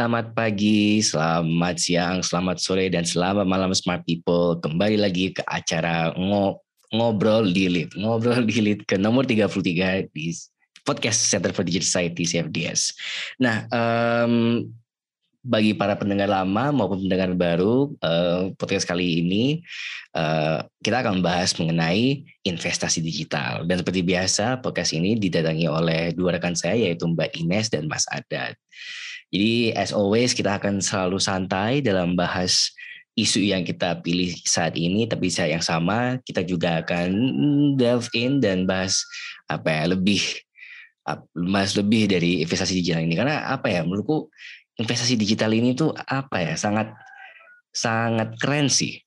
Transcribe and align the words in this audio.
Selamat 0.00 0.32
pagi, 0.32 1.04
selamat 1.04 1.76
siang, 1.76 2.24
selamat 2.24 2.56
sore, 2.56 2.88
dan 2.88 3.04
selamat 3.04 3.44
malam 3.44 3.68
smart 3.76 4.00
people. 4.08 4.56
Kembali 4.56 4.96
lagi 4.96 5.28
ke 5.28 5.44
acara 5.44 6.16
ngo 6.16 6.56
ngobrol 6.88 7.44
di 7.44 7.68
lead. 7.68 7.92
Ngobrol 8.00 8.40
di 8.48 8.64
lead 8.64 8.88
ke 8.88 8.96
nomor 8.96 9.28
33 9.28 10.08
di 10.08 10.32
podcast 10.88 11.20
Center 11.20 11.52
for 11.52 11.68
Digital 11.68 11.84
Society 11.84 12.24
CFDS. 12.24 12.96
Nah, 13.44 13.68
um, 13.68 14.64
bagi 15.44 15.76
para 15.76 15.92
pendengar 16.00 16.32
lama 16.32 16.72
maupun 16.72 17.04
pendengar 17.04 17.36
baru, 17.36 17.92
uh, 18.00 18.56
podcast 18.56 18.88
kali 18.88 19.20
ini 19.20 19.60
uh, 20.16 20.64
kita 20.80 21.04
akan 21.04 21.20
membahas 21.20 21.52
mengenai 21.60 22.24
investasi 22.48 23.04
digital. 23.04 23.68
Dan 23.68 23.84
seperti 23.84 24.00
biasa, 24.00 24.64
podcast 24.64 24.96
ini 24.96 25.20
didatangi 25.20 25.68
oleh 25.68 26.16
dua 26.16 26.40
rekan 26.40 26.56
saya 26.56 26.88
yaitu 26.88 27.04
Mbak 27.04 27.36
Ines 27.36 27.68
dan 27.68 27.84
Mas 27.84 28.08
Adat. 28.08 28.56
Jadi 29.30 29.70
as 29.78 29.94
always 29.94 30.34
kita 30.34 30.58
akan 30.58 30.82
selalu 30.82 31.22
santai 31.22 31.78
dalam 31.78 32.18
bahas 32.18 32.74
isu 33.14 33.42
yang 33.42 33.62
kita 33.62 33.98
pilih 34.02 34.34
saat 34.42 34.74
ini, 34.74 35.06
tapi 35.06 35.30
saat 35.30 35.54
yang 35.54 35.62
sama 35.62 36.18
kita 36.26 36.42
juga 36.42 36.82
akan 36.82 37.10
delve 37.78 38.10
in 38.14 38.42
dan 38.42 38.66
bahas 38.66 39.02
apa 39.46 39.70
ya 39.70 39.84
lebih 39.94 40.22
bahas 41.34 41.74
lebih 41.74 42.10
dari 42.10 42.42
investasi 42.42 42.82
digital 42.82 43.02
ini. 43.06 43.14
Karena 43.14 43.50
apa 43.50 43.70
ya 43.70 43.86
menurutku 43.86 44.30
investasi 44.78 45.14
digital 45.18 45.50
ini 45.54 45.74
tuh 45.74 45.94
apa 45.94 46.42
ya 46.42 46.54
sangat 46.54 46.90
sangat 47.70 48.34
keren 48.38 48.66
sih. 48.66 48.98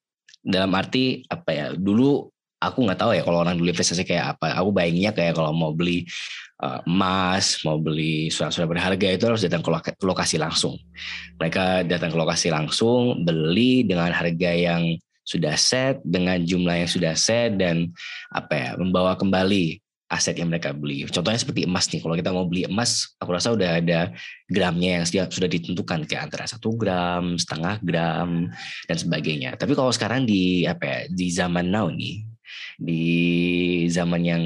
Dalam 0.43 0.75
arti 0.75 1.23
apa 1.31 1.51
ya 1.51 1.65
dulu 1.75 2.27
aku 2.59 2.79
nggak 2.83 2.99
tahu 2.99 3.11
ya 3.15 3.23
kalau 3.23 3.43
orang 3.43 3.55
dulu 3.59 3.71
investasi 3.71 4.03
kayak 4.07 4.39
apa. 4.39 4.55
Aku 4.59 4.71
bayanginnya 4.71 5.11
kayak 5.15 5.35
kalau 5.35 5.51
mau 5.55 5.71
beli 5.71 6.07
uh, 6.61 6.81
emas 6.85 7.63
mau 7.65 7.79
beli 7.81 8.29
surat-surat 8.29 8.69
berharga 8.69 9.07
itu 9.15 9.25
harus 9.25 9.41
datang 9.41 9.63
ke 9.63 9.69
lokasi 10.03 10.37
langsung 10.37 10.77
mereka 11.41 11.81
datang 11.87 12.13
ke 12.13 12.17
lokasi 12.19 12.53
langsung 12.53 13.25
beli 13.25 13.87
dengan 13.87 14.13
harga 14.13 14.51
yang 14.53 14.97
sudah 15.23 15.55
set 15.55 16.03
dengan 16.03 16.43
jumlah 16.43 16.83
yang 16.83 16.89
sudah 16.91 17.15
set 17.15 17.55
dan 17.55 17.89
apa 18.35 18.53
ya 18.53 18.69
membawa 18.75 19.15
kembali 19.15 19.79
aset 20.13 20.37
yang 20.37 20.53
mereka 20.53 20.69
beli. 20.77 21.09
Contohnya 21.09 21.41
seperti 21.41 21.65
emas 21.65 21.89
nih. 21.89 21.97
Kalau 21.97 22.13
kita 22.13 22.29
mau 22.29 22.45
beli 22.45 22.69
emas, 22.69 23.17
aku 23.17 23.33
rasa 23.33 23.49
udah 23.57 23.81
ada 23.81 24.13
gramnya 24.45 25.01
yang 25.01 25.05
sudah 25.09 25.49
ditentukan 25.49 26.05
kayak 26.05 26.29
antara 26.29 26.45
satu 26.45 26.77
gram, 26.77 27.33
setengah 27.33 27.81
gram 27.81 28.53
dan 28.85 28.97
sebagainya. 28.97 29.57
Tapi 29.57 29.73
kalau 29.73 29.89
sekarang 29.89 30.29
di 30.29 30.69
apa 30.69 30.85
ya, 30.85 30.99
di 31.09 31.27
zaman 31.33 31.73
now 31.73 31.89
nih, 31.89 32.21
di 32.77 33.85
zaman 33.89 34.21
yang 34.25 34.43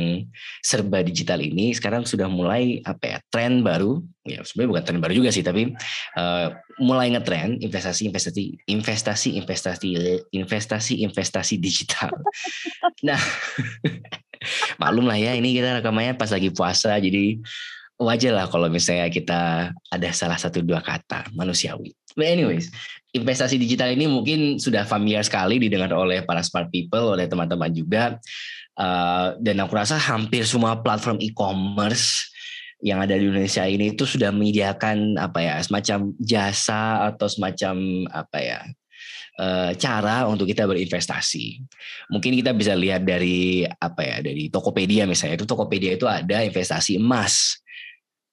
serba 0.61 1.02
digital 1.02 1.39
ini 1.39 1.72
sekarang 1.72 2.03
sudah 2.03 2.27
mulai 2.27 2.83
apa 2.83 3.17
ya 3.17 3.17
tren 3.31 3.63
baru 3.63 4.03
ya 4.27 4.44
sebenarnya 4.44 4.69
bukan 4.69 4.83
tren 4.83 5.00
baru 5.00 5.13
juga 5.16 5.30
sih 5.31 5.44
tapi 5.45 5.72
uh, 6.19 6.47
mulai 6.83 7.13
ngetren 7.16 7.58
investasi 7.63 8.08
investasi 8.11 8.44
investasi 8.67 9.30
investasi 9.39 9.89
investasi 10.35 10.94
investasi 11.08 11.55
digital 11.58 12.11
nah 13.08 13.19
maklum 14.81 15.08
lah 15.09 15.17
ya 15.17 15.33
ini 15.33 15.58
kita 15.58 15.81
rekamannya 15.81 16.19
pas 16.19 16.30
lagi 16.30 16.53
puasa 16.53 17.00
jadi 17.00 17.39
wajar 17.97 18.33
lah 18.33 18.45
kalau 18.45 18.69
misalnya 18.69 19.09
kita 19.09 19.73
ada 19.73 20.09
salah 20.13 20.38
satu 20.38 20.61
dua 20.61 20.85
kata 20.85 21.33
manusiawi. 21.33 21.97
But 22.13 22.30
anyways, 22.33 22.69
investasi 23.18 23.58
digital 23.58 23.92
ini 23.92 24.06
mungkin 24.06 24.62
sudah 24.62 24.86
familiar 24.86 25.26
sekali 25.26 25.58
didengar 25.58 25.92
oleh 25.92 26.22
para 26.23 26.46
smart 26.46 26.70
people, 26.70 27.18
oleh 27.18 27.26
teman-teman 27.26 27.74
juga. 27.74 28.22
Uh, 28.78 29.34
dan 29.42 29.58
aku 29.58 29.74
rasa 29.74 29.97
hampir 29.97 30.46
semua 30.46 30.78
platform 30.78 31.18
e-commerce 31.18 32.30
yang 32.86 33.02
ada 33.02 33.18
di 33.18 33.25
Indonesia 33.25 33.66
ini 33.66 33.97
itu 33.97 34.06
sudah 34.06 34.30
menyediakan 34.30 35.18
apa 35.18 35.40
ya 35.41 35.56
semacam 35.66 36.14
jasa 36.22 37.09
atau 37.09 37.25
semacam 37.25 38.06
apa 38.14 38.38
ya 38.38 38.59
uh, 39.41 39.72
cara 39.78 40.30
untuk 40.30 40.50
kita 40.50 40.66
berinvestasi. 40.70 41.62
Mungkin 42.14 42.38
kita 42.38 42.53
bisa 42.53 42.78
lihat 42.78 43.06
dari 43.06 43.66
apa 43.66 44.02
ya 44.06 44.18
dari 44.22 44.50
Tokopedia 44.53 45.09
misalnya 45.09 45.41
itu 45.41 45.47
Tokopedia 45.50 45.97
itu 45.97 46.06
ada 46.06 46.46
investasi 46.46 47.02
emas. 47.02 47.62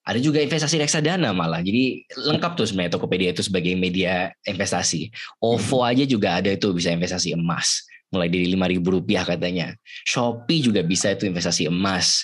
Ada 0.04 0.20
juga 0.20 0.44
investasi 0.44 0.76
reksadana 0.76 1.32
malah. 1.32 1.64
Jadi 1.64 2.04
lengkap 2.12 2.60
tuh 2.60 2.68
sebenarnya 2.68 2.92
Tokopedia 3.00 3.32
itu 3.32 3.40
sebagai 3.40 3.72
media 3.72 4.28
investasi. 4.44 5.08
OVO 5.40 5.80
hmm. 5.80 5.90
aja 5.90 6.04
juga 6.04 6.28
ada 6.36 6.52
itu 6.52 6.68
bisa 6.76 6.92
investasi 6.92 7.32
emas 7.32 7.88
mulai 8.14 8.30
dari 8.30 8.46
lima 8.46 8.70
ribu 8.70 8.94
rupiah 8.94 9.26
katanya. 9.26 9.74
Shopee 10.06 10.62
juga 10.62 10.86
bisa 10.86 11.10
itu 11.10 11.26
investasi 11.26 11.66
emas. 11.66 12.22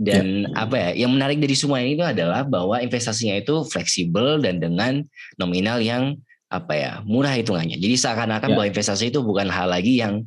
Dan 0.00 0.48
ya. 0.48 0.64
apa 0.64 0.76
ya, 0.80 1.04
yang 1.04 1.12
menarik 1.12 1.36
dari 1.36 1.52
semua 1.52 1.84
ini 1.84 2.00
itu 2.00 2.06
adalah 2.08 2.48
bahwa 2.48 2.80
investasinya 2.80 3.36
itu 3.36 3.68
fleksibel 3.68 4.40
dan 4.40 4.56
dengan 4.56 5.04
nominal 5.36 5.84
yang 5.84 6.16
apa 6.48 6.72
ya 6.72 6.92
murah 7.04 7.36
hitungannya. 7.36 7.76
Jadi 7.76 7.94
seakan-akan 8.00 8.48
ya. 8.48 8.54
bahwa 8.56 8.66
investasi 8.72 9.12
itu 9.12 9.20
bukan 9.20 9.52
hal 9.52 9.68
lagi 9.68 10.00
yang 10.00 10.24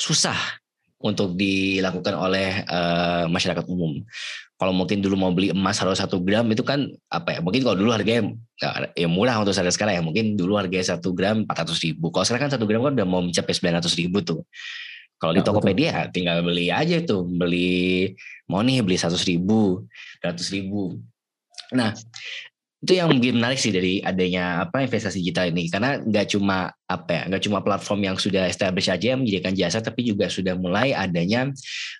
susah 0.00 0.38
untuk 0.96 1.36
dilakukan 1.36 2.16
oleh 2.16 2.64
uh, 2.64 3.28
masyarakat 3.28 3.68
umum. 3.68 4.00
Kalau 4.56 4.72
mungkin 4.72 5.04
dulu 5.04 5.20
mau 5.20 5.32
beli 5.36 5.52
emas 5.52 5.76
harus 5.84 6.00
satu 6.00 6.16
gram 6.24 6.48
itu 6.48 6.64
kan 6.64 6.88
apa 7.12 7.36
ya? 7.36 7.38
Mungkin 7.44 7.60
kalau 7.60 7.76
dulu 7.76 7.92
harganya 7.92 8.32
ya 8.96 9.04
murah 9.04 9.36
untuk 9.36 9.52
saat 9.52 9.68
sekarang 9.68 10.00
ya. 10.00 10.02
Mungkin 10.02 10.32
dulu 10.32 10.56
harganya 10.56 10.96
satu 10.96 11.12
gram 11.12 11.44
empat 11.44 11.68
ratus 11.68 11.84
ribu. 11.84 12.08
Kalau 12.08 12.24
sekarang 12.24 12.48
kan 12.48 12.52
satu 12.56 12.64
gram 12.64 12.80
kan 12.80 12.96
udah 12.96 13.06
mau 13.08 13.20
mencapai 13.20 13.52
sembilan 13.52 13.84
ratus 13.84 13.94
ribu 14.00 14.24
tuh. 14.24 14.40
Kalau 15.16 15.32
ya, 15.32 15.40
di 15.40 15.42
Tokopedia 15.44 15.92
betul. 15.92 16.12
tinggal 16.12 16.36
beli 16.44 16.68
aja 16.68 16.96
tuh, 17.04 17.24
beli 17.24 18.12
mau 18.48 18.60
nih 18.60 18.84
beli 18.84 18.96
seratus 18.96 19.24
ribu, 19.24 19.84
ratus 20.20 20.48
ribu. 20.52 21.00
Nah, 21.72 21.96
itu 22.76 22.92
yang 22.92 23.08
mungkin 23.08 23.40
menarik 23.40 23.56
sih 23.56 23.72
dari 23.72 24.04
adanya 24.04 24.68
apa 24.68 24.84
investasi 24.84 25.24
digital 25.24 25.48
ini. 25.48 25.72
Karena 25.72 25.96
nggak 25.96 26.36
cuma 26.36 26.68
apa 26.86 27.10
ya 27.10 27.22
nggak 27.32 27.42
cuma 27.48 27.58
platform 27.64 28.00
yang 28.04 28.16
sudah 28.20 28.46
established 28.46 28.92
aja 28.92 29.16
yang 29.16 29.20
menyediakan 29.24 29.54
jasa 29.56 29.82
tapi 29.82 30.06
juga 30.06 30.28
sudah 30.30 30.54
mulai 30.54 30.94
adanya 30.94 31.50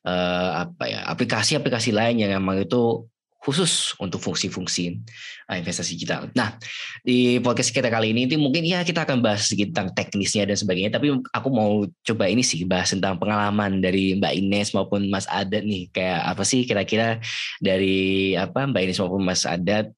uh, 0.06 0.68
apa 0.68 0.84
ya 0.86 1.00
aplikasi-aplikasi 1.10 1.90
lain 1.90 2.22
yang 2.22 2.30
memang 2.38 2.62
itu 2.62 3.08
khusus 3.46 3.94
untuk 4.02 4.18
fungsi-fungsi 4.18 4.98
uh, 5.46 5.54
investasi 5.54 5.94
digital. 5.94 6.26
Nah, 6.34 6.58
di 7.06 7.38
podcast 7.38 7.70
kita 7.70 7.86
kali 7.86 8.10
ini 8.10 8.26
itu 8.26 8.34
mungkin 8.34 8.66
ya 8.66 8.82
kita 8.82 9.06
akan 9.06 9.22
bahas 9.22 9.46
sedikit 9.46 9.70
tentang 9.70 9.94
teknisnya 9.94 10.50
dan 10.50 10.58
sebagainya, 10.58 10.98
tapi 10.98 11.14
aku 11.30 11.48
mau 11.54 11.86
coba 11.86 12.26
ini 12.26 12.42
sih 12.42 12.66
bahas 12.66 12.90
tentang 12.90 13.14
pengalaman 13.22 13.78
dari 13.78 14.18
Mbak 14.18 14.34
Ines 14.34 14.74
maupun 14.74 15.06
Mas 15.06 15.30
Adat 15.30 15.62
nih, 15.62 15.86
kayak 15.94 16.26
apa 16.26 16.42
sih 16.42 16.66
kira-kira 16.66 17.22
dari 17.62 18.34
apa 18.34 18.66
Mbak 18.66 18.82
Ines 18.82 18.98
maupun 18.98 19.22
Mas 19.22 19.46
Adat 19.46 19.94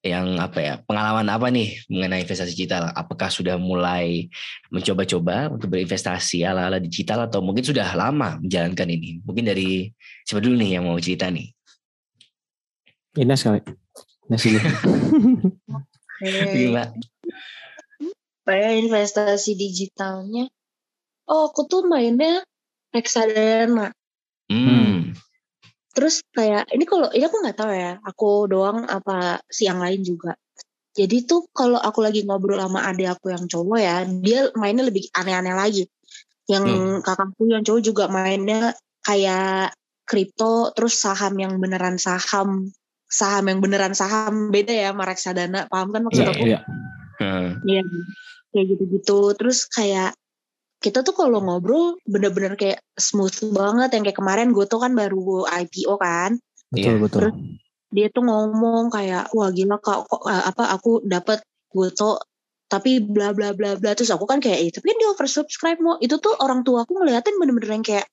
yang 0.00 0.40
apa 0.40 0.58
ya 0.64 0.74
pengalaman 0.88 1.28
apa 1.28 1.52
nih 1.52 1.76
mengenai 1.92 2.24
investasi 2.24 2.56
digital? 2.56 2.88
Apakah 2.96 3.28
sudah 3.28 3.60
mulai 3.60 4.32
mencoba-coba 4.72 5.52
untuk 5.52 5.68
berinvestasi 5.76 6.40
ala-ala 6.40 6.80
digital 6.80 7.28
atau 7.28 7.44
mungkin 7.44 7.60
sudah 7.60 7.84
lama 7.92 8.40
menjalankan 8.40 8.88
ini? 8.88 9.20
Mungkin 9.20 9.44
dari 9.44 9.92
siapa 10.24 10.40
dulu 10.40 10.56
nih 10.56 10.80
yang 10.80 10.88
mau 10.88 10.96
cerita 10.96 11.28
nih? 11.28 11.52
Ines 13.20 13.44
kali. 13.44 13.60
Ines 14.32 14.42
dulu. 14.48 14.60
Gila. 16.24 16.84
Saya 18.48 18.68
investasi 18.80 19.52
digitalnya. 19.54 20.48
Oh, 21.28 21.52
aku 21.52 21.68
tuh 21.68 21.84
mainnya 21.86 22.42
reksadana. 22.90 23.92
Hmm. 24.50 25.14
Terus 26.00 26.24
kayak 26.32 26.72
ini 26.72 26.88
kalau 26.88 27.12
ini 27.12 27.24
aku 27.28 27.36
nggak 27.44 27.58
tahu 27.60 27.72
ya, 27.76 27.92
aku 28.00 28.48
doang 28.48 28.88
apa 28.88 29.44
si 29.52 29.68
yang 29.68 29.84
lain 29.84 30.00
juga. 30.00 30.32
Jadi 30.96 31.28
tuh 31.28 31.44
kalau 31.52 31.76
aku 31.76 32.00
lagi 32.00 32.24
ngobrol 32.24 32.56
sama 32.56 32.88
adik 32.88 33.20
aku 33.20 33.28
yang 33.28 33.44
cowok 33.44 33.78
ya, 33.84 34.08
dia 34.08 34.48
mainnya 34.56 34.88
lebih 34.88 35.12
aneh-aneh 35.12 35.52
lagi. 35.52 35.84
Yang 36.48 36.64
hmm. 36.64 36.96
kakakku 37.04 37.44
yang 37.52 37.60
cowok 37.60 37.82
juga 37.84 38.08
mainnya 38.08 38.72
kayak 39.04 39.76
kripto, 40.08 40.72
terus 40.72 40.96
saham 40.96 41.36
yang 41.36 41.60
beneran 41.60 42.00
saham 42.00 42.72
saham 43.10 43.50
yang 43.50 43.58
beneran 43.58 43.92
saham 43.92 44.54
beda 44.54 44.70
ya 44.70 44.94
sama 44.94 45.04
reksadana 45.10 45.66
paham 45.66 45.90
kan 45.90 46.06
maksud 46.06 46.22
yeah, 46.22 46.30
aku 46.30 46.44
iya 46.46 46.60
yeah. 47.18 47.50
yeah. 47.66 47.84
kayak 48.54 48.66
gitu-gitu 48.70 49.34
terus 49.34 49.66
kayak 49.66 50.14
kita 50.80 51.04
tuh 51.04 51.12
kalau 51.12 51.44
ngobrol 51.44 52.00
bener-bener 52.08 52.56
kayak 52.56 52.80
smooth 52.96 53.52
banget. 53.52 53.92
Yang 53.92 54.02
kayak 54.10 54.18
kemarin 54.18 54.48
gue 54.56 54.64
tuh 54.64 54.80
kan 54.80 54.92
baru 54.96 55.44
IPO 55.46 55.94
kan. 56.00 56.40
Betul 56.72 56.96
yeah. 56.96 56.96
betul. 56.98 57.18
Terus 57.20 57.34
dia 57.90 58.06
tuh 58.08 58.22
ngomong 58.24 58.88
kayak 58.88 59.34
wah 59.36 59.50
gila 59.52 59.76
kak 59.82 60.08
kok 60.08 60.22
eh, 60.24 60.44
apa 60.46 60.64
aku 60.72 61.02
dapat 61.04 61.42
gue 61.70 61.88
tuh 61.90 62.16
tapi 62.70 63.04
bla 63.04 63.36
bla 63.36 63.52
bla 63.52 63.76
bla. 63.76 63.92
Terus 63.92 64.10
aku 64.10 64.24
kan 64.24 64.40
kayak 64.40 64.72
itu 64.72 64.76
tapi 64.80 64.96
kan 64.96 64.98
dia 64.98 65.08
oversubscribe 65.12 65.78
mau 65.84 66.00
itu 66.00 66.16
tuh 66.16 66.32
orang 66.40 66.64
tua 66.64 66.88
aku 66.88 66.96
ngeliatin 66.96 67.36
bener-bener 67.36 67.70
yang 67.76 67.84
kayak 67.84 68.06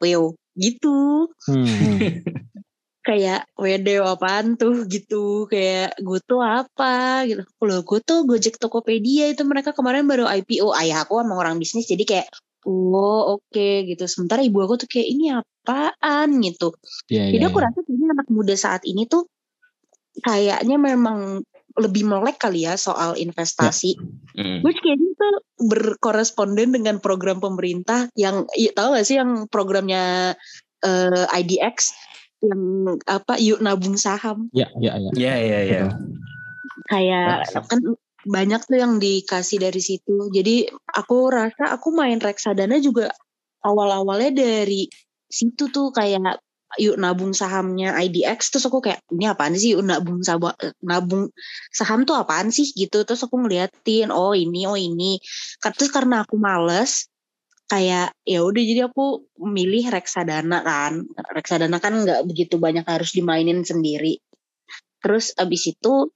wow 0.00 0.32
gitu. 0.56 1.28
Hmm. 1.46 1.68
kayak 3.02 3.50
WD 3.58 3.98
apaan 4.02 4.54
tuh? 4.54 4.86
gitu. 4.86 5.50
Kayak 5.50 5.98
gue 5.98 6.18
tuh 6.22 6.40
apa? 6.40 7.26
gitu. 7.28 7.42
Loh 7.62 7.82
gue 7.82 8.00
tuh 8.02 8.24
Gojek 8.24 8.56
Tokopedia 8.56 9.30
itu 9.30 9.42
mereka 9.42 9.74
kemarin 9.74 10.06
baru 10.06 10.26
IPO 10.30 10.72
ayah 10.78 11.04
aku 11.04 11.20
emang 11.20 11.38
orang 11.38 11.56
bisnis 11.58 11.90
jadi 11.90 12.02
kayak 12.06 12.28
oh 12.66 13.38
oke 13.38 13.46
okay, 13.50 13.84
gitu. 13.90 14.06
Sementara 14.06 14.46
ibu 14.46 14.62
aku 14.62 14.86
tuh 14.86 14.88
kayak 14.88 15.08
ini 15.10 15.34
apaan? 15.34 16.40
gitu. 16.40 16.74
Yeah, 17.10 17.30
jadi 17.30 17.44
yeah, 17.46 17.50
aku 17.50 17.58
yeah. 17.58 17.66
rasa 17.68 17.80
ini 17.90 18.04
anak 18.10 18.28
muda 18.30 18.54
saat 18.54 18.82
ini 18.86 19.06
tuh 19.10 19.26
kayaknya 20.22 20.76
memang 20.76 21.42
lebih 21.72 22.04
melek 22.04 22.36
kali 22.36 22.68
ya 22.68 22.76
soal 22.76 23.16
investasi. 23.16 23.96
Hmm. 24.36 24.60
Which 24.60 24.76
kayaknya 24.84 25.08
itu 25.16 25.28
berkoresponden 25.72 26.76
dengan 26.76 27.00
program 27.00 27.40
pemerintah 27.40 28.12
yang 28.12 28.44
ya, 28.52 28.76
tahu 28.76 28.92
gak 28.92 29.06
sih 29.08 29.16
yang 29.16 29.48
programnya 29.48 30.36
eh, 30.84 31.24
IDX 31.32 31.96
yang 32.42 32.62
apa 33.06 33.38
yuk 33.38 33.62
nabung 33.62 33.94
saham 33.94 34.50
Ya, 34.50 34.66
ya, 34.82 34.98
ya. 34.98 35.10
Ya 35.14 35.34
ya 35.38 35.60
ya. 35.62 35.82
kayak 36.90 37.46
Bagus. 37.54 37.68
kan 37.70 37.80
banyak 38.22 38.60
tuh 38.70 38.78
yang 38.78 39.02
dikasih 39.02 39.58
dari 39.58 39.82
situ. 39.82 40.30
Jadi 40.30 40.70
aku 40.94 41.26
rasa 41.30 41.74
aku 41.74 41.90
main 41.90 42.22
reksadana 42.22 42.78
juga 42.78 43.10
awal-awalnya 43.66 44.30
dari 44.46 44.86
situ 45.26 45.70
tuh 45.74 45.90
kayak 45.90 46.38
yuk 46.80 46.96
nabung 46.96 47.36
sahamnya 47.36 47.92
IDX 48.00 48.48
terus 48.48 48.64
aku 48.64 48.80
kayak 48.80 49.04
ini 49.12 49.28
apaan 49.28 49.52
sih 49.52 49.76
yuk 49.76 49.84
nabung 49.84 50.24
saham 50.24 50.56
nabung 50.80 51.28
saham 51.68 52.08
tuh 52.08 52.16
apaan 52.16 52.48
sih 52.48 52.64
gitu 52.72 53.04
terus 53.04 53.20
aku 53.20 53.36
ngeliatin 53.44 54.08
oh 54.08 54.32
ini 54.32 54.64
oh 54.64 54.78
ini 54.78 55.20
terus 55.60 55.92
karena 55.92 56.24
aku 56.24 56.40
males 56.40 57.11
kayak 57.70 58.14
ya 58.26 58.40
udah 58.44 58.62
jadi 58.62 58.80
aku 58.90 59.26
milih 59.40 59.90
reksadana 59.90 60.62
kan. 60.62 61.06
Reksadana 61.32 61.78
kan 61.82 62.04
nggak 62.04 62.26
begitu 62.28 62.56
banyak 62.60 62.84
harus 62.84 63.14
dimainin 63.16 63.64
sendiri. 63.64 64.18
Terus 65.02 65.34
abis 65.34 65.74
itu 65.74 66.10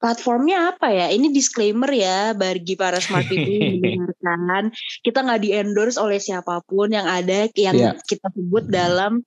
platformnya 0.00 0.76
apa 0.76 0.92
ya? 0.92 1.06
Ini 1.12 1.32
disclaimer 1.32 1.88
ya 1.92 2.36
bagi 2.36 2.76
para 2.76 3.00
smart 3.00 3.24
people 3.28 3.50
yang 3.50 3.76
mendengarkan. 3.82 4.72
Kita 5.00 5.24
nggak 5.24 5.40
di 5.40 5.50
endorse 5.56 5.96
oleh 5.96 6.20
siapa 6.20 6.60
pun 6.64 6.92
yang 6.92 7.08
ada 7.08 7.48
yang 7.56 7.76
Iya. 7.76 7.90
kita 8.04 8.28
sebut 8.32 8.64
dalam 8.68 9.24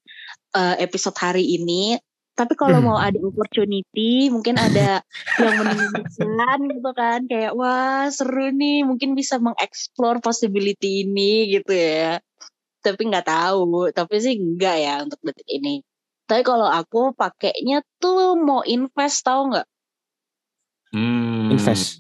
uh, 0.54 0.75
episode 0.78 1.18
hari 1.18 1.46
ini 1.58 1.98
tapi 2.38 2.54
kalau 2.54 2.78
mau 2.86 3.01
ada 3.01 3.18
opportunity 3.18 4.30
mungkin 4.30 4.62
ada 4.62 5.01
yang 5.42 5.57
menunjukkan 5.57 6.57
gitu 6.69 6.92
kan 6.94 7.19
kayak 7.25 7.57
wah 7.57 8.06
seru 8.13 8.54
nih 8.54 8.86
mungkin 8.86 9.18
bisa 9.18 9.42
mengeksplor 9.42 10.22
possibility 10.22 11.01
ini 11.01 11.50
gitu 11.57 11.74
ya 11.74 12.22
tapi 12.86 13.10
nggak 13.10 13.25
tahu 13.25 13.89
tapi 13.89 14.22
sih 14.22 14.38
enggak 14.38 14.78
ya 14.78 14.94
untuk 15.01 15.18
detik 15.25 15.50
ini 15.50 15.81
tapi 16.30 16.45
kalau 16.45 16.69
aku 16.69 17.18
pakainya 17.18 17.81
tuh 17.98 18.38
mau 18.38 18.62
invest 18.62 19.25
tahu 19.25 19.57
nggak 19.57 19.68
Hmm. 20.88 21.51
Invest. 21.51 22.00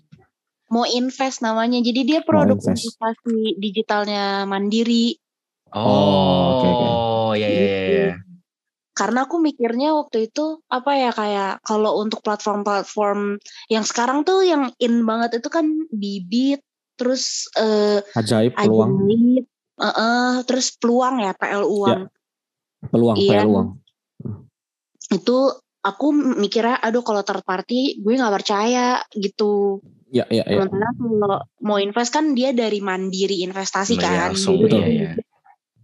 mau 0.71 0.87
invest 0.87 1.43
namanya 1.43 1.83
jadi 1.83 2.07
dia 2.07 2.19
produk 2.23 2.55
invest. 2.55 2.87
investasi 2.87 3.59
digitalnya 3.59 4.47
mandiri 4.47 5.19
Oh, 5.75 6.55
oke, 6.55 6.67
oke. 6.71 6.87
ya 7.43 7.49
ya 7.51 7.51
ya. 7.51 7.75
ya. 8.15 8.26
Karena 8.97 9.29
aku 9.29 9.37
mikirnya 9.37 9.93
waktu 9.93 10.25
itu 10.25 10.57
apa 10.73 10.91
ya 10.97 11.11
kayak 11.13 11.61
kalau 11.61 12.01
untuk 12.01 12.25
platform-platform 12.25 13.37
yang 13.69 13.85
sekarang 13.85 14.25
tuh 14.25 14.41
yang 14.41 14.73
in 14.81 15.05
banget 15.05 15.37
itu 15.37 15.53
kan 15.53 15.69
bibit 15.93 16.65
terus 16.97 17.45
eh 17.53 18.01
Ajaib 18.17 18.57
peluang, 18.57 19.05
ajaib 19.05 19.45
eh, 19.77 19.85
eh, 19.85 20.33
terus 20.49 20.73
peluang 20.81 21.21
ya 21.21 21.37
PL 21.37 21.61
uang 21.61 22.01
peluang, 22.89 23.17
Iya. 23.21 23.45
peluang. 23.45 23.67
itu 25.13 25.37
aku 25.85 26.07
mikirnya 26.11 26.81
aduh 26.81 27.05
kalau 27.05 27.21
third 27.21 27.45
party 27.45 28.01
gue 28.01 28.17
nggak 28.17 28.33
percaya 28.33 28.99
gitu 29.13 29.79
Ya, 30.07 30.23
ya, 30.31 30.47
ya. 30.47 30.63
sementara 30.63 30.87
kalau 30.95 31.35
mau 31.67 31.83
invest 31.83 32.15
kan 32.15 32.31
dia 32.31 32.55
dari 32.55 32.79
mandiri 32.79 33.43
investasi 33.43 33.99
Mandiri 33.99 34.07
kan 34.07 34.31
langsung, 34.31 34.55
Jadi 34.63 34.79
iya, 34.79 34.87
iya. 34.87 35.11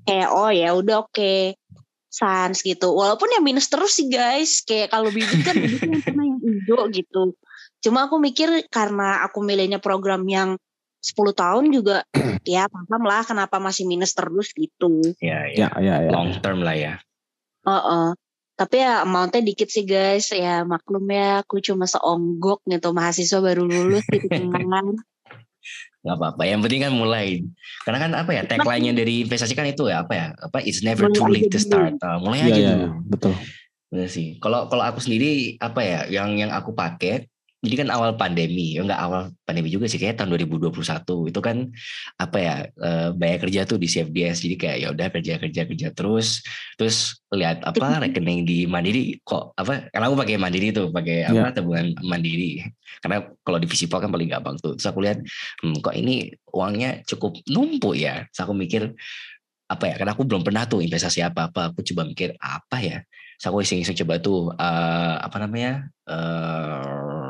kayak 0.08 0.30
oh 0.32 0.48
ya 0.48 0.70
udah 0.72 1.04
oke 1.04 1.60
sans 2.14 2.62
gitu 2.62 2.94
walaupun 2.94 3.26
ya 3.34 3.42
minus 3.42 3.74
terus 3.74 3.98
sih 3.98 4.06
guys 4.06 4.62
kayak 4.62 4.94
kalau 4.94 5.10
bibit 5.10 5.42
kan 5.42 5.58
bibit 5.58 5.82
yang 5.82 6.04
pernah 6.06 6.26
yang 6.30 6.38
hijau 6.38 6.82
gitu 6.94 7.24
cuma 7.82 8.06
aku 8.06 8.22
mikir 8.22 8.70
karena 8.70 9.26
aku 9.26 9.42
milihnya 9.42 9.82
program 9.82 10.22
yang 10.30 10.62
10 11.04 11.36
tahun 11.36 11.64
juga 11.74 12.08
ya 12.48 12.72
paham 12.72 13.04
lah 13.04 13.28
kenapa 13.28 13.60
masih 13.60 13.84
minus 13.84 14.16
terus 14.16 14.56
gitu 14.56 15.04
Ya 15.20 15.52
ya. 15.52 15.68
Ya, 15.68 15.70
ya, 15.84 15.96
ya. 16.08 16.10
Long 16.16 16.40
term 16.40 16.64
lah 16.64 16.76
ya. 16.80 17.04
Heeh. 17.68 18.08
Tapi 18.54 18.76
ya 18.80 19.04
amountnya 19.04 19.44
dikit 19.44 19.68
sih 19.68 19.84
guys. 19.84 20.32
Ya 20.32 20.64
maklum 20.64 21.04
ya 21.12 21.44
aku 21.44 21.60
cuma 21.60 21.84
seonggok 21.84 22.64
gitu. 22.70 22.96
Mahasiswa 22.96 23.44
baru 23.44 23.68
lulus 23.68 24.08
gitu 24.08 24.32
kan. 24.54 24.96
Nggak 26.04 26.18
apa-apa. 26.20 26.42
Yang 26.44 26.60
penting 26.68 26.82
kan 26.84 26.94
mulai. 26.94 27.28
Karena 27.82 28.00
kan 28.04 28.12
apa 28.14 28.32
ya 28.36 28.44
tagline-nya 28.44 28.94
dari 28.94 29.24
investasi 29.24 29.56
kan 29.56 29.64
itu 29.66 29.88
ya 29.88 30.04
apa 30.04 30.14
ya 30.14 30.28
apa 30.36 30.60
it's 30.62 30.84
never 30.84 31.08
too 31.10 31.26
late 31.26 31.48
to 31.48 31.58
start. 31.58 31.96
Ah, 32.04 32.20
mulai 32.20 32.44
Ya, 32.44 32.46
aja 32.46 32.60
ya, 32.60 32.70
dulu. 32.70 32.84
ya. 32.84 32.90
Betul. 33.08 33.34
Bener 33.88 34.10
sih. 34.12 34.28
Kalau 34.38 34.68
kalau 34.68 34.84
aku 34.84 35.00
sendiri 35.00 35.56
apa 35.58 35.80
ya 35.80 36.00
yang 36.12 36.36
yang 36.36 36.52
aku 36.52 36.76
pakai 36.76 37.32
jadi 37.64 37.88
kan 37.88 37.90
awal 37.96 38.20
pandemi, 38.20 38.76
ya 38.76 38.84
enggak 38.84 39.00
awal 39.00 39.32
pandemi 39.48 39.72
juga 39.72 39.88
sih 39.88 39.96
kayak 39.96 40.20
tahun 40.20 40.36
2021 40.36 41.32
itu 41.32 41.40
kan 41.40 41.72
apa 42.20 42.38
ya 42.38 42.56
eh, 42.68 43.10
banyak 43.16 43.40
kerja 43.48 43.64
tuh 43.64 43.80
di 43.80 43.88
CFDS 43.88 44.44
jadi 44.44 44.56
kayak 44.60 44.78
ya 44.84 44.88
udah 44.92 45.08
kerja 45.08 45.34
kerja 45.40 45.62
kerja 45.64 45.88
terus 45.96 46.44
terus 46.76 47.24
lihat 47.32 47.64
apa 47.64 48.04
rekening 48.04 48.44
di 48.44 48.68
Mandiri 48.68 49.16
kok 49.24 49.56
apa 49.56 49.88
karena 49.96 50.06
aku 50.12 50.18
pakai 50.20 50.36
Mandiri 50.36 50.76
tuh 50.76 50.92
pakai 50.92 51.24
apa 51.24 51.56
tabungan 51.56 51.96
Mandiri. 52.04 52.68
Karena 53.00 53.24
kalau 53.48 53.58
di 53.64 53.68
Visipol 53.72 54.04
kan 54.04 54.12
paling 54.12 54.28
gampang 54.28 54.60
tuh. 54.60 54.76
Terus 54.76 54.88
aku 54.92 55.00
lihat 55.00 55.24
hmm, 55.64 55.80
kok 55.80 55.96
ini 55.96 56.36
uangnya 56.52 57.00
cukup 57.08 57.40
numpuk 57.48 57.96
ya? 57.96 58.28
Terus 58.28 58.44
aku 58.44 58.54
mikir 58.54 58.92
apa 59.72 59.84
ya 59.88 59.96
karena 59.96 60.12
aku 60.12 60.28
belum 60.28 60.44
pernah 60.44 60.68
tuh 60.68 60.84
investasi 60.84 61.24
apa 61.24 61.48
apa 61.48 61.72
aku 61.72 61.80
coba 61.80 62.04
mikir 62.04 62.36
apa 62.44 62.78
ya? 62.84 62.98
Terus 63.40 63.48
aku 63.48 63.58
iseng-iseng 63.64 63.96
coba 64.04 64.20
tuh 64.20 64.52
eh, 64.52 65.16
apa 65.24 65.38
namanya 65.40 65.88
eh 66.12 67.23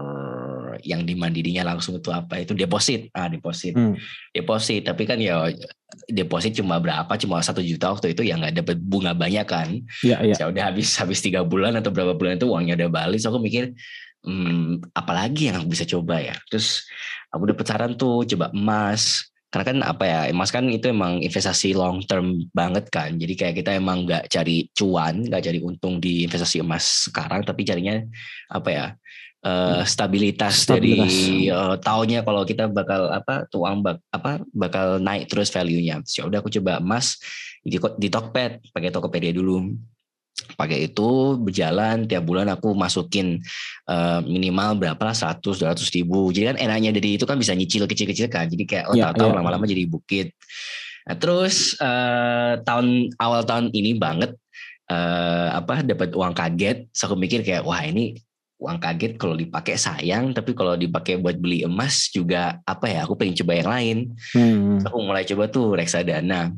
yang 0.83 1.07
di 1.07 1.15
mandirinya 1.15 1.63
langsung 1.63 1.97
itu 1.97 2.11
apa 2.13 2.43
itu 2.43 2.53
deposit. 2.53 3.09
Ah 3.15 3.31
deposit. 3.31 3.73
Hmm. 3.73 3.95
deposit 4.35 4.85
tapi 4.85 5.07
kan 5.07 5.17
ya 5.17 5.49
deposit 6.09 6.53
cuma 6.57 6.77
berapa? 6.81 7.09
Cuma 7.15 7.39
satu 7.39 7.63
juta 7.63 7.93
waktu 7.93 8.13
itu 8.13 8.25
ya 8.25 8.37
nggak 8.37 8.63
dapat 8.63 8.77
bunga 8.81 9.15
banyak 9.15 9.45
kan. 9.47 9.69
Ya, 10.03 10.19
ya. 10.21 10.35
ya 10.35 10.45
udah 10.49 10.63
habis 10.73 10.93
habis 10.99 11.23
tiga 11.23 11.41
bulan 11.45 11.77
atau 11.79 11.89
berapa 11.93 12.17
bulan 12.17 12.37
itu 12.37 12.49
uangnya 12.49 12.75
udah 12.79 12.89
balik. 12.91 13.19
So 13.21 13.31
aku 13.31 13.39
mikir 13.39 13.71
hmm, 14.25 14.93
apalagi 14.95 15.51
yang 15.51 15.63
aku 15.63 15.67
bisa 15.71 15.85
coba 15.87 16.19
ya? 16.19 16.35
Terus 16.49 16.83
aku 17.31 17.49
dapet 17.49 17.65
saran 17.67 17.93
tuh 17.95 18.27
coba 18.27 18.51
emas. 18.51 19.29
Karena 19.53 19.65
kan 19.69 19.77
apa 19.85 20.03
ya 20.09 20.19
emas 20.33 20.49
kan 20.49 20.65
itu 20.65 20.89
emang 20.89 21.21
investasi 21.21 21.77
long 21.77 22.01
term 22.09 22.49
banget 22.57 22.89
kan. 22.89 23.13
Jadi 23.13 23.33
kayak 23.37 23.55
kita 23.61 23.77
emang 23.77 24.09
nggak 24.09 24.25
cari 24.33 24.65
cuan 24.73 25.29
nggak 25.29 25.45
cari 25.45 25.59
untung 25.61 26.01
di 26.01 26.25
investasi 26.25 26.65
emas 26.65 27.05
sekarang 27.05 27.45
tapi 27.45 27.61
carinya 27.61 28.01
apa 28.49 28.69
ya 28.73 28.85
eh, 29.43 29.83
stabilitas, 29.83 30.63
Stabilitas. 30.63 31.11
dari 31.11 31.51
eh, 31.51 31.75
tahunnya 31.83 32.19
kalau 32.23 32.41
kita 32.47 32.71
bakal 32.71 33.11
apa 33.11 33.45
tuh 33.51 33.67
uang 33.67 33.83
bak, 33.83 33.97
apa 34.09 34.41
bakal 34.55 34.97
naik 35.03 35.27
terus 35.27 35.51
value-nya. 35.51 35.99
Ya 36.07 36.23
udah 36.23 36.39
aku 36.39 36.49
coba 36.49 36.79
emas 36.79 37.19
di, 37.61 37.77
di 37.77 38.07
Tokped 38.07 38.71
pakai 38.71 38.89
Tokopedia 38.89 39.35
dulu. 39.35 39.75
Pakai 40.57 40.89
itu 40.89 41.37
berjalan 41.37 42.09
tiap 42.09 42.25
bulan 42.25 42.49
aku 42.49 42.73
masukin 42.73 43.37
eh, 43.87 44.19
minimal 44.25 44.79
berapa 44.79 45.01
lah 45.03 45.15
100 45.15 45.43
200 45.43 45.97
ribu. 45.99 46.31
Jadi 46.31 46.55
kan 46.55 46.57
enaknya 46.57 46.95
dari 46.95 47.19
itu 47.19 47.27
kan 47.27 47.37
bisa 47.37 47.53
nyicil 47.53 47.85
kecil-kecil 47.85 48.31
kan. 48.31 48.47
Jadi 48.47 48.63
kayak 48.63 48.85
oh 48.89 48.95
tahu-tahu 48.95 49.29
ya. 49.29 49.35
lama-lama 49.43 49.65
jadi 49.67 49.85
bukit. 49.85 50.33
Nah, 51.03 51.19
terus 51.19 51.75
eh, 51.77 52.53
tahun 52.63 53.11
awal 53.19 53.43
tahun 53.43 53.75
ini 53.75 53.99
banget 53.99 54.31
eh, 54.87 55.49
apa 55.51 55.83
dapat 55.83 56.15
uang 56.15 56.33
kaget. 56.33 56.87
So 56.95 57.11
aku 57.11 57.19
mikir 57.19 57.43
kayak 57.43 57.67
wah 57.67 57.83
ini 57.83 58.17
uang 58.63 58.79
kaget 58.79 59.19
kalau 59.19 59.35
dipakai 59.35 59.75
sayang 59.75 60.31
tapi 60.31 60.55
kalau 60.55 60.79
dipakai 60.79 61.19
buat 61.19 61.35
beli 61.35 61.67
emas 61.67 62.07
juga 62.07 62.63
apa 62.63 62.87
ya 62.87 63.03
aku 63.03 63.19
pengen 63.19 63.35
coba 63.43 63.51
yang 63.59 63.69
lain. 63.69 63.97
Hmm. 64.31 64.79
aku 64.79 64.97
mulai 65.03 65.27
coba 65.27 65.51
tuh 65.51 65.75
reksadana. 65.75 66.55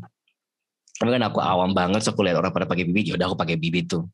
Tapi 0.96 1.10
kan 1.12 1.24
aku 1.28 1.44
awam 1.44 1.76
banget 1.76 2.08
so 2.08 2.16
aku 2.16 2.24
lihat 2.24 2.40
orang 2.40 2.56
pada 2.56 2.70
pakai 2.70 2.88
bibit 2.88 3.12
ya 3.12 3.20
udah 3.20 3.28
aku 3.34 3.38
pakai 3.42 3.58
bibit 3.58 3.90
tuh. 3.90 4.08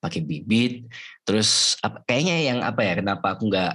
Pakai 0.00 0.24
bibit 0.24 0.88
terus 1.22 1.78
apa, 1.84 2.00
kayaknya 2.08 2.36
yang 2.48 2.58
apa 2.64 2.80
ya 2.80 2.92
kenapa 2.98 3.36
aku 3.36 3.52
nggak 3.52 3.72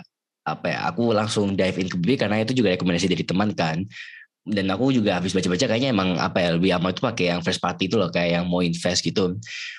apa 0.50 0.66
ya 0.66 0.80
aku 0.90 1.14
langsung 1.14 1.54
dive 1.54 1.78
in 1.78 1.88
ke 1.88 1.98
bibit 2.02 2.26
karena 2.26 2.42
itu 2.42 2.58
juga 2.58 2.74
rekomendasi 2.74 3.06
dari 3.06 3.22
teman 3.22 3.54
kan 3.54 3.86
dan 4.48 4.66
aku 4.72 4.96
juga 4.96 5.20
habis 5.20 5.36
baca-baca 5.36 5.68
kayaknya 5.68 5.92
emang 5.92 6.16
apa 6.16 6.40
ya 6.40 6.50
lebih 6.56 6.72
aman 6.74 6.96
itu 6.96 7.04
pakai 7.04 7.36
yang 7.36 7.42
first 7.44 7.60
party 7.60 7.92
itu 7.92 8.00
loh 8.00 8.08
kayak 8.10 8.40
yang 8.42 8.46
mau 8.48 8.64
invest 8.64 9.04
gitu. 9.04 9.36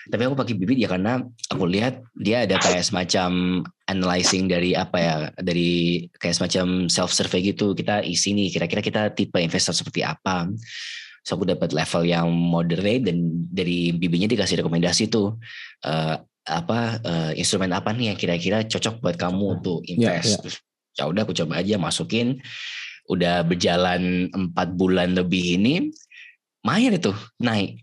Tapi 0.07 0.23
aku 0.29 0.37
pakai 0.37 0.55
bibit 0.55 0.79
ya 0.79 0.87
karena 0.87 1.25
aku 1.49 1.65
lihat 1.65 2.05
dia 2.15 2.45
ada 2.47 2.61
kayak 2.61 2.85
semacam 2.85 3.63
analyzing 3.91 4.47
dari 4.47 4.77
apa 4.77 4.99
ya 5.01 5.15
dari 5.41 6.07
kayak 6.21 6.37
semacam 6.39 6.87
self 6.87 7.11
survey 7.11 7.51
gitu. 7.51 7.73
Kita 7.75 8.05
isi 8.05 8.37
nih 8.37 8.53
kira-kira 8.53 8.85
kita 8.85 9.03
tipe 9.17 9.41
investor 9.41 9.75
seperti 9.75 10.05
apa. 10.07 10.47
So 11.27 11.35
aku 11.37 11.49
dapat 11.49 11.75
level 11.75 12.03
yang 12.07 12.29
moderate 12.31 13.11
dan 13.11 13.17
dari 13.51 13.91
bibitnya 13.97 14.31
dikasih 14.31 14.63
rekomendasi 14.63 15.11
tuh 15.11 15.41
eh, 15.83 16.15
apa 16.47 16.81
eh, 17.03 17.33
instrumen 17.41 17.73
apa 17.75 17.91
nih 17.93 18.15
yang 18.15 18.19
kira-kira 18.21 18.65
cocok 18.65 19.03
buat 19.03 19.17
kamu 19.19 19.61
untuk 19.61 19.83
Ya, 19.85 20.15
invest. 20.21 20.37
ya. 20.37 20.39
Terus, 20.47 20.57
ya 20.95 21.05
udah 21.11 21.23
aku 21.27 21.35
coba 21.37 21.59
aja 21.63 21.75
masukin 21.79 22.39
udah 23.11 23.43
berjalan 23.43 24.31
empat 24.31 24.79
bulan 24.79 25.19
lebih 25.19 25.59
ini 25.59 25.91
lumayan 26.63 26.95
itu 26.95 27.13
naik. 27.43 27.83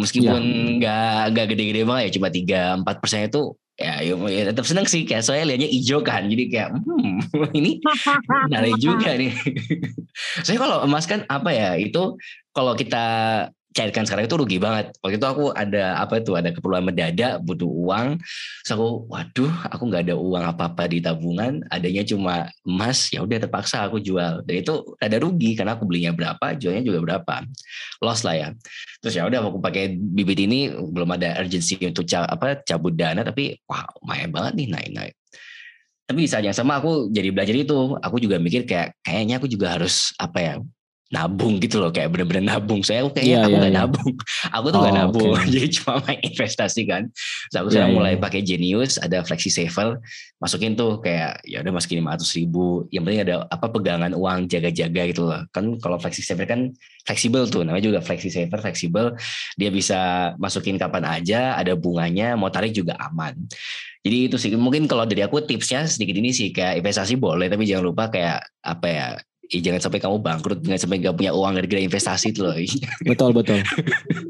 Meskipun 0.00 0.42
nggak 0.80 1.36
nggak 1.36 1.46
gede-gede 1.52 1.84
banget 1.84 2.02
ya 2.08 2.12
cuma 2.16 2.28
tiga 2.32 2.60
empat 2.80 3.04
persen 3.04 3.28
itu 3.28 3.52
ya, 3.76 4.00
ya, 4.00 4.14
ya 4.16 4.42
tetap 4.50 4.64
seneng 4.64 4.88
sih. 4.88 5.04
Kayak 5.04 5.22
soalnya 5.28 5.54
liatnya 5.54 5.68
hijau 5.70 6.00
kan 6.00 6.26
jadi 6.26 6.44
kayak 6.48 6.68
hmm, 6.80 7.16
ini 7.58 7.78
menarik 8.48 8.80
juga 8.80 9.14
nih. 9.14 9.32
Saya 10.46 10.56
kalau 10.56 10.82
emas 10.82 11.04
kan 11.04 11.22
apa 11.28 11.52
ya 11.52 11.76
itu 11.76 12.16
kalau 12.56 12.74
kita 12.74 13.06
cairkan 13.70 14.02
sekarang 14.02 14.26
itu 14.26 14.36
rugi 14.36 14.58
banget. 14.58 14.90
Waktu 14.98 15.16
itu 15.22 15.26
aku 15.26 15.44
ada 15.54 16.02
apa 16.02 16.18
itu 16.18 16.34
ada 16.34 16.50
keperluan 16.50 16.90
mendadak 16.90 17.38
butuh 17.46 17.70
uang. 17.70 18.18
Terus 18.66 18.72
aku 18.74 18.88
waduh 19.06 19.52
aku 19.70 19.82
nggak 19.86 20.02
ada 20.10 20.14
uang 20.18 20.44
apa-apa 20.44 20.90
di 20.90 20.98
tabungan, 20.98 21.62
adanya 21.70 22.02
cuma 22.02 22.50
emas. 22.66 23.14
Ya 23.14 23.22
udah 23.22 23.38
terpaksa 23.38 23.86
aku 23.86 24.02
jual. 24.02 24.42
Dan 24.42 24.54
itu 24.66 24.82
ada 24.98 25.16
rugi 25.22 25.54
karena 25.54 25.78
aku 25.78 25.86
belinya 25.86 26.10
berapa, 26.10 26.58
jualnya 26.58 26.82
juga 26.82 26.98
berapa. 27.02 27.46
Loss 28.02 28.26
lah 28.26 28.34
ya. 28.34 28.48
Terus 28.98 29.14
ya 29.14 29.22
udah 29.30 29.38
aku 29.38 29.62
pakai 29.62 29.94
bibit 29.94 30.42
ini 30.42 30.74
belum 30.74 31.14
ada 31.14 31.38
urgency 31.38 31.78
untuk 31.86 32.04
ca 32.10 32.26
apa 32.26 32.60
cabut 32.66 32.92
dana 32.98 33.22
tapi 33.22 33.54
wah 33.70 33.86
lumayan 34.02 34.34
banget 34.34 34.52
nih 34.58 34.66
naik-naik. 34.66 35.14
Tapi 36.10 36.26
di 36.26 36.28
saat 36.28 36.42
yang 36.42 36.56
sama 36.58 36.82
aku 36.82 37.06
jadi 37.14 37.30
belajar 37.30 37.54
itu, 37.54 37.94
aku 38.02 38.18
juga 38.18 38.42
mikir 38.42 38.66
kayak 38.66 38.98
kayaknya 39.06 39.38
aku 39.38 39.46
juga 39.46 39.78
harus 39.78 40.10
apa 40.18 40.38
ya 40.42 40.54
nabung 41.10 41.58
gitu 41.58 41.82
loh 41.82 41.90
kayak 41.90 42.14
bener-bener 42.14 42.54
nabung 42.54 42.86
saya 42.86 43.02
kayaknya 43.10 43.34
yeah, 43.34 43.42
aku 43.42 43.50
yeah, 43.50 43.60
nggak 43.60 43.74
yeah. 43.74 43.82
nabung 43.82 44.12
aku 44.56 44.66
tuh 44.70 44.78
nggak 44.78 44.94
oh, 44.94 44.98
nabung 45.02 45.34
okay. 45.34 45.50
jadi 45.58 45.68
cuma 45.74 45.94
main 46.06 46.20
investasi 46.22 46.82
kan 46.86 47.02
so, 47.50 47.54
aku 47.58 47.66
yeah, 47.66 47.70
sekarang 47.74 47.90
yeah. 47.90 47.98
mulai 47.98 48.14
iya. 48.14 48.22
pakai 48.22 48.40
Genius 48.46 48.92
ada 49.02 49.18
flexi 49.26 49.50
saver 49.50 49.98
masukin 50.38 50.72
tuh 50.78 51.02
kayak 51.02 51.42
ya 51.42 51.66
udah 51.66 51.72
masukin 51.74 51.98
lima 51.98 52.14
ratus 52.14 52.30
ribu 52.38 52.86
yang 52.94 53.02
penting 53.02 53.26
ada 53.26 53.42
apa 53.50 53.66
pegangan 53.68 54.14
uang 54.14 54.46
jaga-jaga 54.46 55.02
gitu 55.10 55.26
loh 55.26 55.42
kan 55.50 55.74
kalau 55.82 55.98
flexi 55.98 56.22
saver 56.22 56.46
kan 56.46 56.70
fleksibel 57.02 57.42
tuh 57.50 57.66
namanya 57.66 57.90
juga 57.90 57.98
flexi 58.00 58.30
saver 58.30 58.62
fleksibel 58.62 59.18
dia 59.58 59.70
bisa 59.74 60.32
masukin 60.38 60.78
kapan 60.78 61.02
aja 61.10 61.58
ada 61.58 61.74
bunganya 61.74 62.38
mau 62.38 62.54
tarik 62.54 62.70
juga 62.70 62.94
aman 63.02 63.34
jadi 64.00 64.30
itu 64.30 64.36
sih 64.38 64.54
mungkin 64.54 64.86
kalau 64.86 65.04
dari 65.04 65.26
aku 65.26 65.42
tipsnya 65.42 65.84
sedikit 65.90 66.16
ini 66.16 66.30
sih 66.30 66.54
kayak 66.54 66.80
investasi 66.80 67.18
boleh 67.18 67.50
tapi 67.50 67.66
jangan 67.66 67.84
lupa 67.90 68.08
kayak 68.08 68.40
apa 68.62 68.86
ya 68.86 69.08
ya 69.50 69.58
jangan 69.58 69.80
sampai 69.82 69.98
kamu 69.98 70.16
bangkrut 70.22 70.58
jangan 70.62 70.80
sampai 70.80 71.02
gak 71.02 71.16
punya 71.18 71.34
uang 71.34 71.58
gara-gara 71.58 71.82
investasi 71.82 72.30
itu 72.30 72.40
loh. 72.46 72.54
Betul 73.10 73.30
betul. 73.34 73.58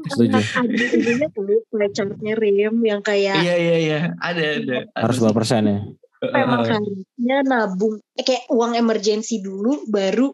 Setuju. 0.09 0.41
Ada 0.41 0.85
ininya 0.97 1.27
tuh 1.31 1.61
chartnya 1.93 2.33
rim 2.33 2.81
yang 2.81 3.05
kayak 3.05 3.37
iya 3.45 3.55
iya 3.55 3.77
iya. 3.77 3.99
Ada 4.17 4.43
ada. 4.59 4.77
Harus 4.97 5.17
berapa 5.21 5.37
persen 5.37 5.61
ya? 5.69 5.79
Memang 6.21 6.61
harusnya 6.65 7.37
nabung 7.45 7.97
eh, 8.17 8.25
kayak 8.25 8.49
uang 8.49 8.77
emergency 8.77 9.41
dulu 9.41 9.85
baru 9.89 10.29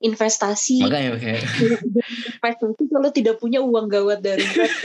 investasi. 0.00 0.80
Makanya 0.80 1.20
kayak 1.20 1.44
investasi 2.40 2.82
kalau 2.88 3.10
tidak 3.12 3.36
punya 3.36 3.60
uang 3.60 3.86
gawat 3.86 4.24
dari 4.24 4.40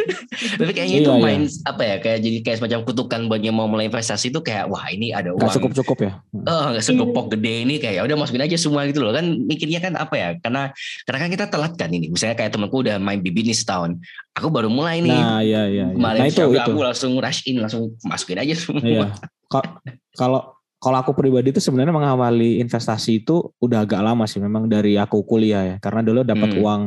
Tapi 0.60 0.72
kayaknya 0.76 0.98
itu 1.08 1.12
iya, 1.12 1.24
main 1.24 1.42
iya. 1.48 1.72
apa 1.72 1.82
ya 1.88 1.96
kayak 2.04 2.20
jadi 2.20 2.38
kayak 2.44 2.58
semacam 2.60 2.80
kutukan 2.84 3.20
buat 3.32 3.42
yang 3.42 3.56
mau 3.56 3.68
mulai 3.72 3.88
investasi 3.88 4.36
itu 4.36 4.44
kayak 4.44 4.68
wah 4.68 4.84
ini 4.92 5.16
ada 5.16 5.32
uang. 5.32 5.48
Gak 5.48 5.56
cukup 5.56 5.72
cukup 5.84 5.98
ya. 6.04 6.12
Oh 6.36 6.76
gak 6.76 6.84
segepok 6.84 7.32
gede 7.32 7.64
ini 7.64 7.80
kayak 7.80 7.96
ya 8.00 8.02
udah 8.04 8.16
masukin 8.20 8.44
aja 8.44 8.58
semua 8.60 8.84
gitu 8.86 9.00
loh 9.00 9.16
kan 9.16 9.24
mikirnya 9.24 9.80
kan 9.80 9.96
apa 9.96 10.16
ya 10.20 10.30
karena 10.44 10.76
karena 11.08 11.20
kan 11.24 11.30
kita 11.32 11.46
telat 11.48 11.74
kan 11.80 11.90
ini 11.90 12.12
misalnya 12.12 12.36
kayak 12.36 12.52
temanku 12.52 12.84
udah 12.84 13.00
main 13.00 13.24
bibi 13.24 13.48
nih 13.48 13.56
setahun 13.56 13.96
aku 14.36 14.48
baru 14.52 14.68
mulai 14.68 15.00
nih. 15.00 15.16
Nah 15.16 15.40
iya 15.40 15.64
iya. 15.72 15.86
iya. 15.92 15.96
Kemarin 15.96 16.20
nah, 16.20 16.28
itu, 16.28 16.44
itu. 16.44 16.60
aku 16.60 16.80
langsung 16.84 17.12
rush 17.16 17.42
in 17.48 17.64
langsung 17.64 17.96
masukin 18.04 18.44
aja 18.44 18.54
semua. 18.60 18.84
Iya. 18.84 19.08
Kalau 20.16 20.55
kalau 20.80 20.98
aku 21.02 21.12
pribadi 21.18 21.56
itu 21.56 21.62
sebenarnya 21.64 21.96
mengawali 21.96 22.62
investasi 22.62 23.26
itu 23.26 23.52
udah 23.58 23.84
agak 23.88 24.02
lama 24.04 24.28
sih 24.30 24.38
memang 24.38 24.70
dari 24.70 25.00
aku 25.00 25.24
kuliah 25.26 25.64
ya 25.64 25.76
karena 25.82 26.02
dulu 26.06 26.22
dapat 26.22 26.50
hmm. 26.54 26.62
uang 26.62 26.82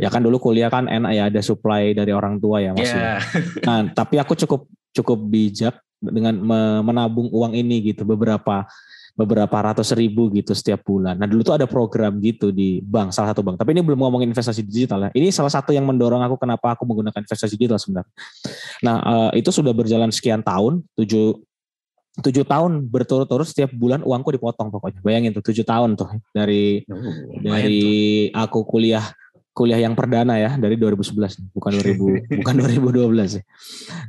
ya 0.00 0.08
kan 0.08 0.20
dulu 0.24 0.36
kuliah 0.40 0.68
kan 0.72 0.88
enak 0.88 1.10
ya 1.12 1.22
ada 1.28 1.40
supply 1.40 1.92
dari 1.92 2.12
orang 2.12 2.40
tua 2.40 2.64
ya 2.64 2.72
masih 2.72 2.96
yeah. 2.96 3.20
nah 3.66 3.78
tapi 3.92 4.16
aku 4.20 4.36
cukup 4.36 4.68
cukup 4.92 5.18
bijak 5.28 5.74
dengan 6.02 6.34
menabung 6.82 7.30
uang 7.30 7.54
ini 7.54 7.94
gitu 7.94 8.02
beberapa 8.02 8.66
beberapa 9.12 9.52
ratus 9.52 9.92
ribu 9.92 10.32
gitu 10.32 10.56
setiap 10.56 10.80
bulan. 10.88 11.20
Nah 11.20 11.28
dulu 11.28 11.44
tuh 11.44 11.54
ada 11.60 11.68
program 11.68 12.16
gitu 12.24 12.48
di 12.48 12.80
bank, 12.80 13.12
salah 13.12 13.36
satu 13.36 13.44
bank. 13.44 13.60
Tapi 13.60 13.76
ini 13.76 13.84
belum 13.84 14.00
ngomongin 14.00 14.32
investasi 14.32 14.64
digital 14.64 15.08
ya. 15.08 15.10
Ini 15.12 15.28
salah 15.28 15.52
satu 15.52 15.76
yang 15.76 15.84
mendorong 15.84 16.24
aku 16.24 16.40
kenapa 16.40 16.72
aku 16.72 16.88
menggunakan 16.88 17.20
investasi 17.20 17.60
digital 17.60 17.76
sebenarnya. 17.76 18.12
Nah 18.80 18.96
eh, 19.04 19.44
itu 19.44 19.52
sudah 19.52 19.76
berjalan 19.76 20.08
sekian 20.08 20.40
tahun, 20.40 20.80
tujuh 20.96 21.36
tujuh 22.20 22.44
tahun 22.44 22.92
berturut-turut 22.92 23.48
setiap 23.48 23.72
bulan 23.72 24.04
uangku 24.04 24.36
dipotong 24.36 24.68
pokoknya 24.68 25.00
bayangin 25.00 25.32
tuh 25.32 25.40
tujuh 25.48 25.64
tahun 25.64 25.96
tuh 25.96 26.12
dari 26.36 26.84
oh, 26.84 27.40
dari 27.40 27.80
tuh. 28.28 28.36
aku 28.36 28.58
kuliah 28.68 29.04
kuliah 29.52 29.80
yang 29.80 29.92
perdana 29.92 30.36
ya 30.40 30.56
dari 30.56 30.76
2011 30.76 31.52
bukan 31.52 31.72
2000 31.76 31.96
bukan 32.40 32.54
2012 32.56 33.40
ya. 33.40 33.42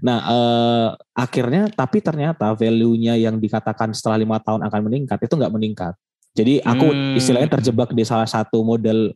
Nah 0.04 0.20
eh, 0.24 0.88
akhirnya 1.16 1.72
tapi 1.72 2.00
ternyata 2.00 2.56
value-nya 2.56 3.20
yang 3.20 3.40
dikatakan 3.40 3.92
setelah 3.96 4.20
lima 4.20 4.40
tahun 4.40 4.64
akan 4.68 4.80
meningkat 4.88 5.20
itu 5.24 5.34
nggak 5.36 5.54
meningkat. 5.54 5.94
Jadi 6.34 6.64
aku 6.64 6.90
hmm. 6.90 7.20
istilahnya 7.20 7.50
terjebak 7.60 7.92
di 7.92 8.04
salah 8.08 8.26
satu 8.28 8.64
model 8.64 9.14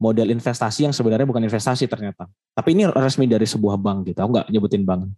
model 0.00 0.30
investasi 0.32 0.88
yang 0.88 0.94
sebenarnya 0.96 1.28
bukan 1.28 1.44
investasi 1.44 1.84
ternyata. 1.84 2.26
Tapi 2.56 2.72
ini 2.72 2.88
resmi 2.88 3.28
dari 3.28 3.44
sebuah 3.44 3.76
bank 3.76 4.08
gitu. 4.08 4.18
Aku 4.24 4.30
nggak 4.34 4.48
nyebutin 4.48 4.82
bank. 4.88 5.12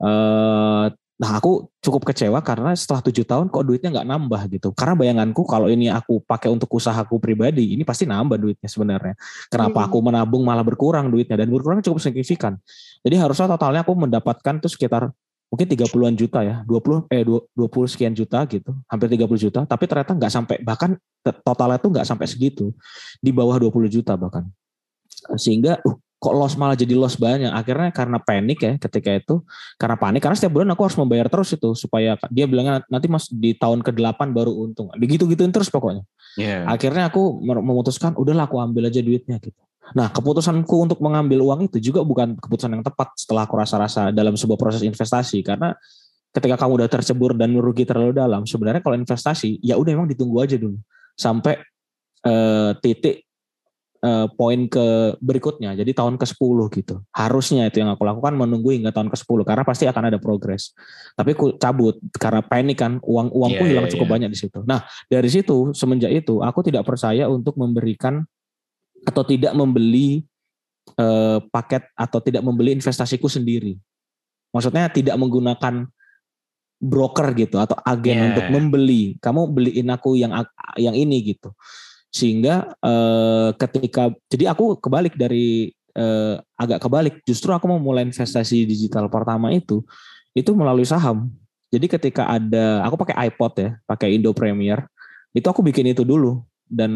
Eh, 0.00 0.84
Nah 1.14 1.38
aku 1.38 1.70
cukup 1.78 2.10
kecewa 2.10 2.42
karena 2.42 2.74
setelah 2.74 2.98
tujuh 3.06 3.22
tahun 3.22 3.46
kok 3.46 3.62
duitnya 3.62 3.94
nggak 3.94 4.08
nambah 4.08 4.42
gitu. 4.50 4.74
Karena 4.74 4.98
bayanganku 4.98 5.46
kalau 5.46 5.70
ini 5.70 5.86
aku 5.86 6.18
pakai 6.26 6.50
untuk 6.50 6.66
usahaku 6.74 7.22
pribadi, 7.22 7.78
ini 7.78 7.86
pasti 7.86 8.02
nambah 8.02 8.34
duitnya 8.34 8.66
sebenarnya. 8.66 9.14
Kenapa 9.46 9.84
hmm. 9.84 9.86
aku 9.90 9.98
menabung 10.02 10.42
malah 10.42 10.66
berkurang 10.66 11.06
duitnya 11.14 11.38
dan 11.38 11.54
berkurang 11.54 11.78
cukup 11.86 12.02
signifikan. 12.02 12.58
Jadi 13.06 13.14
harusnya 13.14 13.46
totalnya 13.46 13.86
aku 13.86 13.94
mendapatkan 13.94 14.54
tuh 14.58 14.70
sekitar 14.70 15.14
mungkin 15.54 15.70
30-an 15.70 16.14
juta 16.18 16.42
ya, 16.42 16.56
20 16.66 17.06
eh 17.14 17.22
20 17.22 17.46
sekian 17.86 18.10
juta 18.10 18.42
gitu, 18.50 18.74
hampir 18.90 19.06
30 19.06 19.38
juta, 19.38 19.60
tapi 19.62 19.86
ternyata 19.86 20.10
nggak 20.18 20.32
sampai 20.34 20.56
bahkan 20.66 20.98
totalnya 21.22 21.78
tuh 21.78 21.94
nggak 21.94 22.06
sampai 22.10 22.26
segitu. 22.26 22.74
Di 23.22 23.30
bawah 23.30 23.54
20 23.62 23.86
juta 23.86 24.18
bahkan. 24.18 24.50
Sehingga 25.38 25.78
uh, 25.86 25.94
kok 26.24 26.32
loss 26.32 26.56
malah 26.56 26.72
jadi 26.72 26.96
loss 26.96 27.20
banyak 27.20 27.52
akhirnya 27.52 27.92
karena 27.92 28.16
panik 28.16 28.64
ya 28.64 28.72
ketika 28.80 29.12
itu 29.12 29.44
karena 29.76 30.00
panik 30.00 30.24
karena 30.24 30.36
setiap 30.40 30.56
bulan 30.56 30.72
aku 30.72 30.88
harus 30.88 30.96
membayar 30.96 31.28
terus 31.28 31.52
itu 31.52 31.76
supaya 31.76 32.16
dia 32.32 32.48
bilangnya 32.48 32.80
nanti 32.88 33.12
mas 33.12 33.28
di 33.28 33.52
tahun 33.52 33.84
ke-8 33.84 34.32
baru 34.32 34.56
untung. 34.56 34.88
Begitu 34.96 35.28
gituin 35.28 35.52
terus 35.52 35.68
pokoknya. 35.68 36.00
Yeah. 36.34 36.66
akhirnya 36.66 37.14
aku 37.14 37.46
memutuskan 37.46 38.18
udahlah 38.18 38.50
aku 38.50 38.58
ambil 38.58 38.90
aja 38.90 38.98
duitnya 39.04 39.38
gitu. 39.38 39.54
Nah 39.92 40.08
keputusanku 40.08 40.88
untuk 40.88 40.98
mengambil 41.04 41.44
uang 41.44 41.68
itu 41.68 41.76
juga 41.78 42.00
bukan 42.00 42.40
keputusan 42.40 42.72
yang 42.72 42.82
tepat 42.82 43.12
setelah 43.20 43.44
aku 43.44 43.60
rasa-rasa 43.60 44.08
dalam 44.08 44.32
sebuah 44.32 44.56
proses 44.56 44.80
investasi. 44.80 45.44
Karena 45.44 45.76
ketika 46.32 46.56
kamu 46.56 46.80
udah 46.80 46.88
tercebur 46.88 47.36
dan 47.36 47.52
merugi 47.52 47.84
terlalu 47.84 48.16
dalam 48.16 48.48
sebenarnya 48.48 48.80
kalau 48.80 48.96
investasi 48.96 49.60
ya 49.60 49.76
udah 49.76 49.92
emang 49.92 50.08
ditunggu 50.08 50.40
aja 50.40 50.56
dulu. 50.56 50.80
Sampai 51.14 51.60
uh, 52.24 52.72
titik 52.80 53.23
uh, 54.04 54.26
poin 54.36 54.68
ke 54.68 55.16
berikutnya. 55.18 55.72
Jadi 55.72 55.96
tahun 55.96 56.20
ke-10 56.20 56.58
gitu. 56.76 56.94
Harusnya 57.10 57.66
itu 57.66 57.80
yang 57.80 57.90
aku 57.96 58.04
lakukan 58.04 58.36
menunggu 58.36 58.76
hingga 58.76 58.92
tahun 58.92 59.08
ke-10 59.08 59.38
karena 59.48 59.64
pasti 59.64 59.88
akan 59.88 60.12
ada 60.12 60.18
progres. 60.20 60.76
Tapi 61.16 61.32
aku 61.32 61.56
cabut 61.56 61.96
karena 62.20 62.44
panik 62.44 62.84
kan 62.84 63.00
uang 63.00 63.32
uangku 63.32 63.64
yeah, 63.64 63.70
hilang 63.72 63.86
yeah, 63.88 63.92
cukup 63.96 64.06
yeah. 64.06 64.14
banyak 64.20 64.30
di 64.30 64.38
situ. 64.38 64.60
Nah, 64.68 64.84
dari 65.08 65.28
situ 65.32 65.72
semenjak 65.72 66.12
itu 66.12 66.44
aku 66.44 66.60
tidak 66.60 66.84
percaya 66.84 67.26
untuk 67.26 67.56
memberikan 67.56 68.20
atau 69.04 69.24
tidak 69.24 69.52
membeli 69.56 70.24
uh, 71.00 71.40
paket 71.48 71.88
atau 71.96 72.20
tidak 72.20 72.44
membeli 72.44 72.76
investasiku 72.76 73.26
sendiri. 73.26 73.80
Maksudnya 74.52 74.86
tidak 74.92 75.16
menggunakan 75.18 75.88
broker 76.84 77.32
gitu 77.32 77.56
atau 77.56 77.80
agen 77.80 78.16
yeah. 78.20 78.28
untuk 78.32 78.46
membeli. 78.52 79.16
Kamu 79.16 79.48
beliin 79.50 79.88
aku 79.88 80.20
yang 80.20 80.36
yang 80.76 80.92
ini 80.92 81.34
gitu 81.34 81.56
sehingga 82.14 82.70
uh, 82.78 83.50
ketika 83.58 84.14
jadi 84.30 84.54
aku 84.54 84.78
kebalik 84.78 85.18
dari 85.18 85.74
uh, 85.98 86.38
agak 86.54 86.86
kebalik. 86.86 87.14
Justru 87.26 87.50
aku 87.50 87.66
mau 87.66 87.82
mulai 87.82 88.06
investasi 88.06 88.62
digital 88.62 89.10
pertama 89.10 89.50
itu 89.50 89.82
itu 90.30 90.54
melalui 90.54 90.86
saham. 90.86 91.26
Jadi 91.74 91.90
ketika 91.90 92.30
ada 92.30 92.86
aku 92.86 92.94
pakai 93.02 93.34
iPod 93.34 93.52
ya 93.58 93.70
pakai 93.82 94.14
Indo 94.14 94.30
Premier 94.30 94.86
itu 95.34 95.46
aku 95.50 95.66
bikin 95.66 95.90
itu 95.90 96.06
dulu. 96.06 96.38
Dan 96.64 96.90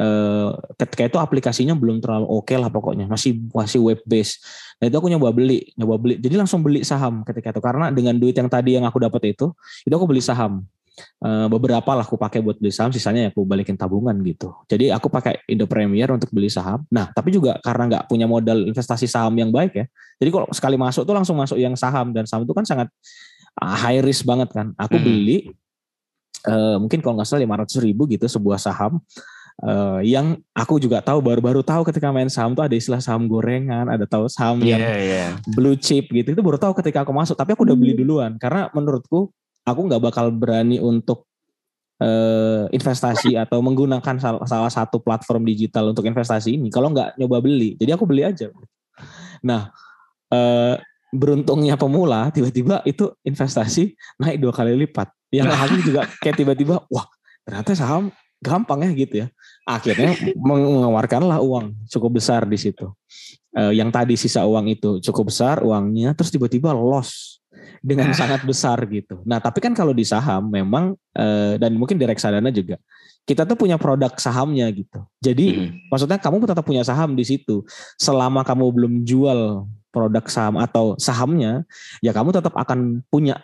uh, 0.00 0.56
ketika 0.80 1.04
itu 1.04 1.18
aplikasinya 1.20 1.76
belum 1.76 2.00
terlalu 2.00 2.26
oke 2.32 2.48
okay 2.48 2.56
lah 2.56 2.72
pokoknya 2.72 3.04
masih 3.04 3.44
masih 3.52 3.78
web 3.84 4.00
based 4.08 4.40
nah 4.80 4.88
itu 4.88 4.96
aku 4.98 5.12
nyoba 5.12 5.34
beli 5.34 5.74
nyoba 5.74 5.98
beli. 5.98 6.14
Jadi 6.22 6.38
langsung 6.38 6.62
beli 6.62 6.86
saham 6.86 7.26
ketika 7.26 7.50
itu. 7.50 7.60
Karena 7.60 7.90
dengan 7.90 8.14
duit 8.14 8.38
yang 8.38 8.46
tadi 8.46 8.78
yang 8.78 8.86
aku 8.86 9.02
dapat 9.02 9.34
itu 9.34 9.50
itu 9.82 9.94
aku 9.94 10.06
beli 10.06 10.22
saham. 10.22 10.62
Eh, 10.62 10.81
beberapa 11.48 11.96
lah 11.96 12.04
aku 12.04 12.20
pakai 12.20 12.44
buat 12.44 12.60
beli 12.60 12.68
saham, 12.68 12.92
sisanya 12.92 13.26
ya 13.26 13.30
aku 13.32 13.48
balikin 13.48 13.78
tabungan 13.80 14.12
gitu. 14.26 14.52
Jadi 14.68 14.92
aku 14.92 15.08
pakai 15.08 15.40
Indo 15.48 15.64
Premier 15.64 16.10
untuk 16.12 16.28
beli 16.28 16.52
saham. 16.52 16.84
Nah, 16.92 17.08
tapi 17.14 17.32
juga 17.32 17.56
karena 17.64 17.88
nggak 17.88 18.04
punya 18.12 18.28
modal 18.28 18.68
investasi 18.68 19.08
saham 19.08 19.32
yang 19.40 19.48
baik 19.48 19.72
ya. 19.72 19.86
Jadi 20.20 20.30
kalau 20.30 20.46
sekali 20.52 20.76
masuk 20.76 21.08
tuh 21.08 21.14
langsung 21.16 21.36
masuk 21.40 21.56
yang 21.56 21.72
saham 21.74 22.12
dan 22.12 22.28
saham 22.28 22.44
itu 22.44 22.52
kan 22.52 22.68
sangat 22.68 22.92
ah, 23.56 23.76
high 23.76 24.04
risk 24.04 24.28
banget 24.28 24.52
kan. 24.52 24.76
Aku 24.76 25.00
hmm. 25.00 25.04
beli 25.04 25.38
uh, 26.48 26.76
mungkin 26.78 26.98
kalau 27.02 27.18
nggak 27.18 27.28
salah 27.28 27.42
500 27.44 27.84
ribu 27.84 28.02
gitu 28.10 28.26
sebuah 28.26 28.58
saham. 28.58 29.00
uh, 29.62 30.00
yang 30.00 30.40
aku 30.56 30.80
juga 30.80 31.04
tahu 31.04 31.20
baru-baru 31.20 31.60
tahu 31.60 31.84
ketika 31.84 32.08
main 32.08 32.32
saham 32.32 32.56
tuh 32.56 32.64
ada 32.64 32.72
istilah 32.72 32.98
saham 33.04 33.28
gorengan, 33.28 33.86
ada 33.86 34.08
tahu 34.08 34.26
saham 34.26 34.58
yeah, 34.64 34.74
yang 34.74 34.80
yeah. 34.80 35.28
blue 35.52 35.76
chip 35.76 36.08
gitu. 36.08 36.32
Itu 36.32 36.42
baru 36.42 36.56
tahu 36.56 36.72
ketika 36.80 37.04
aku 37.04 37.12
masuk. 37.12 37.36
Tapi 37.36 37.54
aku 37.54 37.68
udah 37.68 37.76
beli 37.76 37.92
hmm. 37.94 38.00
duluan 38.00 38.32
karena 38.40 38.72
menurutku 38.72 39.30
aku 39.62 39.80
nggak 39.86 40.02
bakal 40.02 40.30
berani 40.34 40.82
untuk 40.82 41.26
uh, 42.02 42.66
investasi 42.74 43.38
atau 43.38 43.62
menggunakan 43.62 44.16
salah, 44.18 44.42
salah 44.46 44.72
satu 44.72 44.98
platform 44.98 45.46
digital 45.46 45.94
untuk 45.94 46.06
investasi 46.06 46.58
ini 46.58 46.68
kalau 46.68 46.90
nggak 46.90 47.18
nyoba 47.18 47.38
beli. 47.42 47.78
Jadi 47.78 47.90
aku 47.94 48.04
beli 48.04 48.26
aja. 48.26 48.50
Nah, 49.42 49.70
uh, 50.30 50.74
beruntungnya 51.12 51.78
pemula 51.78 52.32
tiba-tiba 52.34 52.82
itu 52.88 53.12
investasi 53.22 53.94
naik 54.18 54.42
dua 54.42 54.52
kali 54.54 54.74
lipat. 54.74 55.10
Yang 55.32 55.48
aku 55.56 55.74
juga 55.80 56.00
kayak 56.20 56.36
tiba-tiba 56.36 56.84
wah 56.92 57.06
ternyata 57.42 57.72
saham 57.72 58.12
gampang 58.42 58.84
ya 58.84 58.90
gitu 58.92 59.14
ya. 59.24 59.26
Akhirnya 59.64 60.18
mengeluarkanlah 60.34 61.38
uang 61.38 61.86
cukup 61.86 62.18
besar 62.18 62.44
di 62.44 62.58
situ. 62.58 62.90
Uh, 63.52 63.70
yang 63.70 63.92
tadi 63.92 64.16
sisa 64.16 64.48
uang 64.48 64.72
itu 64.72 64.96
cukup 65.04 65.28
besar 65.28 65.60
uangnya, 65.60 66.16
terus 66.16 66.32
tiba-tiba 66.32 66.72
loss 66.72 67.41
dengan 67.82 68.10
nah. 68.10 68.16
sangat 68.16 68.40
besar 68.46 68.78
gitu. 68.88 69.20
Nah 69.26 69.38
tapi 69.42 69.58
kan 69.60 69.72
kalau 69.74 69.92
di 69.92 70.06
saham 70.06 70.48
memang 70.48 70.94
uh, 71.16 71.54
dan 71.56 71.74
mungkin 71.74 71.98
di 71.98 72.06
reksadana 72.06 72.48
juga 72.54 72.78
kita 73.22 73.46
tuh 73.46 73.54
punya 73.54 73.78
produk 73.78 74.10
sahamnya 74.18 74.66
gitu. 74.74 75.06
Jadi 75.22 75.46
hmm. 75.54 75.70
maksudnya 75.94 76.18
kamu 76.18 76.42
tetap 76.42 76.64
punya 76.66 76.82
saham 76.82 77.14
di 77.14 77.22
situ. 77.22 77.62
Selama 77.94 78.42
kamu 78.42 78.64
belum 78.74 78.92
jual 79.06 79.62
produk 79.94 80.24
saham 80.26 80.58
atau 80.58 80.98
sahamnya, 80.98 81.62
ya 82.02 82.10
kamu 82.10 82.34
tetap 82.34 82.56
akan 82.58 83.04
punya 83.06 83.38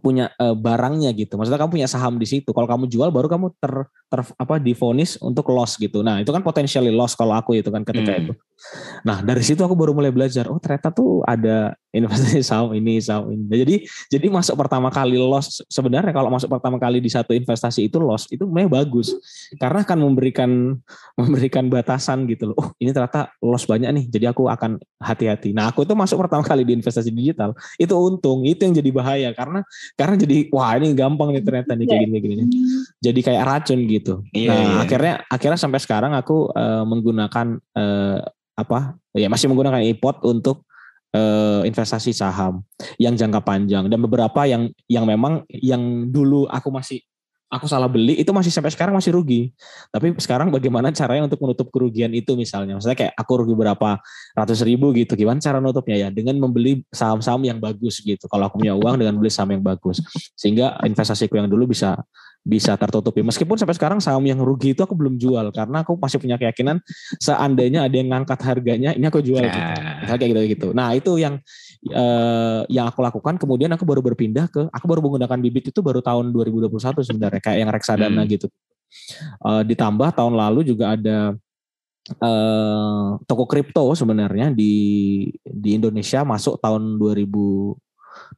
punya 0.00 0.32
uh, 0.40 0.56
barangnya 0.56 1.12
gitu. 1.12 1.36
Maksudnya 1.36 1.60
kamu 1.60 1.72
punya 1.76 1.88
saham 1.90 2.16
di 2.16 2.24
situ. 2.24 2.48
Kalau 2.48 2.64
kamu 2.64 2.88
jual 2.88 3.12
baru 3.12 3.28
kamu 3.28 3.52
ter, 3.60 3.84
ter 4.12 4.20
apa 4.36 4.60
difonis 4.60 5.16
untuk 5.24 5.48
loss 5.48 5.80
gitu. 5.80 6.04
Nah, 6.04 6.20
itu 6.20 6.28
kan 6.28 6.44
potentially 6.44 6.92
loss 6.92 7.16
kalau 7.16 7.32
aku 7.32 7.56
itu 7.56 7.72
kan 7.72 7.80
ketika 7.80 8.12
hmm. 8.12 8.20
itu. 8.28 8.32
Nah, 9.08 9.24
dari 9.24 9.40
situ 9.40 9.64
aku 9.64 9.72
baru 9.72 9.96
mulai 9.96 10.12
belajar, 10.12 10.46
oh 10.52 10.60
ternyata 10.60 10.92
tuh 10.92 11.24
ada 11.24 11.72
investasi 11.96 12.44
saham 12.48 12.76
ini, 12.76 13.00
saham 13.00 13.32
ini. 13.32 13.42
Nah, 13.48 13.56
jadi 13.56 13.76
jadi 14.12 14.26
masuk 14.28 14.54
pertama 14.60 14.92
kali 14.92 15.16
loss 15.16 15.64
sebenarnya 15.66 16.12
kalau 16.12 16.28
masuk 16.28 16.52
pertama 16.52 16.76
kali 16.76 17.00
di 17.00 17.08
satu 17.08 17.32
investasi 17.32 17.88
itu 17.88 17.96
loss 17.98 18.28
itu 18.28 18.44
memang 18.44 18.68
bagus 18.68 19.16
karena 19.56 19.80
akan 19.80 19.98
memberikan 20.04 20.50
memberikan 21.20 21.72
batasan 21.72 22.28
gitu 22.28 22.52
loh. 22.52 22.56
Oh, 22.60 22.68
ini 22.76 22.92
ternyata 22.92 23.32
loss 23.40 23.64
banyak 23.64 23.88
nih. 23.88 24.04
Jadi 24.12 24.24
aku 24.28 24.46
akan 24.52 24.76
hati-hati. 25.00 25.56
Nah, 25.56 25.72
aku 25.72 25.88
itu 25.88 25.96
masuk 25.96 26.20
pertama 26.20 26.44
kali 26.44 26.68
di 26.68 26.76
investasi 26.76 27.08
digital. 27.08 27.56
Itu 27.80 27.96
untung, 27.96 28.44
itu 28.44 28.60
yang 28.62 28.76
jadi 28.76 28.90
bahaya 28.92 29.30
karena 29.32 29.64
karena 29.96 30.14
jadi 30.20 30.52
wah 30.52 30.76
ini 30.76 30.92
gampang 30.92 31.32
nih 31.32 31.40
ternyata 31.40 31.72
nih 31.72 31.86
kayak 31.88 32.00
gini 32.04 32.18
kayak 32.20 32.32
gini. 32.36 32.44
Jadi 33.02 33.20
kayak 33.20 33.42
racun 33.42 33.82
gitu. 33.90 34.22
Iya, 34.30 34.50
nah, 34.54 34.62
iya. 34.62 34.76
akhirnya 34.86 35.14
akhirnya 35.26 35.58
sampai 35.58 35.82
sekarang 35.82 36.14
aku 36.14 36.54
uh, 36.54 36.86
menggunakan 36.86 37.58
uh, 37.74 38.22
apa? 38.54 38.94
Ya 39.18 39.26
masih 39.26 39.50
menggunakan 39.50 39.82
iPod 39.82 40.22
untuk 40.22 40.62
uh, 41.10 41.66
investasi 41.66 42.14
saham 42.14 42.62
yang 43.02 43.18
jangka 43.18 43.42
panjang 43.42 43.90
dan 43.90 43.98
beberapa 43.98 44.46
yang 44.46 44.70
yang 44.86 45.02
memang 45.02 45.42
yang 45.50 46.08
dulu 46.14 46.46
aku 46.46 46.70
masih 46.70 47.02
aku 47.52 47.68
salah 47.68 47.84
beli 47.84 48.16
itu 48.16 48.32
masih 48.32 48.48
sampai 48.48 48.72
sekarang 48.72 48.96
masih 48.96 49.12
rugi. 49.12 49.52
Tapi 49.92 50.16
sekarang 50.16 50.48
bagaimana 50.48 50.88
caranya 50.88 51.28
untuk 51.28 51.36
menutup 51.44 51.68
kerugian 51.68 52.08
itu 52.16 52.32
misalnya? 52.32 52.80
Maksudnya 52.80 52.96
kayak 52.96 53.12
aku 53.12 53.44
rugi 53.44 53.52
berapa 53.52 54.00
ratus 54.32 54.64
ribu 54.64 54.96
gitu. 54.96 55.12
Gimana 55.12 55.36
cara 55.36 55.60
nutupnya 55.60 55.96
ya? 56.00 56.08
Dengan 56.08 56.40
membeli 56.40 56.80
saham-saham 56.88 57.44
yang 57.44 57.60
bagus 57.60 58.00
gitu. 58.00 58.24
Kalau 58.24 58.48
aku 58.48 58.64
punya 58.64 58.72
uang 58.72 58.96
dengan 58.96 59.20
beli 59.20 59.28
saham 59.28 59.52
yang 59.52 59.60
bagus. 59.60 60.00
Sehingga 60.32 60.80
investasiku 60.88 61.36
yang 61.36 61.52
dulu 61.52 61.76
bisa 61.76 62.00
bisa 62.42 62.74
tertutupi. 62.74 63.22
Meskipun 63.22 63.54
sampai 63.54 63.78
sekarang 63.78 63.98
saham 64.02 64.22
yang 64.26 64.42
rugi 64.42 64.74
itu 64.74 64.82
aku 64.82 64.98
belum 64.98 65.14
jual 65.14 65.54
karena 65.54 65.86
aku 65.86 65.94
masih 65.94 66.18
punya 66.18 66.34
keyakinan 66.34 66.82
seandainya 67.22 67.86
ada 67.86 67.94
yang 67.94 68.10
ngangkat 68.10 68.38
harganya 68.42 68.90
ini 68.98 69.06
aku 69.06 69.22
jual 69.22 69.42
gitu. 69.46 69.58
Nah. 69.58 70.18
kayak 70.18 70.28
gitu 70.34 70.40
gitu. 70.50 70.68
Nah, 70.74 70.90
itu 70.98 71.22
yang 71.22 71.38
uh, 71.94 72.66
yang 72.66 72.90
aku 72.90 72.98
lakukan 72.98 73.38
kemudian 73.38 73.70
aku 73.70 73.86
baru 73.86 74.02
berpindah 74.02 74.50
ke 74.50 74.66
aku 74.74 74.84
baru 74.90 75.00
menggunakan 75.06 75.38
bibit 75.38 75.70
itu 75.70 75.80
baru 75.80 76.02
tahun 76.02 76.34
2021 76.34 76.74
sebenarnya 77.06 77.40
kayak 77.40 77.58
yang 77.62 77.70
reksadana 77.70 78.22
hmm. 78.26 78.30
gitu. 78.34 78.46
Uh, 79.40 79.62
ditambah 79.62 80.10
tahun 80.12 80.34
lalu 80.36 80.66
juga 80.66 80.98
ada 80.98 81.32
uh, 82.18 83.22
toko 83.24 83.46
kripto 83.46 83.86
sebenarnya 83.94 84.50
di 84.50 84.74
di 85.46 85.78
Indonesia 85.78 86.26
masuk 86.26 86.58
tahun 86.58 86.98
2000 86.98 87.22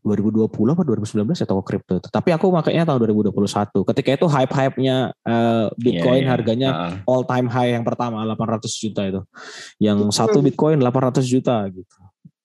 2020 0.02 0.50
apa 0.50 0.82
2019 0.82 1.30
ya 1.38 1.46
toko 1.46 1.62
kripto 1.62 2.00
itu. 2.00 2.08
Tapi 2.10 2.30
aku 2.34 2.50
makanya 2.50 2.90
tahun 2.90 2.98
2021. 3.14 3.88
Ketika 3.94 4.10
itu 4.16 4.26
hype-hype-nya 4.26 4.96
uh, 5.22 5.66
Bitcoin 5.78 6.22
yeah, 6.22 6.26
yeah. 6.26 6.32
harganya 6.32 6.70
uh. 6.72 6.94
all 7.06 7.22
time 7.22 7.46
high 7.46 7.76
yang 7.76 7.86
pertama 7.86 8.24
800 8.26 8.66
juta 8.74 9.02
itu. 9.06 9.20
Yang 9.78 9.98
satu 10.10 10.42
Bitcoin 10.42 10.82
800 10.82 11.22
juta 11.28 11.62
gitu. 11.70 11.94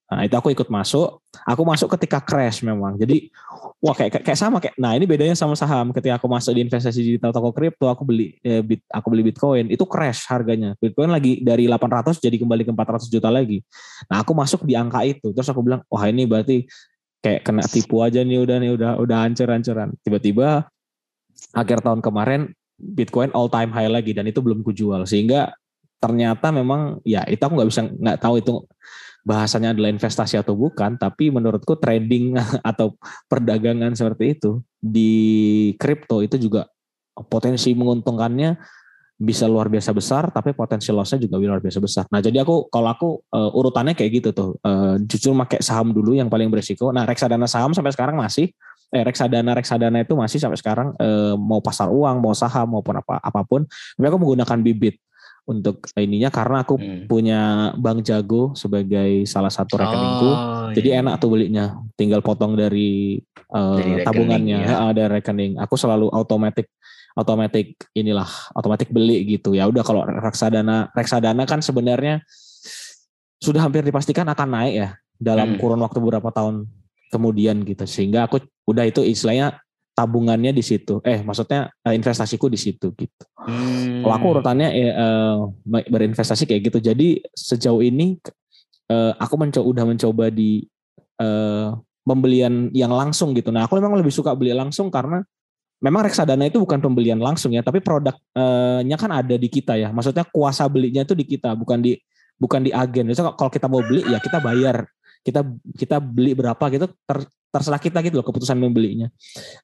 Nah, 0.09 0.25
itu 0.25 0.33
aku 0.33 0.49
ikut 0.49 0.73
masuk. 0.73 1.21
Aku 1.45 1.62
masuk 1.62 1.93
ketika 1.93 2.17
crash 2.17 2.65
memang. 2.65 2.97
Jadi 2.97 3.29
wah 3.77 3.93
kayak 3.93 4.25
kayak 4.25 4.39
sama 4.41 4.57
kayak 4.57 4.73
nah 4.81 4.97
ini 4.97 5.05
bedanya 5.05 5.38
sama 5.38 5.53
saham. 5.53 5.93
Ketika 5.93 6.17
aku 6.17 6.25
masuk 6.25 6.57
di 6.57 6.65
investasi 6.65 6.97
digital 7.05 7.29
toko 7.29 7.53
kripto, 7.53 7.85
aku 7.85 8.09
beli 8.09 8.33
eh, 8.41 8.65
bit, 8.65 8.81
aku 8.89 9.13
beli 9.13 9.29
Bitcoin, 9.29 9.69
itu 9.69 9.85
crash 9.85 10.25
harganya. 10.25 10.73
Bitcoin 10.81 11.13
lagi 11.13 11.45
dari 11.45 11.69
800 11.69 12.17
jadi 12.17 12.41
kembali 12.41 12.65
ke 12.65 12.71
400 12.73 13.05
juta 13.05 13.29
lagi. 13.29 13.62
Nah, 14.09 14.25
aku 14.25 14.33
masuk 14.33 14.65
di 14.65 14.73
angka 14.73 15.05
itu. 15.05 15.29
Terus 15.29 15.45
aku 15.45 15.62
bilang, 15.62 15.85
"Wah, 15.85 16.09
ini 16.09 16.25
berarti 16.25 16.65
kayak 17.19 17.43
kena 17.43 17.63
tipu 17.67 17.99
aja 18.03 18.23
nih 18.23 18.39
udah 18.41 18.58
nih 18.60 18.71
udah 18.75 18.91
udah 18.99 19.17
hancur-hancuran. 19.27 19.95
Tiba-tiba 20.03 20.67
akhir 21.55 21.84
tahun 21.84 21.99
kemarin 22.03 22.51
Bitcoin 22.79 23.32
all 23.36 23.51
time 23.51 23.75
high 23.75 23.91
lagi 23.91 24.15
dan 24.15 24.27
itu 24.27 24.39
belum 24.39 24.63
kujual 24.63 25.03
sehingga 25.03 25.51
ternyata 25.99 26.49
memang 26.55 27.03
ya 27.03 27.27
itu 27.27 27.43
aku 27.43 27.60
nggak 27.60 27.69
bisa 27.69 27.82
nggak 27.91 28.19
tahu 28.23 28.39
itu 28.39 28.63
bahasanya 29.27 29.75
adalah 29.75 29.91
investasi 29.91 30.39
atau 30.39 30.55
bukan 30.55 30.95
tapi 30.95 31.27
menurutku 31.27 31.75
trading 31.75 32.39
atau 32.69 32.95
perdagangan 33.27 33.91
seperti 33.93 34.39
itu 34.39 34.63
di 34.79 35.12
kripto 35.75 36.23
itu 36.23 36.39
juga 36.39 36.71
potensi 37.27 37.75
menguntungkannya 37.75 38.79
bisa 39.19 39.51
luar 39.51 39.67
biasa 39.67 39.91
besar 39.91 40.32
tapi 40.32 40.55
potensi 40.55 40.95
lossnya 40.95 41.19
juga 41.19 41.36
luar 41.36 41.60
biasa 41.60 41.84
besar. 41.84 42.08
Nah 42.08 42.23
jadi 42.23 42.39
aku 42.39 42.71
kalau 42.71 42.88
aku 42.88 43.10
uh, 43.36 43.51
urutannya 43.51 43.91
kayak 43.91 44.12
gitu 44.23 44.29
tuh 44.32 44.49
uh, 44.63 44.95
jujur 45.03 45.36
pakai 45.43 45.60
saham 45.60 45.91
dulu 45.91 46.15
yang 46.15 46.32
paling 46.32 46.47
berisiko. 46.47 46.95
Nah 46.95 47.03
reksadana 47.03 47.43
saham 47.43 47.75
sampai 47.75 47.91
sekarang 47.91 48.15
masih 48.15 48.47
eh 48.89 49.03
reksadana 49.05 49.53
reksadana 49.53 50.01
itu 50.01 50.15
masih 50.15 50.39
sampai 50.39 50.58
sekarang 50.58 50.95
uh, 50.97 51.36
mau 51.36 51.60
pasar 51.60 51.91
uang 51.91 52.23
mau 52.23 52.32
saham 52.32 52.79
maupun 52.79 52.95
apa 52.95 53.19
apa 53.19 53.41
pun. 53.43 53.67
Tapi 53.67 54.05
aku 54.08 54.17
menggunakan 54.23 54.58
bibit 54.63 55.03
untuk 55.49 55.89
ininya 55.97 56.29
karena 56.29 56.62
aku 56.62 56.77
hmm. 56.77 57.09
punya 57.09 57.73
bank 57.73 58.05
jago 58.05 58.53
sebagai 58.53 59.25
salah 59.25 59.49
satu 59.49 59.81
rekeningku. 59.81 60.29
Oh, 60.29 60.69
jadi 60.77 60.89
iya. 60.93 61.01
enak 61.01 61.17
tuh 61.17 61.33
belinya, 61.33 61.81
tinggal 61.97 62.21
potong 62.21 62.53
dari, 62.53 63.17
uh, 63.49 63.81
dari 63.81 64.05
tabungannya, 64.05 64.59
ya. 64.62 64.93
ada 64.93 65.09
rekening. 65.09 65.57
Aku 65.57 65.73
selalu 65.73 66.13
otomatis 66.13 66.69
otomatis 67.17 67.75
inilah 67.97 68.29
otomatis 68.53 68.88
beli 68.88 69.25
gitu 69.27 69.51
ya 69.57 69.67
udah 69.67 69.83
kalau 69.83 70.05
reksadana 70.07 70.88
reksadana 70.93 71.43
kan 71.43 71.59
sebenarnya 71.59 72.23
sudah 73.41 73.65
hampir 73.65 73.83
dipastikan 73.83 74.29
akan 74.29 74.47
naik 74.47 74.73
ya 74.77 74.89
dalam 75.19 75.55
hmm. 75.55 75.59
kurun 75.59 75.81
waktu 75.83 75.99
beberapa 75.99 76.31
tahun 76.31 76.69
kemudian 77.09 77.65
gitu 77.65 77.83
sehingga 77.89 78.29
aku 78.29 78.39
udah 78.69 78.85
itu 78.88 79.01
istilahnya 79.03 79.57
tabungannya 79.99 80.55
di 80.55 80.63
situ 80.63 81.03
eh 81.03 81.19
maksudnya 81.19 81.67
eh, 81.83 81.91
investasiku 81.91 82.47
di 82.47 82.55
situ 82.55 82.95
gitu 82.95 83.23
hmm. 83.43 84.07
kalau 84.07 84.13
aku 84.15 84.27
urutannya 84.39 84.69
ya, 84.71 84.91
berinvestasi 85.67 86.47
kayak 86.47 86.71
gitu 86.71 86.79
jadi 86.79 87.19
sejauh 87.35 87.83
ini 87.83 88.15
aku 89.19 89.35
mencoba 89.35 89.65
udah 89.67 89.85
mencoba 89.85 90.25
di 90.31 90.63
pembelian 92.07 92.71
yang 92.71 92.95
langsung 92.95 93.35
gitu 93.35 93.51
nah 93.51 93.67
aku 93.67 93.75
memang 93.77 93.99
lebih 93.99 94.15
suka 94.15 94.31
beli 94.31 94.55
langsung 94.55 94.88
karena 94.88 95.19
memang 95.79 96.03
reksadana 96.03 96.47
itu 96.47 96.59
bukan 96.59 96.79
pembelian 96.83 97.19
langsung 97.19 97.55
ya, 97.55 97.63
tapi 97.63 97.79
produknya 97.79 98.97
kan 98.99 99.12
ada 99.12 99.35
di 99.39 99.47
kita 99.47 99.79
ya. 99.79 99.89
Maksudnya 99.95 100.27
kuasa 100.27 100.67
belinya 100.67 101.07
itu 101.07 101.15
di 101.15 101.25
kita, 101.25 101.55
bukan 101.55 101.79
di 101.79 101.95
bukan 102.39 102.67
di 102.67 102.71
agen. 102.71 103.12
Jadi 103.12 103.19
kalau 103.35 103.51
kita 103.51 103.67
mau 103.71 103.83
beli 103.83 104.03
ya 104.07 104.19
kita 104.19 104.43
bayar. 104.43 104.85
Kita 105.19 105.45
kita 105.75 105.99
beli 105.99 106.34
berapa 106.34 106.62
gitu 106.71 106.88
ter, 107.05 107.27
terserah 107.49 107.82
kita 107.82 107.99
gitu 108.05 108.21
loh 108.21 108.25
keputusan 108.25 108.55
membelinya. 108.55 109.12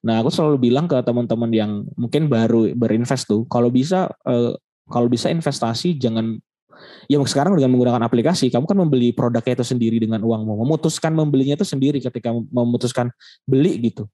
Nah, 0.04 0.20
aku 0.20 0.30
selalu 0.30 0.70
bilang 0.70 0.86
ke 0.86 1.00
teman-teman 1.00 1.50
yang 1.50 1.70
mungkin 1.96 2.28
baru 2.28 2.72
berinvest 2.76 3.30
tuh, 3.30 3.48
kalau 3.48 3.72
bisa 3.72 4.10
eh, 4.26 4.52
kalau 4.86 5.10
bisa 5.10 5.32
investasi 5.32 5.98
jangan 5.98 6.38
ya 7.08 7.16
sekarang 7.24 7.56
dengan 7.56 7.72
menggunakan 7.72 8.04
aplikasi 8.04 8.52
kamu 8.52 8.68
kan 8.68 8.76
membeli 8.76 9.08
produknya 9.16 9.56
itu 9.56 9.64
sendiri 9.64 9.96
dengan 9.96 10.20
uangmu 10.20 10.60
memutuskan 10.60 11.16
membelinya 11.16 11.56
itu 11.56 11.64
sendiri 11.64 12.04
ketika 12.04 12.36
memutuskan 12.52 13.08
beli 13.48 13.80
gitu 13.80 14.04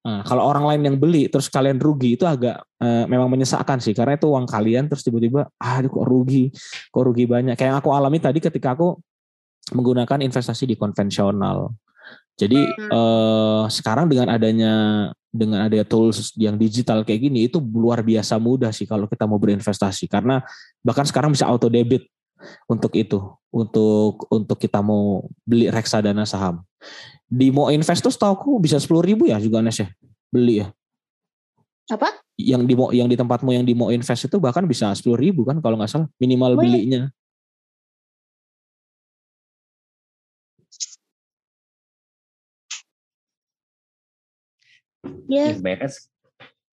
Nah, 0.00 0.24
kalau 0.24 0.48
orang 0.48 0.64
lain 0.64 0.82
yang 0.88 0.96
beli 0.96 1.28
terus 1.28 1.52
kalian 1.52 1.76
rugi 1.76 2.16
itu 2.16 2.24
agak 2.24 2.56
uh, 2.80 3.04
memang 3.04 3.28
menyesakkan 3.28 3.84
sih 3.84 3.92
karena 3.92 4.16
itu 4.16 4.32
uang 4.32 4.48
kalian 4.48 4.88
terus 4.88 5.04
tiba-tiba 5.04 5.52
ah 5.60 5.76
kok 5.84 6.06
rugi 6.08 6.48
kok 6.88 7.04
rugi 7.04 7.28
banyak 7.28 7.52
kayak 7.52 7.68
yang 7.68 7.78
aku 7.84 7.92
alami 7.92 8.16
tadi 8.16 8.40
ketika 8.40 8.72
aku 8.72 8.96
menggunakan 9.72 10.18
investasi 10.24 10.68
di 10.68 10.76
konvensional. 10.76 11.74
Jadi 12.40 12.64
uh, 12.88 13.68
sekarang 13.68 14.08
dengan 14.08 14.32
adanya 14.32 14.72
dengan 15.30 15.68
ada 15.68 15.84
tools 15.86 16.34
yang 16.34 16.56
digital 16.56 17.04
kayak 17.06 17.30
gini 17.30 17.46
itu 17.46 17.60
luar 17.60 18.02
biasa 18.02 18.40
mudah 18.40 18.72
sih 18.72 18.88
kalau 18.88 19.04
kita 19.06 19.28
mau 19.28 19.36
berinvestasi. 19.36 20.08
Karena 20.08 20.40
bahkan 20.80 21.04
sekarang 21.04 21.36
bisa 21.36 21.44
auto 21.44 21.68
debit 21.68 22.08
untuk 22.64 22.96
itu 22.96 23.20
untuk 23.52 24.24
untuk 24.32 24.56
kita 24.56 24.80
mau 24.80 25.28
beli 25.44 25.68
reksadana 25.68 26.24
saham. 26.24 26.64
Di 27.28 27.52
mau 27.52 27.68
invest 27.68 28.00
tuh 28.00 28.10
setahu 28.10 28.32
aku 28.32 28.50
bisa 28.58 28.80
sepuluh 28.80 29.04
ribu 29.04 29.28
ya 29.28 29.36
juga 29.36 29.60
Nes 29.60 29.76
ya 29.76 29.92
beli 30.32 30.64
ya. 30.64 30.72
Apa? 31.92 32.08
Yang 32.40 32.62
di 32.64 32.74
yang 32.96 33.08
di 33.10 33.16
tempatmu 33.20 33.50
yang 33.52 33.66
di 33.68 33.76
mau 33.76 33.92
invest 33.92 34.32
itu 34.32 34.40
bahkan 34.40 34.64
bisa 34.64 34.96
sepuluh 34.96 35.20
ribu 35.20 35.44
kan 35.44 35.60
kalau 35.60 35.76
nggak 35.76 35.90
salah 35.92 36.08
minimal 36.16 36.56
belinya 36.56 37.12
Iya. 45.04 45.54
Yeah. 45.54 45.56
Kebanyakan 45.58 45.90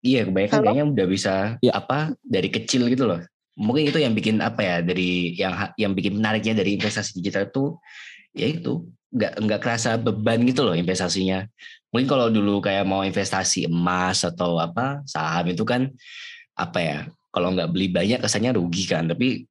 Iya, 0.01 0.25
kebanyakan 0.25 0.57
Halo? 0.57 0.65
kayaknya 0.65 0.85
udah 0.97 1.07
bisa 1.07 1.33
ya. 1.61 1.71
apa 1.77 2.17
dari 2.25 2.49
kecil 2.49 2.89
gitu 2.89 3.05
loh. 3.05 3.21
Mungkin 3.53 3.93
itu 3.93 4.01
yang 4.01 4.17
bikin 4.17 4.41
apa 4.41 4.61
ya 4.65 4.75
dari 4.81 5.37
yang 5.37 5.53
yang 5.77 5.93
bikin 5.93 6.17
menariknya 6.17 6.57
dari 6.57 6.73
investasi 6.73 7.21
digital 7.21 7.45
itu 7.45 7.77
ya 8.33 8.49
itu 8.49 8.89
nggak 9.13 9.33
nggak 9.45 9.59
kerasa 9.61 10.01
beban 10.01 10.41
gitu 10.49 10.65
loh 10.65 10.73
investasinya. 10.73 11.45
Mungkin 11.93 12.09
kalau 12.09 12.33
dulu 12.33 12.57
kayak 12.65 12.81
mau 12.81 13.05
investasi 13.05 13.69
emas 13.69 14.25
atau 14.25 14.57
apa 14.57 15.05
saham 15.05 15.53
itu 15.53 15.61
kan 15.61 15.85
apa 16.57 16.79
ya 16.81 16.99
kalau 17.29 17.53
nggak 17.53 17.69
beli 17.69 17.93
banyak 17.93 18.17
kesannya 18.17 18.57
rugi 18.57 18.89
kan. 18.89 19.05
Tapi 19.05 19.45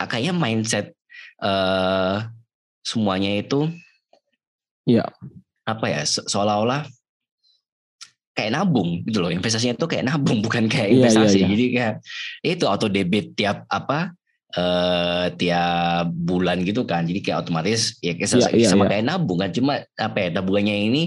ah, 0.00 0.08
kayaknya 0.08 0.32
mindset 0.32 0.96
uh, 1.44 2.24
semuanya 2.80 3.36
itu 3.36 3.68
ya 4.88 5.04
apa 5.68 5.92
ya 5.92 6.00
seolah-olah 6.08 6.88
kayak 8.34 8.50
nabung 8.52 9.00
gitu 9.06 9.18
loh. 9.22 9.30
Investasinya 9.30 9.78
itu 9.78 9.86
kayak 9.86 10.04
nabung 10.10 10.42
bukan 10.46 10.66
kayak 10.66 10.88
iya, 10.90 10.94
iya, 10.94 10.98
investasi. 11.00 11.24
yeah, 11.24 11.32
yeah, 11.32 11.40
yeah. 11.40 11.50
jadi 11.50 11.64
kayak 11.70 11.94
itu 12.58 12.64
auto 12.66 12.86
debit 12.90 13.26
tiap 13.38 13.64
apa 13.70 14.12
uh, 14.58 15.26
tiap 15.38 16.10
bulan 16.12 16.60
gitu 16.66 16.82
kan. 16.84 17.06
Jadi 17.06 17.22
kayak 17.22 17.46
otomatis 17.46 17.96
ya 18.02 18.18
kayak 18.18 18.30
yeah, 18.34 18.50
yeah, 18.52 18.70
sama 18.70 18.86
yeah. 18.86 18.90
kayak 18.98 19.04
nabung 19.06 19.38
kan. 19.40 19.50
Cuma 19.54 19.80
apa 19.96 20.16
ya 20.18 20.28
tabungannya 20.34 20.76
ini 20.90 21.02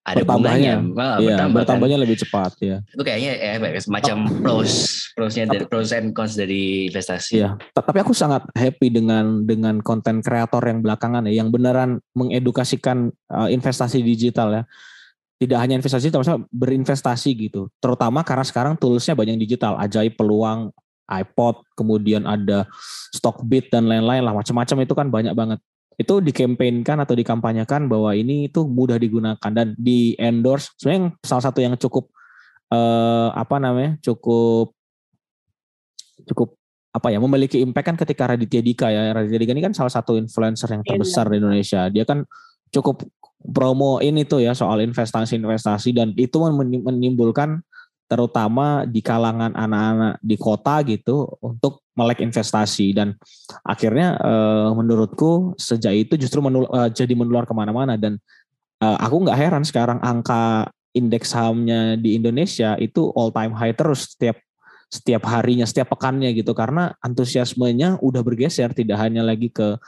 ada 0.00 0.22
bunganya. 0.24 0.80
Nah, 0.80 1.20
iya, 1.20 1.36
bertambah 1.36 1.56
bertambahnya 1.62 1.96
kan. 2.00 2.04
lebih 2.08 2.16
cepat 2.24 2.52
ya 2.64 2.76
itu 2.88 3.02
kayaknya 3.04 3.32
ya 3.36 3.80
semacam 3.84 4.16
pros 4.40 4.72
prosnya 5.12 5.44
dari 5.44 5.64
pros 5.68 5.92
and 5.92 6.16
cons 6.16 6.34
dari 6.34 6.88
investasi. 6.88 7.34
Ya 7.36 7.60
tapi 7.76 7.98
aku 8.00 8.16
sangat 8.16 8.48
happy 8.56 8.88
dengan 8.88 9.44
dengan 9.44 9.78
konten 9.84 10.24
kreator 10.24 10.64
yang 10.64 10.80
belakangan 10.80 11.28
ya 11.28 11.44
yang 11.44 11.52
beneran 11.52 12.00
mengedukasikan 12.16 13.12
uh, 13.28 13.48
investasi 13.52 14.00
digital 14.00 14.48
ya 14.52 14.62
tidak 15.40 15.58
hanya 15.64 15.80
investasi 15.80 16.12
tapi 16.12 16.44
berinvestasi 16.52 17.30
gitu. 17.48 17.72
Terutama 17.80 18.20
karena 18.20 18.44
sekarang 18.44 18.76
toolsnya 18.76 19.16
banyak 19.16 19.40
digital. 19.40 19.80
Ajaib 19.80 20.20
peluang 20.20 20.68
iPod 21.08 21.64
kemudian 21.72 22.28
ada 22.28 22.68
Stockbit 23.16 23.72
dan 23.72 23.88
lain-lain 23.88 24.20
lah. 24.20 24.36
Macam-macam 24.36 24.76
itu 24.84 24.92
kan 24.92 25.08
banyak 25.08 25.32
banget. 25.32 25.58
Itu 25.96 26.20
dikampanyekan 26.20 27.00
atau 27.00 27.16
dikampanyekan 27.16 27.88
bahwa 27.88 28.12
ini 28.12 28.52
itu 28.52 28.68
mudah 28.68 29.00
digunakan 29.00 29.50
dan 29.50 29.72
di 29.80 30.12
endorse 30.20 30.76
sebenarnya 30.76 31.16
salah 31.24 31.44
satu 31.48 31.64
yang 31.64 31.72
cukup 31.80 32.12
eh, 32.68 33.28
apa 33.32 33.56
namanya 33.56 33.96
cukup 34.04 34.76
cukup 36.28 36.52
apa 36.90 37.14
ya 37.14 37.22
memiliki 37.22 37.62
impact 37.62 37.86
kan 37.86 37.96
ketika 37.96 38.36
Raditya 38.36 38.60
Dika 38.60 38.92
ya. 38.92 39.16
Raditya 39.16 39.40
Dika 39.40 39.52
ini 39.56 39.64
kan 39.64 39.72
salah 39.72 39.92
satu 39.92 40.20
influencer 40.20 40.68
yang 40.68 40.84
terbesar 40.84 41.32
di 41.32 41.40
Indonesia. 41.40 41.88
Dia 41.88 42.04
kan 42.04 42.28
cukup 42.70 43.06
promo 43.40 43.98
ini 44.04 44.22
tuh 44.28 44.44
ya 44.44 44.52
soal 44.52 44.84
investasi-investasi 44.84 45.96
dan 45.96 46.08
itu 46.14 46.36
menimbulkan 46.84 47.64
terutama 48.10 48.82
di 48.90 48.98
kalangan 49.06 49.54
anak-anak 49.54 50.18
di 50.18 50.34
kota 50.34 50.82
gitu 50.82 51.30
untuk 51.38 51.86
melek 51.94 52.18
investasi. 52.26 52.90
Dan 52.90 53.14
akhirnya 53.62 54.18
eh, 54.18 54.70
menurutku 54.74 55.54
sejak 55.54 55.94
itu 55.94 56.18
justru 56.18 56.42
menul, 56.42 56.66
eh, 56.74 56.90
jadi 56.90 57.14
menular 57.14 57.46
ke 57.46 57.54
mana-mana. 57.54 57.94
Dan 57.94 58.18
eh, 58.82 58.96
aku 58.98 59.22
nggak 59.22 59.38
heran 59.38 59.62
sekarang 59.62 60.02
angka 60.02 60.74
indeks 60.90 61.30
sahamnya 61.30 61.94
di 61.94 62.18
Indonesia 62.18 62.74
itu 62.82 63.14
all 63.14 63.30
time 63.30 63.54
high 63.54 63.78
terus 63.78 64.18
setiap 64.18 64.42
setiap 64.90 65.22
harinya 65.30 65.62
setiap 65.62 65.94
pekannya 65.94 66.34
gitu. 66.34 66.50
Karena 66.50 66.90
antusiasmenya 66.98 68.02
udah 68.02 68.26
bergeser 68.26 68.74
tidak 68.74 68.98
hanya 68.98 69.22
lagi 69.22 69.54
ke 69.54 69.78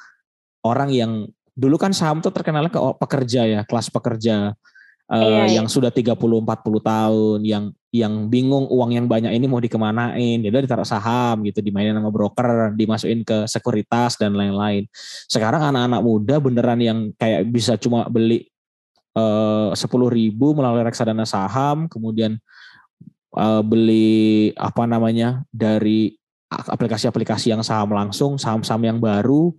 orang 0.62 0.95
yang 0.95 1.27
dulu 1.53 1.77
kan 1.77 1.93
saham 1.93 2.25
tuh 2.25 2.33
terkenal 2.33 2.69
ke 2.73 2.79
pekerja 3.01 3.45
ya, 3.45 3.61
kelas 3.69 3.93
pekerja 3.93 4.57
uh, 5.12 5.45
iya, 5.47 5.61
yang 5.61 5.69
sudah 5.69 5.93
30 5.93 6.17
40 6.17 6.49
tahun, 6.81 7.38
yang 7.45 7.65
yang 7.93 8.33
bingung 8.33 8.65
uang 8.73 8.97
yang 8.97 9.05
banyak 9.05 9.37
ini 9.37 9.45
mau 9.45 9.61
dikemanain, 9.61 10.41
jadi 10.41 10.49
ya 10.49 10.65
ditaruh 10.65 10.88
saham 10.88 11.45
gitu, 11.45 11.61
dimainin 11.61 11.93
sama 11.93 12.09
broker, 12.09 12.73
dimasukin 12.73 13.21
ke 13.21 13.45
sekuritas 13.45 14.17
dan 14.17 14.33
lain-lain. 14.33 14.88
Sekarang 15.29 15.61
anak-anak 15.61 16.01
muda 16.01 16.41
beneran 16.41 16.81
yang 16.81 16.99
kayak 17.21 17.45
bisa 17.53 17.77
cuma 17.77 18.09
beli 18.09 18.49
eh, 19.12 19.71
sepuluh 19.77 20.09
ribu 20.09 20.57
melalui 20.57 20.81
reksadana 20.88 21.29
saham, 21.29 21.85
kemudian 21.85 22.41
uh, 23.37 23.61
beli 23.61 24.53
apa 24.57 24.88
namanya 24.88 25.45
dari 25.53 26.17
aplikasi-aplikasi 26.49 27.53
yang 27.53 27.61
saham 27.61 27.93
langsung, 27.93 28.37
saham-saham 28.37 28.85
yang 28.88 28.99
baru 29.01 29.53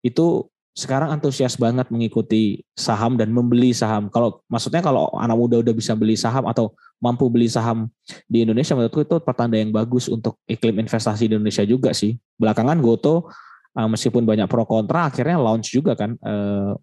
itu 0.00 0.44
sekarang 0.78 1.10
antusias 1.10 1.58
banget 1.58 1.90
mengikuti 1.90 2.62
saham 2.78 3.18
dan 3.18 3.34
membeli 3.34 3.74
saham. 3.74 4.06
Kalau 4.14 4.46
maksudnya 4.46 4.78
kalau 4.78 5.10
anak 5.18 5.34
muda 5.34 5.58
udah 5.58 5.74
bisa 5.74 5.98
beli 5.98 6.14
saham 6.14 6.46
atau 6.46 6.70
mampu 7.02 7.26
beli 7.26 7.50
saham 7.50 7.90
di 8.30 8.46
Indonesia 8.46 8.78
menurutku 8.78 9.02
itu 9.02 9.18
pertanda 9.18 9.58
yang 9.58 9.74
bagus 9.74 10.06
untuk 10.06 10.38
iklim 10.46 10.78
investasi 10.78 11.26
di 11.26 11.34
Indonesia 11.34 11.66
juga 11.66 11.90
sih. 11.90 12.14
Belakangan 12.38 12.78
Goto 12.78 13.26
uh, 13.74 13.88
meskipun 13.90 14.22
banyak 14.22 14.46
pro 14.46 14.62
kontra 14.70 15.10
akhirnya 15.10 15.42
launch 15.42 15.74
juga 15.74 15.98
kan 15.98 16.14
uh, 16.22 16.78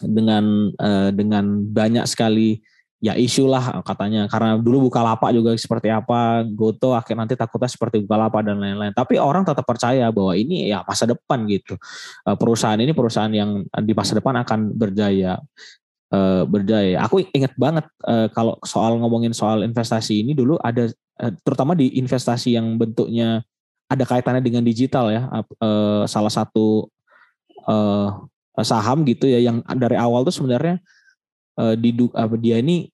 dengan 0.00 0.72
uh, 0.80 1.12
dengan 1.12 1.68
banyak 1.68 2.08
sekali 2.08 2.64
ya 3.02 3.18
isu 3.18 3.50
lah 3.50 3.82
katanya. 3.82 4.30
Karena 4.30 4.54
dulu 4.54 4.86
buka 4.88 5.02
lapak 5.02 5.34
juga 5.34 5.50
seperti 5.58 5.90
apa 5.90 6.46
Goto 6.46 6.94
akhir 6.94 7.18
nanti 7.18 7.34
takutnya 7.34 7.66
seperti 7.66 8.06
buka 8.06 8.14
lapak 8.14 8.46
dan 8.46 8.62
lain-lain. 8.62 8.94
Tapi 8.94 9.18
orang 9.18 9.42
tetap 9.42 9.66
percaya 9.66 10.06
bahwa 10.14 10.38
ini 10.38 10.70
ya 10.70 10.86
masa 10.86 11.10
depan 11.10 11.42
gitu. 11.50 11.74
Eh, 12.30 12.36
perusahaan 12.38 12.78
ini 12.78 12.94
perusahaan 12.94 13.34
yang 13.34 13.66
di 13.66 13.92
masa 13.92 14.14
depan 14.14 14.38
akan 14.46 14.70
berjaya 14.78 15.42
eh, 16.14 16.42
berjaya. 16.46 17.02
Aku 17.10 17.18
ingat 17.34 17.58
banget 17.58 17.90
eh, 18.06 18.30
kalau 18.30 18.54
soal 18.62 18.94
ngomongin 19.02 19.34
soal 19.34 19.66
investasi 19.66 20.22
ini 20.22 20.32
dulu 20.38 20.54
ada 20.62 20.86
terutama 21.44 21.76
di 21.76 21.98
investasi 21.98 22.56
yang 22.56 22.78
bentuknya 22.80 23.42
ada 23.90 24.02
kaitannya 24.06 24.40
dengan 24.40 24.62
digital 24.64 25.10
ya. 25.12 25.28
Salah 26.08 26.32
satu 26.32 26.88
saham 28.58 29.04
gitu 29.06 29.28
ya 29.28 29.38
yang 29.38 29.62
dari 29.76 29.94
awal 29.94 30.26
tuh 30.26 30.34
sebenarnya 30.34 30.82
uh, 31.58 31.74
didu, 31.76 32.08
uh, 32.12 32.28
dia 32.38 32.60
ini 32.60 32.91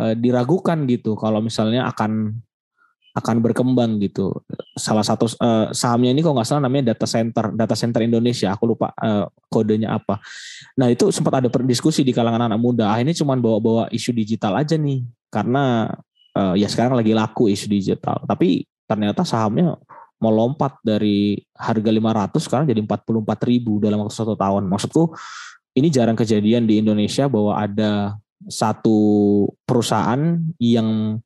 uh, 0.00 0.14
diragukan 0.16 0.88
gitu 0.88 1.12
kalau 1.20 1.44
misalnya 1.44 1.84
akan 1.92 2.40
akan 3.10 3.42
berkembang 3.42 3.98
gitu. 3.98 4.30
Salah 4.78 5.02
satu 5.02 5.26
uh, 5.42 5.74
sahamnya 5.74 6.14
ini 6.14 6.22
kalau 6.22 6.38
nggak 6.38 6.46
salah 6.46 6.62
namanya 6.62 6.94
data 6.94 7.06
center, 7.10 7.50
data 7.52 7.74
center 7.74 8.06
Indonesia. 8.06 8.54
Aku 8.54 8.70
lupa 8.70 8.94
uh, 9.02 9.26
kodenya 9.50 9.98
apa. 9.98 10.22
Nah 10.78 10.86
itu 10.88 11.10
sempat 11.10 11.42
ada 11.42 11.48
diskusi 11.66 12.06
di 12.06 12.14
kalangan 12.14 12.46
anak 12.46 12.60
muda. 12.62 12.94
Ini 13.02 13.10
cuma 13.18 13.34
bawa-bawa 13.34 13.90
isu 13.90 14.14
digital 14.14 14.62
aja 14.62 14.78
nih, 14.78 15.02
karena 15.26 15.90
uh, 16.38 16.54
ya 16.54 16.70
sekarang 16.70 16.94
lagi 16.94 17.10
laku 17.10 17.50
isu 17.50 17.66
digital. 17.66 18.22
Tapi 18.24 18.62
ternyata 18.86 19.26
sahamnya 19.26 19.74
mau 20.20 20.30
lompat 20.30 20.78
dari 20.84 21.40
harga 21.56 21.90
500 21.90 22.46
sekarang 22.46 22.66
jadi 22.68 22.80
44 22.84 23.50
ribu 23.50 23.82
dalam 23.82 24.06
waktu 24.06 24.14
satu 24.14 24.38
tahun. 24.38 24.70
Maksudku 24.70 25.10
ini 25.74 25.90
jarang 25.90 26.14
kejadian 26.14 26.68
di 26.68 26.78
Indonesia 26.78 27.26
bahwa 27.26 27.58
ada 27.58 28.14
satu 28.48 28.98
perusahaan 29.68 30.40
yang 30.56 31.20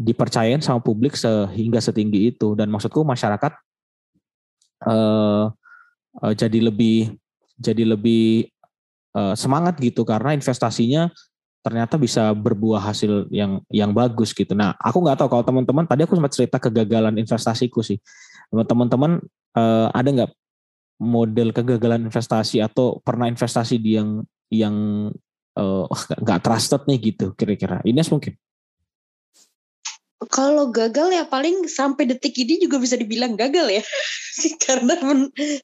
dipercayain 0.00 0.60
sama 0.64 0.80
publik 0.80 1.16
sehingga 1.16 1.80
setinggi 1.80 2.32
itu 2.32 2.56
dan 2.56 2.72
maksudku 2.72 3.04
masyarakat 3.04 3.52
uh, 4.88 5.52
uh, 6.20 6.32
jadi 6.32 6.72
lebih 6.72 7.16
jadi 7.60 7.84
lebih 7.84 8.48
uh, 9.12 9.36
semangat 9.36 9.76
gitu 9.80 10.04
karena 10.08 10.32
investasinya 10.32 11.12
ternyata 11.60 12.00
bisa 12.00 12.32
berbuah 12.32 12.80
hasil 12.80 13.28
yang 13.28 13.60
yang 13.68 13.92
bagus 13.92 14.32
gitu. 14.32 14.56
Nah, 14.56 14.72
aku 14.80 15.04
nggak 15.04 15.20
tahu 15.20 15.28
kalau 15.28 15.44
teman-teman 15.44 15.84
tadi 15.84 16.08
aku 16.08 16.16
sempat 16.16 16.32
cerita 16.32 16.56
kegagalan 16.56 17.20
investasiku 17.20 17.84
sih. 17.84 18.00
Teman-teman 18.48 19.20
uh, 19.52 19.92
ada 19.92 20.08
nggak 20.08 20.32
model 21.00 21.52
kegagalan 21.52 22.08
investasi 22.08 22.64
atau 22.64 23.00
pernah 23.04 23.28
investasi 23.28 23.76
di 23.76 24.00
yang 24.00 24.24
yang 24.48 24.76
uh, 25.60 25.86
nggak 26.20 26.40
trusted 26.44 26.82
nih 26.86 26.98
gitu 27.12 27.32
kira-kira. 27.34 27.82
Ines 27.82 28.10
mungkin? 28.12 28.36
Kalau 30.28 30.68
gagal 30.68 31.16
ya 31.16 31.24
paling 31.24 31.64
sampai 31.64 32.04
detik 32.04 32.36
ini 32.36 32.60
juga 32.60 32.76
bisa 32.76 32.94
dibilang 32.94 33.34
gagal 33.34 33.80
ya. 33.80 33.82
Karena 34.64 34.94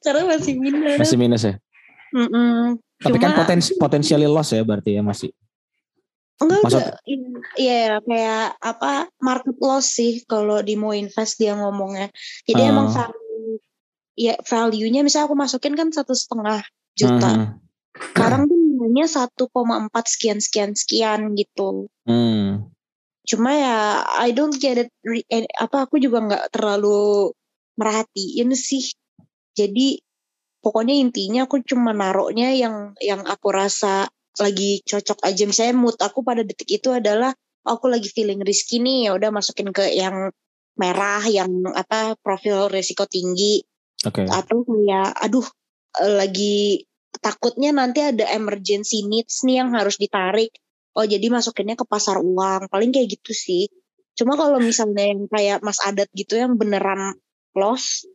karena 0.01 0.23
masih 0.25 0.53
minus. 0.57 0.97
Masih 0.97 1.17
minus 1.19 1.43
ya? 1.45 1.55
Mm-mm. 2.07 2.79
tapi 3.03 3.19
kan 3.19 3.35
Cuma, 3.35 3.35
kan 3.35 3.41
potensi 3.43 3.71
potensial 3.75 4.23
loss 4.31 4.55
ya 4.55 4.63
berarti 4.63 4.95
ya 4.95 5.03
masih? 5.03 5.29
Enggak 6.37 6.59
Maksud, 6.63 6.85
iya 7.59 7.77
ya, 7.83 7.95
kayak 7.99 8.45
apa 8.61 9.11
market 9.19 9.57
loss 9.59 9.91
sih 9.97 10.23
kalau 10.23 10.63
di 10.63 10.79
mau 10.79 10.95
invest 10.95 11.35
dia 11.41 11.57
ngomongnya. 11.57 12.13
Jadi 12.47 12.61
uh, 12.63 12.69
emang 12.69 12.87
value 12.93 13.59
ya 14.17 14.33
value-nya 14.41 15.05
misalnya 15.05 15.29
aku 15.29 15.37
masukin 15.37 15.77
kan 15.77 15.93
satu 15.93 16.13
setengah 16.17 16.61
juta. 16.97 17.29
Uh, 17.29 17.47
Sekarang 18.13 18.49
nilainya 18.87 19.27
1,4 19.27 19.91
sekian 20.07 20.39
sekian 20.39 20.71
sekian 20.73 21.19
gitu. 21.35 21.91
Hmm. 22.07 22.71
Cuma 23.27 23.51
ya 23.51 24.07
I 24.23 24.31
don't 24.31 24.55
get 24.55 24.87
it 24.87 24.89
eh, 25.27 25.43
apa 25.59 25.83
aku 25.83 25.99
juga 25.99 26.23
nggak 26.23 26.55
terlalu 26.55 27.35
merhatiin 27.75 28.55
sih. 28.55 28.87
Jadi 29.51 29.99
pokoknya 30.63 30.95
intinya 30.95 31.43
aku 31.45 31.59
cuma 31.67 31.91
naroknya 31.91 32.55
yang 32.55 32.95
yang 33.03 33.27
aku 33.27 33.51
rasa 33.51 34.07
lagi 34.39 34.81
cocok 34.85 35.25
aja 35.25 35.43
misalnya 35.49 35.75
mood 35.75 35.97
aku 35.97 36.21
pada 36.21 36.45
detik 36.45 36.69
itu 36.69 36.93
adalah 36.93 37.33
aku 37.65 37.89
lagi 37.89 38.07
feeling 38.07 38.39
risky 38.45 38.79
nih 38.79 39.09
ya 39.09 39.11
udah 39.17 39.29
masukin 39.33 39.73
ke 39.73 39.91
yang 39.97 40.29
merah 40.77 41.25
yang 41.25 41.49
apa 41.73 42.13
profil 42.21 42.69
risiko 42.69 43.09
tinggi 43.09 43.65
okay. 44.05 44.29
atau 44.29 44.61
kayak 44.61 45.09
aduh 45.17 45.47
eh, 45.99 46.13
lagi 46.13 46.85
takutnya 47.19 47.73
nanti 47.75 48.01
ada 48.01 48.25
emergency 48.33 49.03
needs 49.05 49.43
nih 49.43 49.61
yang 49.63 49.73
harus 49.73 49.97
ditarik 49.99 50.53
oh 50.97 51.05
jadi 51.05 51.29
masukinnya 51.29 51.77
ke 51.77 51.85
pasar 51.85 52.21
uang 52.21 52.71
paling 52.71 52.89
kayak 52.89 53.19
gitu 53.19 53.31
sih 53.33 53.69
cuma 54.17 54.33
kalau 54.33 54.57
misalnya 54.57 55.13
yang 55.13 55.29
kayak 55.29 55.61
Mas 55.61 55.77
Adat 55.83 56.09
gitu 56.17 56.37
yang 56.37 56.57
beneran 56.57 57.17
loss 57.53 58.05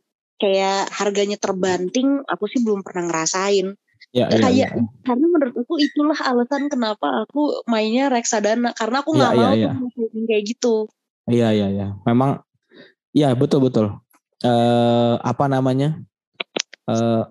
kayak 0.41 0.91
harganya 0.91 1.39
terbanting 1.39 2.23
aku 2.27 2.51
sih 2.51 2.59
belum 2.59 2.83
pernah 2.83 3.07
ngerasain 3.07 3.79
Ya, 4.13 4.29
kayak 4.29 4.53
ya, 4.53 4.69
ya. 4.69 4.85
karena 5.09 5.25
menurut 5.25 5.55
aku 5.57 5.81
itulah 5.81 6.13
alasan 6.21 6.69
kenapa 6.69 7.25
aku 7.25 7.65
mainnya 7.65 8.13
reksadana 8.13 8.69
karena 8.77 9.01
aku 9.01 9.17
nggak 9.17 9.33
ya, 9.33 9.41
mau 9.41 9.53
ya, 9.57 9.73
ya. 9.73 10.21
kayak 10.29 10.43
gitu. 10.53 10.85
Iya 11.25 11.49
iya 11.49 11.67
iya. 11.73 11.87
Memang 12.05 12.45
ya 13.09 13.33
betul 13.33 13.65
betul. 13.65 13.89
Eh 14.45 15.15
apa 15.17 15.49
namanya? 15.49 15.97
Eh 16.85 17.23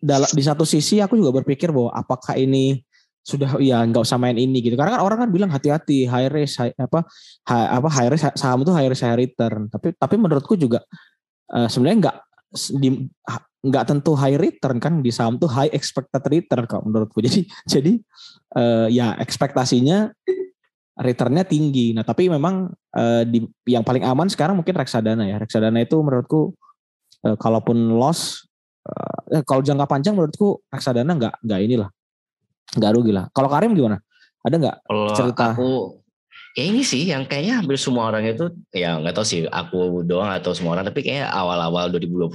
dalam 0.00 0.30
di 0.32 0.42
satu 0.42 0.64
sisi 0.64 1.00
aku 1.00 1.16
juga 1.20 1.42
berpikir 1.42 1.68
bahwa 1.72 1.92
apakah 1.92 2.36
ini 2.40 2.80
sudah 3.24 3.56
ya 3.56 3.80
nggak 3.88 4.04
usah 4.04 4.20
main 4.20 4.36
ini 4.36 4.60
gitu 4.60 4.76
karena 4.76 5.00
kan 5.00 5.02
orang 5.04 5.18
kan 5.24 5.30
bilang 5.32 5.48
hati-hati 5.48 6.04
high 6.04 6.28
risk 6.28 6.60
high, 6.60 6.76
apa 6.76 7.08
high, 7.48 7.68
apa 7.80 7.88
high 7.88 8.10
risk 8.12 8.28
saham 8.36 8.60
itu 8.60 8.72
high 8.76 8.84
risk 8.84 9.00
high 9.00 9.16
return 9.16 9.64
tapi 9.72 9.96
tapi 9.96 10.20
menurutku 10.20 10.60
juga 10.60 10.84
uh, 11.56 11.64
sebenarnya 11.64 11.96
nggak 12.04 12.16
nggak 13.64 13.84
tentu 13.88 14.12
high 14.12 14.36
return 14.36 14.76
kan 14.76 15.00
di 15.00 15.08
saham 15.08 15.40
tuh 15.40 15.48
high 15.48 15.72
expected 15.72 16.20
return 16.28 16.68
kalau 16.68 16.84
menurutku. 16.84 17.18
Jadi 17.26 17.48
jadi 17.64 17.92
uh, 18.60 18.86
ya 18.92 19.16
ekspektasinya 19.16 20.12
returnnya 21.00 21.42
tinggi. 21.48 21.96
Nah 21.96 22.04
tapi 22.04 22.28
memang 22.28 22.70
uh, 22.94 23.22
di 23.24 23.42
yang 23.64 23.82
paling 23.82 24.04
aman 24.04 24.28
sekarang 24.28 24.60
mungkin 24.60 24.76
reksadana 24.76 25.24
ya. 25.24 25.40
Reksadana 25.40 25.80
itu 25.80 25.96
menurutku 25.96 26.52
uh, 27.24 27.36
kalaupun 27.40 27.96
loss 27.96 28.44
uh, 28.88 29.42
kalau 29.48 29.60
jangka 29.64 29.86
panjang 29.88 30.14
menurutku 30.14 30.62
reksadana 30.68 31.12
nggak 31.16 31.34
nggak 31.44 31.60
inilah 31.64 31.90
nggak 32.74 32.92
rugi 32.94 33.12
lah. 33.14 33.30
Kalau 33.30 33.48
Karim 33.48 33.72
gimana? 33.72 34.00
Ada 34.44 34.54
nggak 34.60 34.76
cerita? 35.16 35.56
Aku 35.56 36.03
ya 36.54 36.64
ini 36.70 36.86
sih 36.86 37.10
yang 37.10 37.26
kayaknya 37.26 37.58
hampir 37.58 37.74
semua 37.74 38.14
orang 38.14 38.30
itu 38.30 38.46
ya 38.70 38.94
nggak 39.02 39.14
tahu 39.18 39.26
sih 39.26 39.40
aku 39.50 40.06
doang 40.06 40.30
atau 40.30 40.54
semua 40.54 40.78
orang 40.78 40.86
tapi 40.86 41.02
kayaknya 41.02 41.26
awal-awal 41.34 41.90
2021 41.90 42.30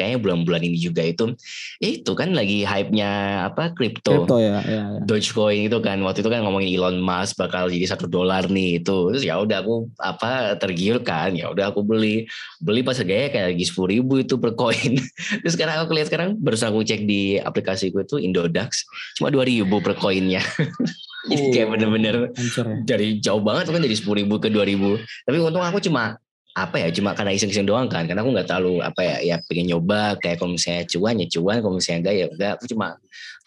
kayaknya 0.00 0.18
bulan-bulan 0.18 0.62
ini 0.64 0.80
juga 0.80 1.04
itu 1.04 1.36
ya 1.76 1.88
itu 2.00 2.12
kan 2.16 2.32
lagi 2.32 2.64
hype-nya 2.64 3.44
apa 3.52 3.76
kripto 3.76 4.24
ya, 4.40 4.58
ya, 4.58 4.60
ya. 4.64 4.84
Dogecoin 5.04 5.68
itu 5.68 5.78
kan 5.84 6.00
waktu 6.00 6.24
itu 6.24 6.30
kan 6.32 6.40
ngomongin 6.40 6.72
Elon 6.72 7.04
Musk 7.04 7.36
bakal 7.36 7.68
jadi 7.68 7.84
satu 7.84 8.08
dolar 8.08 8.48
nih 8.48 8.80
itu. 8.80 9.12
Terus 9.12 9.24
ya 9.24 9.36
udah 9.36 9.60
aku 9.60 9.92
apa 10.00 10.56
tergiur 10.56 11.04
kan 11.04 11.36
ya 11.36 11.52
udah 11.52 11.72
aku 11.72 11.84
beli. 11.84 12.24
Beli 12.60 12.80
pas 12.80 12.96
harganya 12.96 13.28
kayak 13.32 13.46
lagi 13.56 13.64
sepuluh 13.68 13.88
ribu 14.00 14.20
itu 14.20 14.34
per 14.38 14.54
koin 14.54 14.96
terus 15.42 15.54
sekarang 15.54 15.82
aku 15.82 15.92
lihat 15.96 16.08
sekarang 16.08 16.38
baru 16.38 16.56
aku 16.56 16.86
cek 16.86 17.02
di 17.04 17.36
aplikasiku 17.40 18.04
itu 18.04 18.16
Indodax 18.22 18.86
cuma 19.18 19.28
dua 19.32 19.44
ribu 19.44 19.82
per 19.82 19.98
koinnya 19.98 20.40
Jadi 21.30 21.42
kayak 21.52 21.68
oh, 21.68 21.70
bener-bener 21.76 22.14
ya. 22.32 22.62
dari 22.86 23.20
jauh 23.20 23.42
banget 23.44 23.68
kan 23.68 23.82
dari 23.82 23.96
sepuluh 23.96 24.24
ribu 24.24 24.40
ke 24.40 24.48
dua 24.48 24.64
ribu. 24.64 24.96
Tapi 25.28 25.36
untung 25.36 25.60
aku 25.60 25.82
cuma 25.84 26.16
apa 26.50 26.76
ya 26.82 26.90
cuma 26.90 27.14
karena 27.14 27.36
iseng-iseng 27.36 27.68
doang 27.68 27.92
kan. 27.92 28.08
Karena 28.08 28.24
aku 28.24 28.30
nggak 28.32 28.48
terlalu 28.48 28.80
apa 28.80 29.00
ya 29.04 29.16
ya 29.20 29.36
pengen 29.44 29.76
nyoba. 29.76 30.16
Kayak 30.16 30.40
kalau 30.40 30.56
misalnya 30.56 30.84
cuan 30.88 31.14
ya 31.20 31.26
cuan. 31.28 31.56
Kalau 31.60 31.74
misalnya 31.76 31.98
enggak 32.00 32.14
ya 32.16 32.26
enggak. 32.32 32.52
Aku 32.56 32.64
cuma 32.72 32.86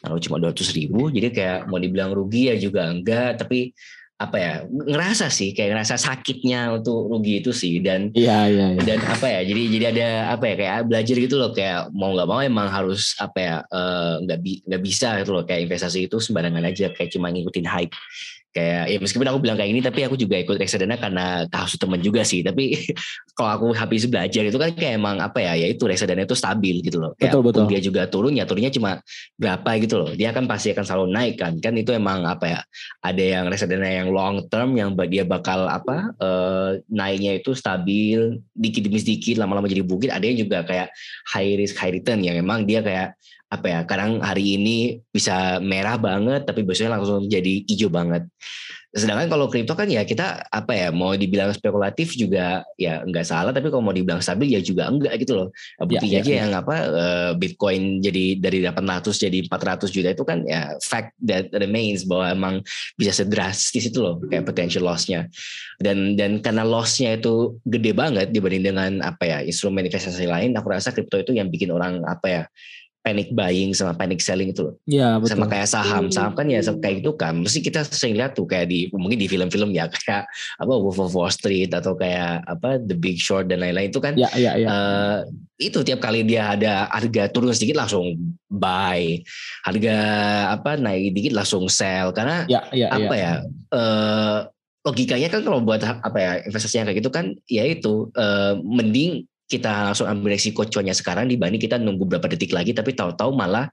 kalau 0.03 0.17
cuma 0.19 0.35
dua 0.37 0.51
ratus 0.51 0.69
ribu 0.75 1.07
jadi 1.07 1.27
kayak 1.31 1.59
mau 1.71 1.79
dibilang 1.79 2.11
rugi 2.13 2.53
ya 2.53 2.55
juga 2.61 2.85
enggak. 2.93 3.41
Tapi 3.41 3.73
apa 4.23 4.37
ya 4.39 4.53
ngerasa 4.67 5.27
sih 5.27 5.51
kayak 5.51 5.75
ngerasa 5.75 5.95
sakitnya 5.99 6.71
untuk 6.75 7.11
rugi 7.11 7.43
itu 7.43 7.51
sih. 7.51 7.83
Dan 7.83 8.11
iya, 8.15 8.47
iya, 8.47 8.67
iya. 8.75 8.81
dan 8.83 8.99
apa 9.03 9.25
ya 9.27 9.41
jadi 9.43 9.61
jadi 9.67 9.85
ada 9.91 10.07
apa 10.35 10.43
ya 10.49 10.55
kayak 10.59 10.77
belajar 10.87 11.15
gitu 11.19 11.35
loh. 11.39 11.51
Kayak 11.51 11.91
mau 11.91 12.15
nggak 12.15 12.29
mau 12.29 12.39
emang 12.39 12.67
harus 12.71 13.13
apa 13.19 13.37
ya 13.39 13.55
eh, 13.67 14.13
nggak 14.23 14.39
uh, 14.39 14.61
nggak 14.67 14.81
bi 14.81 14.87
bisa 14.87 15.19
gitu 15.19 15.31
loh. 15.35 15.43
Kayak 15.43 15.69
investasi 15.69 16.07
itu 16.07 16.17
sembarangan 16.19 16.63
aja 16.63 16.91
kayak 16.91 17.11
cuma 17.11 17.29
ngikutin 17.31 17.67
hype 17.67 17.95
kayak 18.53 18.85
ya 18.93 18.97
meskipun 19.01 19.25
aku 19.25 19.41
bilang 19.41 19.57
kayak 19.57 19.69
gini 19.73 19.81
tapi 19.81 20.05
aku 20.05 20.13
juga 20.13 20.37
ikut 20.37 20.61
reksadana 20.61 20.95
karena 21.01 21.49
kasus 21.49 21.81
temen 21.81 21.97
juga 21.99 22.21
sih. 22.21 22.45
Tapi 22.45 22.77
kalau 23.37 23.51
aku 23.57 23.67
habis 23.73 24.05
belajar 24.05 24.45
itu 24.45 24.57
kan 24.61 24.69
kayak 24.77 25.01
emang 25.01 25.17
apa 25.17 25.41
ya 25.41 25.53
ya 25.57 25.67
itu 25.73 25.83
reksadana 25.89 26.29
itu 26.29 26.37
stabil 26.37 26.85
gitu 26.85 27.01
loh. 27.01 27.17
Kayak 27.17 27.33
betul, 27.33 27.41
betul. 27.41 27.65
dia 27.65 27.79
juga 27.81 28.01
turun 28.05 28.37
ya 28.37 28.45
turunnya 28.45 28.69
cuma 28.69 29.01
berapa 29.41 29.69
gitu 29.81 29.95
loh. 29.97 30.09
Dia 30.13 30.29
kan 30.31 30.45
pasti 30.45 30.69
akan 30.71 30.85
selalu 30.85 31.05
naik 31.09 31.35
kan. 31.41 31.57
Kan 31.57 31.73
itu 31.75 31.91
emang 31.91 32.29
apa 32.29 32.45
ya 32.45 32.59
ada 33.01 33.23
yang 33.23 33.49
reksadana 33.49 33.89
yang 33.89 34.13
long 34.13 34.45
term 34.47 34.77
yang 34.77 34.93
dia 35.09 35.25
bakal 35.25 35.65
apa 35.65 36.13
uh, 36.21 36.77
naiknya 36.87 37.41
itu 37.41 37.57
stabil 37.57 38.37
dikit 38.53 38.85
demi 38.85 39.01
sedikit 39.01 39.41
lama-lama 39.41 39.65
jadi 39.65 39.81
bukit. 39.81 40.13
Ada 40.13 40.29
yang 40.29 40.37
juga 40.45 40.61
kayak 40.61 40.93
high 41.33 41.57
risk 41.57 41.75
high 41.81 41.91
return 41.91 42.21
yang 42.21 42.37
emang 42.37 42.69
dia 42.69 42.85
kayak 42.85 43.17
apa 43.53 43.67
ya 43.69 43.79
kadang 43.85 44.17
hari 44.25 44.57
ini 44.57 44.97
bisa 45.13 45.61
merah 45.61 46.01
banget 46.01 46.49
tapi 46.49 46.65
besoknya 46.65 46.97
langsung 46.97 47.29
jadi 47.29 47.61
hijau 47.69 47.93
banget. 47.93 48.25
Sedangkan 48.93 49.25
kalau 49.25 49.49
kripto 49.49 49.73
kan 49.73 49.89
ya 49.89 50.05
kita 50.05 50.45
apa 50.53 50.69
ya 50.77 50.87
mau 50.93 51.17
dibilang 51.17 51.49
spekulatif 51.49 52.13
juga 52.13 52.61
ya 52.77 53.01
enggak 53.01 53.25
salah 53.25 53.49
tapi 53.49 53.73
kalau 53.73 53.81
mau 53.81 53.89
dibilang 53.89 54.21
stabil 54.21 54.53
ya 54.53 54.61
juga 54.61 54.85
enggak 54.85 55.17
gitu 55.17 55.33
loh. 55.33 55.47
Ya, 55.81 55.83
buktinya 55.89 56.19
ya, 56.21 56.21
aja 56.21 56.29
ya. 56.29 56.37
yang 56.45 56.51
apa 56.53 56.75
uh, 56.93 57.31
Bitcoin 57.33 58.05
jadi 58.05 58.37
dari 58.37 58.61
800 58.61 59.09
jadi 59.17 59.37
400 59.49 59.89
juta 59.89 60.09
itu 60.13 60.23
kan 60.29 60.45
ya 60.45 60.77
fact 60.85 61.17
that 61.25 61.49
remains 61.57 62.05
bahwa 62.05 62.25
emang 62.29 62.55
bisa 62.93 63.17
sedrastis 63.17 63.89
itu 63.89 63.97
loh 63.97 64.21
kayak 64.29 64.45
potential 64.45 64.85
lossnya. 64.85 65.25
Dan 65.81 66.13
dan 66.13 66.45
karena 66.45 66.61
lossnya 66.61 67.17
itu 67.17 67.57
gede 67.65 67.97
banget 67.97 68.29
dibanding 68.29 68.61
dengan 68.61 69.01
apa 69.01 69.25
ya 69.25 69.37
instrumen 69.41 69.89
investasi 69.89 70.29
lain 70.29 70.53
aku 70.53 70.69
rasa 70.69 70.93
kripto 70.93 71.17
itu 71.17 71.33
yang 71.33 71.49
bikin 71.49 71.73
orang 71.73 72.05
apa 72.05 72.27
ya 72.29 72.43
panic 73.03 73.35
buying 73.35 73.75
sama 73.75 73.91
panic 73.93 74.23
selling 74.23 74.55
itu 74.55 74.63
loh. 74.63 74.75
Iya 74.87 75.19
betul. 75.19 75.35
Sama 75.35 75.45
kayak 75.51 75.67
saham, 75.67 76.07
saham 76.07 76.33
kan 76.33 76.47
ya 76.47 76.63
kayak 76.63 77.03
itu 77.03 77.11
kan. 77.19 77.43
Mesti 77.43 77.59
kita 77.59 77.83
sering 77.83 78.15
lihat 78.15 78.33
tuh 78.33 78.47
kayak 78.47 78.71
di 78.71 78.87
mungkin 78.95 79.19
di 79.19 79.27
film-film 79.27 79.75
ya 79.75 79.91
kayak 79.93 80.23
apa 80.57 80.73
Wolf 80.73 81.03
of 81.03 81.11
Wall 81.11 81.29
Street 81.29 81.75
atau 81.75 81.99
kayak 81.99 82.47
apa 82.47 82.79
The 82.79 82.95
Big 82.95 83.19
Short 83.19 83.51
dan 83.51 83.59
lain-lain 83.59 83.91
itu 83.91 83.99
kan. 83.99 84.15
Iya 84.15 84.31
iya 84.39 84.51
iya. 84.55 84.67
Uh, 84.71 85.17
itu 85.59 85.83
tiap 85.83 85.99
kali 85.99 86.23
dia 86.23 86.55
ada 86.55 86.87
harga 86.89 87.29
turun 87.29 87.51
sedikit 87.51 87.83
langsung 87.83 88.15
buy, 88.47 89.19
harga 89.67 89.97
apa 90.55 90.79
naik 90.79 91.13
dikit 91.13 91.33
langsung 91.35 91.67
sell 91.67 92.15
karena 92.15 92.47
ya, 92.49 92.65
ya, 92.71 92.87
apa 92.89 93.13
ya, 93.13 93.21
ya 93.21 93.33
uh, 93.75 94.37
logikanya 94.83 95.31
kan 95.31 95.41
kalau 95.47 95.63
buat 95.63 95.79
apa 95.79 96.17
ya 96.19 96.31
investasi 96.43 96.83
yang 96.83 96.87
kayak 96.91 96.99
gitu 96.99 97.11
kan 97.11 97.31
ya 97.47 97.63
itu 97.63 98.11
uh, 98.19 98.59
mending 98.59 99.23
kita 99.53 99.93
langsung 99.93 100.09
ambil 100.09 100.33
resiko 100.33 100.65
cuannya 100.65 100.97
sekarang 100.97 101.29
dibanding 101.29 101.61
kita 101.61 101.77
nunggu 101.77 102.09
berapa 102.09 102.25
detik 102.25 102.49
lagi 102.49 102.73
tapi 102.73 102.97
tahu-tahu 102.97 103.37
malah 103.37 103.69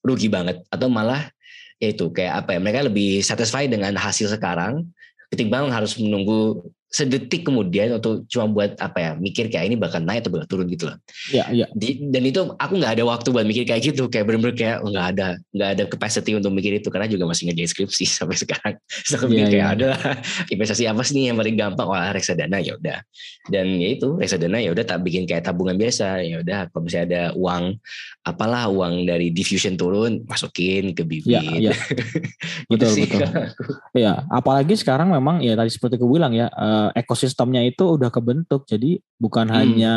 rugi 0.00 0.32
banget. 0.32 0.64
Atau 0.72 0.88
malah 0.88 1.28
ya 1.76 1.92
itu 1.92 2.08
kayak 2.08 2.44
apa 2.44 2.56
ya 2.56 2.58
mereka 2.58 2.80
lebih 2.88 3.20
satisfied 3.20 3.70
dengan 3.70 3.94
hasil 3.94 4.32
sekarang 4.32 4.88
ketimbang 5.28 5.68
harus 5.68 5.94
menunggu 6.00 6.64
sedetik 6.88 7.44
kemudian 7.44 8.00
atau 8.00 8.24
cuma 8.32 8.48
buat 8.48 8.72
apa 8.80 8.96
ya 8.96 9.10
mikir 9.20 9.52
kayak 9.52 9.68
ini 9.68 9.76
bakal 9.76 10.00
naik 10.00 10.24
atau 10.24 10.32
bakal 10.32 10.48
turun 10.48 10.66
gitu 10.72 10.88
loh. 10.88 10.96
Iya 11.28 11.44
iya. 11.52 11.66
dan 12.08 12.22
itu 12.24 12.40
aku 12.56 12.80
nggak 12.80 12.96
ada 12.96 13.04
waktu 13.04 13.28
buat 13.28 13.44
mikir 13.44 13.68
kayak 13.68 13.92
gitu 13.92 14.08
kayak 14.08 14.24
bener-bener 14.24 14.56
kayak 14.56 14.80
nggak 14.80 15.06
ada 15.12 15.26
nggak 15.52 15.70
ada 15.76 15.84
capacity 15.84 16.32
untuk 16.32 16.48
mikir 16.56 16.80
itu 16.80 16.88
karena 16.88 17.04
juga 17.04 17.28
masih 17.28 17.52
ngerjain 17.52 17.68
skripsi 17.68 18.04
sampai 18.24 18.40
sekarang. 18.40 18.74
Terus 18.88 19.12
aku 19.20 19.28
mikir 19.28 19.44
ya, 19.44 19.52
kayak 19.52 19.66
ya. 19.68 19.74
ada 19.76 19.88
investasi 20.56 20.84
apa 20.88 21.02
sih 21.04 21.28
yang 21.28 21.36
paling 21.36 21.56
gampang 21.60 21.86
wah 21.92 22.08
reksadana 22.08 22.56
ya 22.64 22.80
udah. 22.80 23.04
Dan 23.52 23.76
ya 23.76 23.88
itu 23.92 24.16
reksadana 24.16 24.56
ya 24.56 24.72
udah 24.72 24.84
tak 24.88 25.04
bikin 25.04 25.28
kayak 25.28 25.44
tabungan 25.44 25.76
biasa 25.76 26.24
ya 26.24 26.40
udah 26.40 26.72
kalau 26.72 26.82
misalnya 26.88 27.04
ada 27.04 27.22
uang 27.36 27.76
apalah 28.24 28.64
uang 28.72 29.04
dari 29.04 29.28
diffusion 29.28 29.76
turun 29.76 30.24
masukin 30.24 30.96
ke 30.96 31.04
bibit. 31.04 31.36
Iya 31.36 31.68
iya. 31.68 31.72
gitu 32.72 32.80
betul 32.80 32.90
sih, 32.96 33.04
betul. 33.04 33.28
Iya 33.92 34.24
apalagi 34.32 34.72
sekarang 34.72 35.12
memang 35.12 35.44
ya 35.44 35.52
tadi 35.52 35.68
seperti 35.68 36.00
aku 36.00 36.08
bilang 36.16 36.32
ya 36.32 36.48
uh, 36.48 36.77
uh, 36.78 36.90
ekosistemnya 36.94 37.66
itu 37.66 37.98
udah 37.98 38.08
kebentuk. 38.14 38.62
Jadi 38.70 39.02
bukan 39.18 39.50
hmm. 39.50 39.54
hanya 39.54 39.94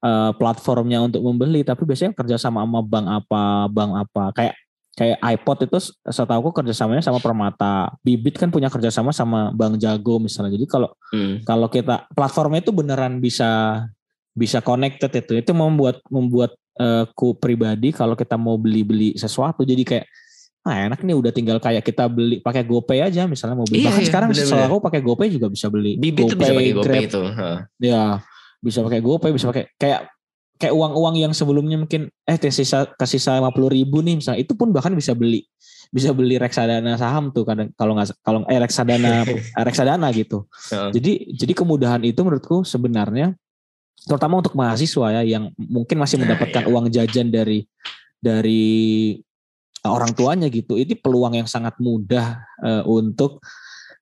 uh, 0.00 0.32
platformnya 0.32 1.04
untuk 1.04 1.20
membeli, 1.20 1.60
tapi 1.60 1.84
biasanya 1.84 2.16
kerja 2.16 2.40
sama 2.40 2.64
bank 2.80 3.06
apa, 3.06 3.68
bank 3.68 3.92
apa. 4.08 4.24
Kayak 4.32 4.54
kayak 4.96 5.18
iPod 5.20 5.58
itu 5.68 5.78
setahu 6.08 6.48
aku 6.48 6.64
kerjasamanya 6.64 7.04
sama 7.04 7.20
Permata, 7.20 7.92
Bibit 8.00 8.40
kan 8.40 8.48
punya 8.48 8.72
kerjasama 8.72 9.12
sama 9.12 9.52
Bang 9.52 9.76
Jago 9.76 10.16
misalnya. 10.16 10.56
Jadi 10.56 10.64
kalau 10.64 10.88
hmm. 11.12 11.44
kalau 11.44 11.68
kita 11.68 12.08
platformnya 12.16 12.64
itu 12.64 12.72
beneran 12.72 13.20
bisa 13.20 13.84
bisa 14.32 14.64
connected 14.64 15.12
itu, 15.12 15.32
itu 15.36 15.52
membuat 15.52 16.00
membuat 16.08 16.56
uh, 16.80 17.04
ku 17.12 17.36
pribadi 17.36 17.92
kalau 17.92 18.16
kita 18.16 18.36
mau 18.36 18.56
beli 18.60 18.84
beli 18.84 19.10
sesuatu 19.16 19.64
jadi 19.64 19.82
kayak 19.84 20.06
ah 20.66 20.90
enak 20.90 21.00
nih 21.06 21.14
udah 21.14 21.30
tinggal 21.30 21.62
kayak 21.62 21.86
kita 21.86 22.10
beli 22.10 22.42
pakai 22.42 22.66
GoPay 22.66 23.06
aja 23.06 23.30
misalnya 23.30 23.54
mau 23.54 23.66
beli. 23.66 23.86
Iya, 23.86 23.94
Bahkan 23.94 24.02
iya, 24.02 24.08
sekarang 24.10 24.28
bener, 24.34 24.42
setelah 24.42 24.66
aku 24.66 24.82
pakai 24.82 25.00
GoPay 25.00 25.28
juga 25.30 25.46
bisa 25.46 25.70
beli. 25.70 25.94
Bibit 25.94 26.34
GoPay, 26.34 26.38
bisa 26.42 26.52
pakai 26.52 26.74
GoPay 26.74 27.02
itu. 27.06 27.22
Huh. 27.22 27.58
Ya 27.78 28.02
bisa 28.58 28.78
pakai 28.82 29.00
GoPay, 29.00 29.30
bisa 29.30 29.46
pakai 29.54 29.64
kayak 29.78 30.00
kayak 30.56 30.74
uang-uang 30.74 31.14
yang 31.20 31.32
sebelumnya 31.36 31.76
mungkin 31.76 32.08
eh 32.24 32.38
tersisa 32.40 32.88
kasih 32.96 33.20
saya 33.20 33.38
lima 33.38 33.52
puluh 33.52 33.68
ribu 33.68 34.00
nih 34.00 34.18
misalnya 34.18 34.40
itu 34.40 34.56
pun 34.56 34.72
bahkan 34.72 34.90
bisa 34.96 35.12
beli 35.12 35.44
bisa 35.92 36.10
beli 36.16 36.40
reksadana 36.40 36.96
saham 36.96 37.30
tuh 37.30 37.44
kadang 37.44 37.70
kalau 37.76 37.92
nggak 37.94 38.16
kalau 38.24 38.42
eh 38.48 38.58
reksadana 38.58 39.22
reksadana 39.68 40.08
gitu 40.16 40.48
jadi 40.72 41.12
jadi 41.36 41.52
kemudahan 41.52 42.02
itu 42.08 42.24
menurutku 42.24 42.64
sebenarnya 42.64 43.36
terutama 44.08 44.40
untuk 44.40 44.56
mahasiswa 44.56 45.20
ya 45.20 45.22
yang 45.26 45.52
mungkin 45.58 46.00
masih 46.00 46.16
nah, 46.16 46.22
mendapatkan 46.24 46.62
nah, 46.64 46.68
iya. 46.68 46.72
uang 46.72 46.86
jajan 46.88 47.28
dari 47.28 47.58
dari 48.16 48.64
orang 49.90 50.12
tuanya 50.12 50.46
gitu 50.50 50.78
ini 50.78 50.94
peluang 50.96 51.38
yang 51.38 51.48
sangat 51.48 51.76
mudah 51.78 52.42
uh, 52.62 52.82
untuk 52.86 53.42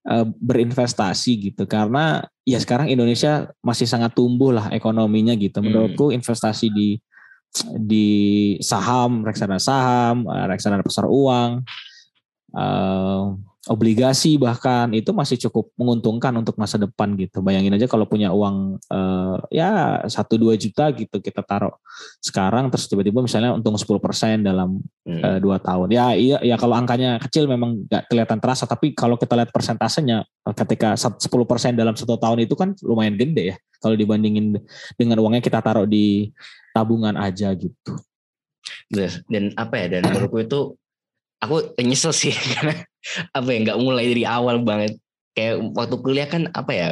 uh, 0.09 0.27
berinvestasi 0.29 1.53
gitu 1.53 1.65
karena 1.65 2.25
ya 2.45 2.61
sekarang 2.61 2.93
Indonesia 2.93 3.51
masih 3.65 3.89
sangat 3.89 4.13
tumbuh 4.13 4.53
lah 4.53 4.69
ekonominya 4.71 5.33
gitu. 5.35 5.59
Hmm. 5.61 5.67
Menurutku 5.69 6.13
investasi 6.13 6.69
di 6.71 6.89
di 7.79 8.09
saham, 8.59 9.23
reksadana 9.23 9.63
saham, 9.63 10.27
eh, 10.27 10.47
reksadana 10.51 10.83
pasar 10.83 11.07
uang, 11.07 11.63
uh, 12.51 13.31
obligasi 13.69 14.37
bahkan 14.37 14.93
itu 14.93 15.09
masih 15.17 15.41
cukup 15.49 15.73
menguntungkan 15.81 16.33
untuk 16.37 16.61
masa 16.61 16.77
depan 16.77 17.17
gitu. 17.17 17.41
Bayangin 17.41 17.73
aja 17.73 17.89
kalau 17.89 18.05
punya 18.05 18.29
uang 18.29 18.77
uh, 18.93 19.37
ya 19.49 20.05
satu 20.05 20.37
dua 20.37 20.55
juta 20.61 20.93
gitu 20.93 21.17
kita 21.21 21.41
taruh 21.41 21.73
sekarang 22.21 22.69
terus 22.69 22.85
tiba-tiba 22.89 23.25
misalnya 23.25 23.57
untung 23.57 23.77
10% 23.77 24.45
dalam 24.45 24.85
hmm. 25.09 25.41
dua 25.41 25.57
tahun. 25.57 25.89
Ya 25.93 26.13
iya 26.13 26.39
ya 26.45 26.57
kalau 26.61 26.77
angkanya 26.77 27.17
kecil 27.23 27.49
memang 27.49 27.89
nggak 27.89 28.13
kelihatan 28.13 28.39
terasa 28.41 28.69
tapi 28.69 28.93
kalau 28.93 29.17
kita 29.17 29.33
lihat 29.33 29.49
persentasenya 29.49 30.29
ketika 30.53 30.93
10% 30.97 31.25
dalam 31.73 31.97
satu 31.97 32.21
tahun 32.21 32.45
itu 32.45 32.53
kan 32.53 32.77
lumayan 32.85 33.17
gede 33.17 33.55
ya 33.55 33.57
kalau 33.81 33.97
dibandingin 33.97 34.61
dengan 35.01 35.17
uangnya 35.25 35.41
kita 35.41 35.65
taruh 35.65 35.89
di 35.89 36.29
tabungan 36.77 37.17
aja 37.17 37.49
gitu. 37.57 37.97
Dan 39.29 39.57
apa 39.57 39.81
ya 39.81 39.87
dan 39.99 40.09
menurutku 40.09 40.41
itu 40.41 40.61
aku 41.45 41.77
nyesel 41.81 42.13
sih 42.13 42.33
karena 42.57 42.83
apa 43.37 43.49
ya 43.53 43.59
nggak 43.71 43.79
mulai 43.81 44.05
dari 44.11 44.25
awal 44.25 44.61
banget. 44.65 44.97
Kayak 45.35 45.67
waktu 45.75 45.97
kuliah 45.99 46.29
kan 46.31 46.47
apa 46.55 46.71
ya 46.71 46.89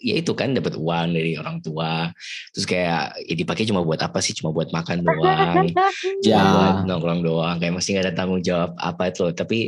ya 0.00 0.20
itu 0.20 0.32
kan 0.36 0.52
dapat 0.52 0.76
uang 0.76 1.16
dari 1.16 1.36
orang 1.38 1.60
tua. 1.60 2.10
Terus 2.52 2.66
kayak 2.68 3.16
ya 3.24 3.34
dipakai 3.36 3.64
cuma 3.68 3.84
buat 3.84 4.00
apa 4.00 4.18
sih 4.20 4.36
cuma 4.36 4.50
buat 4.52 4.72
makan 4.74 5.04
doang. 5.04 5.68
Ya 6.26 6.40
buat 6.40 6.76
nongkrong 6.88 7.20
doang 7.24 7.56
kayak 7.60 7.76
masih 7.76 7.96
nggak 7.96 8.04
ada 8.10 8.14
tanggung 8.16 8.40
jawab 8.40 8.72
apa 8.80 9.12
itu 9.12 9.24
tapi 9.36 9.58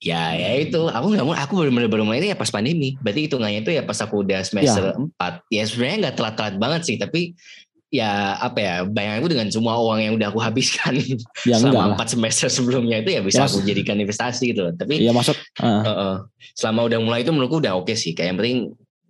ya 0.00 0.32
ya 0.36 0.50
itu. 0.60 0.88
Aku 0.88 1.12
nggak 1.12 1.24
mau 1.24 1.36
aku 1.36 1.52
baru 1.60 1.70
baru 1.88 2.04
mulai 2.04 2.24
itu 2.24 2.28
ya 2.32 2.36
pas 2.36 2.48
pandemi. 2.48 2.96
Berarti 3.00 3.28
hitungannya 3.28 3.60
itu 3.64 3.72
ya 3.72 3.84
pas 3.84 3.96
aku 4.00 4.24
udah 4.24 4.40
semester 4.44 4.96
ya. 4.96 5.40
4 5.44 5.54
ya 5.56 5.62
sebenarnya 5.68 5.96
nggak 6.08 6.16
telat-telat 6.16 6.54
banget 6.56 6.80
sih 6.88 6.96
tapi 6.96 7.36
ya 7.86 8.34
apa 8.42 8.58
ya 8.58 8.74
bayanganku 8.82 9.30
dengan 9.30 9.46
semua 9.46 9.78
uang 9.78 10.00
yang 10.02 10.14
udah 10.18 10.28
aku 10.34 10.42
habiskan 10.42 10.98
ya, 11.46 11.56
selama 11.62 11.94
empat 11.94 12.18
semester 12.18 12.50
sebelumnya 12.50 12.98
itu 12.98 13.14
ya 13.14 13.20
bisa 13.22 13.46
ya, 13.46 13.46
aku 13.46 13.62
jadikan 13.62 13.96
investasi 14.02 14.50
gitu 14.50 14.66
tapi 14.74 14.98
ya 14.98 15.14
masuk 15.14 15.38
uh. 15.62 15.66
Uh, 15.66 15.90
uh, 15.90 16.14
selama 16.58 16.90
udah 16.90 16.98
mulai 16.98 17.22
itu 17.22 17.30
menurutku 17.30 17.62
udah 17.62 17.78
oke 17.78 17.86
okay 17.86 17.96
sih 17.96 18.10
kayak 18.10 18.34
yang 18.34 18.38
penting 18.42 18.58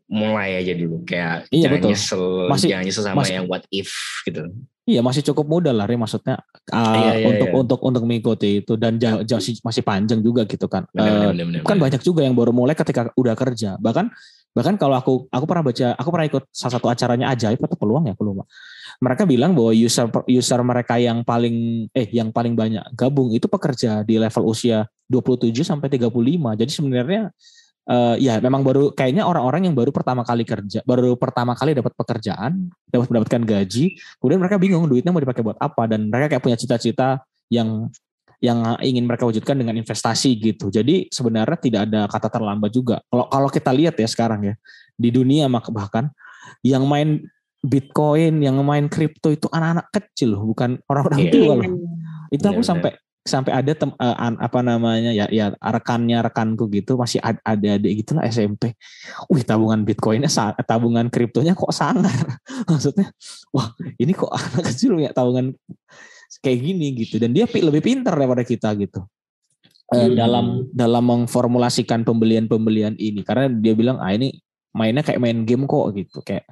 mulai 0.06 0.60
aja 0.62 0.72
dulu 0.76 1.02
kayak 1.02 1.50
iya, 1.50 1.66
jangan 1.66 1.78
betul. 1.82 1.90
nyesel 1.90 2.22
masih, 2.46 2.68
jangan 2.70 2.84
nyesel 2.86 3.04
sama 3.04 3.18
masih, 3.24 3.34
yang 3.40 3.46
what 3.48 3.64
if 3.72 3.90
gitu 4.28 4.44
Iya 4.86 5.02
masih 5.02 5.18
cukup 5.26 5.50
muda 5.50 5.74
lah, 5.74 5.82
Ri, 5.82 5.98
maksudnya 5.98 6.38
uh, 6.70 6.94
iya, 6.94 7.12
iya, 7.18 7.26
untuk 7.26 7.50
iya. 7.50 7.58
untuk 7.58 7.80
untuk 7.82 8.02
mengikuti 8.06 8.62
itu 8.62 8.78
dan 8.78 9.02
jauh, 9.02 9.26
jauh 9.26 9.42
masih 9.42 9.82
panjang 9.82 10.22
juga 10.22 10.46
gitu 10.46 10.70
kan. 10.70 10.86
Bener, 10.94 11.10
uh, 11.10 11.34
bener, 11.34 11.44
bener, 11.50 11.60
kan 11.66 11.74
bener. 11.74 11.90
banyak 11.90 12.06
juga 12.06 12.22
yang 12.22 12.38
baru 12.38 12.54
mulai 12.54 12.78
ketika 12.78 13.10
udah 13.18 13.34
kerja. 13.34 13.74
Bahkan 13.82 14.14
bahkan 14.56 14.80
kalau 14.80 14.96
aku 14.96 15.12
aku 15.28 15.44
pernah 15.44 15.64
baca, 15.68 15.86
aku 15.92 16.08
pernah 16.08 16.26
ikut 16.32 16.44
salah 16.48 16.80
satu 16.80 16.88
acaranya 16.88 17.28
ajaib 17.36 17.60
atau 17.60 17.76
peluang 17.76 18.08
ya 18.08 18.16
aku 18.16 18.24
lupa 18.24 18.48
mereka 19.00 19.28
bilang 19.28 19.52
bahwa 19.52 19.72
user 19.76 20.08
user 20.24 20.60
mereka 20.64 20.96
yang 20.96 21.20
paling 21.20 21.88
eh 21.92 22.08
yang 22.08 22.32
paling 22.32 22.56
banyak 22.56 22.84
gabung 22.96 23.28
itu 23.32 23.44
pekerja 23.44 24.00
di 24.00 24.16
level 24.16 24.48
usia 24.48 24.88
27 25.06 25.52
sampai 25.62 25.88
35. 25.92 26.10
Jadi 26.56 26.70
sebenarnya 26.72 27.22
uh, 27.90 28.16
ya 28.16 28.40
memang 28.40 28.64
baru 28.64 28.90
kayaknya 28.96 29.28
orang-orang 29.28 29.68
yang 29.68 29.76
baru 29.76 29.92
pertama 29.92 30.24
kali 30.24 30.48
kerja, 30.48 30.80
baru 30.88 31.14
pertama 31.20 31.52
kali 31.52 31.76
dapat 31.76 31.92
pekerjaan, 31.92 32.72
dapat 32.88 33.06
mendapatkan 33.12 33.42
gaji, 33.44 34.00
kemudian 34.18 34.40
mereka 34.40 34.56
bingung 34.56 34.88
duitnya 34.88 35.12
mau 35.12 35.20
dipakai 35.20 35.44
buat 35.44 35.58
apa 35.60 35.82
dan 35.86 36.08
mereka 36.08 36.36
kayak 36.36 36.42
punya 36.42 36.58
cita-cita 36.58 37.22
yang 37.52 37.92
yang 38.40 38.76
ingin 38.84 39.08
mereka 39.08 39.24
wujudkan 39.24 39.56
dengan 39.56 39.76
investasi 39.76 40.36
gitu. 40.36 40.68
Jadi 40.68 41.08
sebenarnya 41.08 41.58
tidak 41.58 41.80
ada 41.88 42.00
kata 42.08 42.28
terlambat 42.28 42.70
juga. 42.72 42.96
Kalau 43.08 43.26
kalau 43.32 43.48
kita 43.48 43.70
lihat 43.72 43.96
ya 43.96 44.08
sekarang 44.08 44.52
ya 44.52 44.54
di 44.96 45.08
dunia 45.12 45.48
bahkan 45.48 46.08
yang 46.64 46.84
main 46.84 47.24
Bitcoin 47.66 48.38
yang 48.44 48.56
main 48.62 48.86
kripto 48.86 49.34
itu 49.34 49.50
anak-anak 49.50 49.90
kecil 49.90 50.38
loh, 50.38 50.42
bukan 50.46 50.78
orang-orang 50.86 51.26
yeah. 51.26 51.32
tua 51.34 51.52
loh. 51.58 51.72
Itu 52.30 52.44
aku 52.46 52.62
yeah, 52.62 52.70
sampai 52.70 52.90
sampai 53.26 53.52
ada 53.58 53.72
tem, 53.74 53.90
uh, 53.90 54.16
apa 54.38 54.62
namanya 54.62 55.10
ya 55.10 55.26
ya 55.34 55.50
rekannya 55.58 56.22
rekanku 56.22 56.70
gitu 56.70 56.94
masih 56.94 57.18
ada 57.20 57.42
adik 57.50 58.06
gitu 58.06 58.14
lah 58.14 58.24
SMP. 58.30 58.78
Wih 59.26 59.42
tabungan 59.42 59.82
Bitcoinnya 59.82 60.30
tabungan 60.62 61.10
kriptonya 61.10 61.58
kok 61.58 61.74
sangar. 61.74 62.14
Maksudnya 62.70 63.10
wah 63.50 63.74
ini 63.98 64.14
kok 64.14 64.30
anak 64.30 64.70
kecil 64.70 64.94
ya 65.02 65.10
tabungan 65.10 65.58
kayak 66.40 66.58
gini 66.62 66.86
gitu. 66.96 67.20
Dan 67.20 67.34
dia 67.36 67.44
lebih 67.48 67.82
pintar 67.82 68.14
daripada 68.16 68.42
kita 68.46 68.72
gitu. 68.78 69.04
Uh, 69.86 70.10
hmm. 70.10 70.18
dalam 70.18 70.46
dalam 70.74 71.04
memformulasikan 71.06 72.02
pembelian-pembelian 72.02 72.98
ini. 72.98 73.22
Karena 73.22 73.46
dia 73.46 73.74
bilang 73.78 74.02
ah 74.02 74.10
ini 74.10 74.34
mainnya 74.76 75.00
kayak 75.00 75.22
main 75.22 75.46
game 75.46 75.64
kok 75.64 75.94
gitu. 75.94 76.18
Kayak 76.26 76.44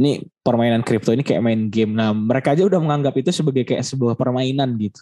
ini 0.00 0.24
permainan 0.40 0.82
kripto 0.82 1.12
ini 1.12 1.22
kayak 1.22 1.42
main 1.44 1.68
game. 1.68 1.92
Nah 1.92 2.16
mereka 2.16 2.56
aja 2.56 2.64
udah 2.64 2.80
menganggap 2.80 3.14
itu 3.20 3.30
sebagai 3.30 3.68
kayak 3.68 3.84
sebuah 3.84 4.16
permainan 4.16 4.74
gitu. 4.80 5.00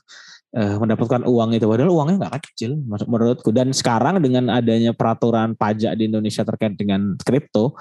Uh, 0.56 0.80
mendapatkan 0.82 1.22
uang 1.24 1.54
itu. 1.54 1.66
Padahal 1.68 1.92
uangnya 1.94 2.16
nggak 2.26 2.34
kecil 2.52 2.74
menurutku. 2.84 3.54
Dan 3.54 3.70
sekarang 3.70 4.18
dengan 4.18 4.50
adanya 4.50 4.90
peraturan 4.90 5.54
pajak 5.54 5.94
di 5.94 6.10
Indonesia 6.10 6.42
terkait 6.42 6.74
dengan 6.74 7.14
kripto 7.22 7.78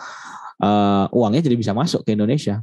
uh, 0.62 1.06
uangnya 1.12 1.42
jadi 1.44 1.58
bisa 1.58 1.72
masuk 1.76 2.06
ke 2.06 2.16
Indonesia 2.16 2.62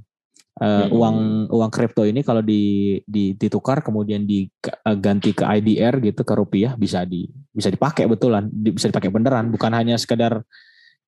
uh, 0.60 0.84
hmm. 0.84 0.90
uang 0.92 1.16
uang 1.48 1.70
kripto 1.72 2.04
ini 2.04 2.20
kalau 2.20 2.44
di, 2.44 2.98
di 3.06 3.32
ditukar 3.32 3.80
kemudian 3.80 4.28
diganti 4.28 5.32
ke 5.32 5.44
IDR 5.46 6.02
gitu 6.02 6.20
ke 6.26 6.34
rupiah 6.36 6.76
bisa 6.76 7.06
di 7.08 7.30
bisa 7.54 7.72
dipakai 7.72 8.04
betulan 8.04 8.50
bisa 8.50 8.92
dipakai 8.92 9.08
beneran 9.08 9.48
bukan 9.48 9.72
hanya 9.72 9.96
sekedar 9.96 10.44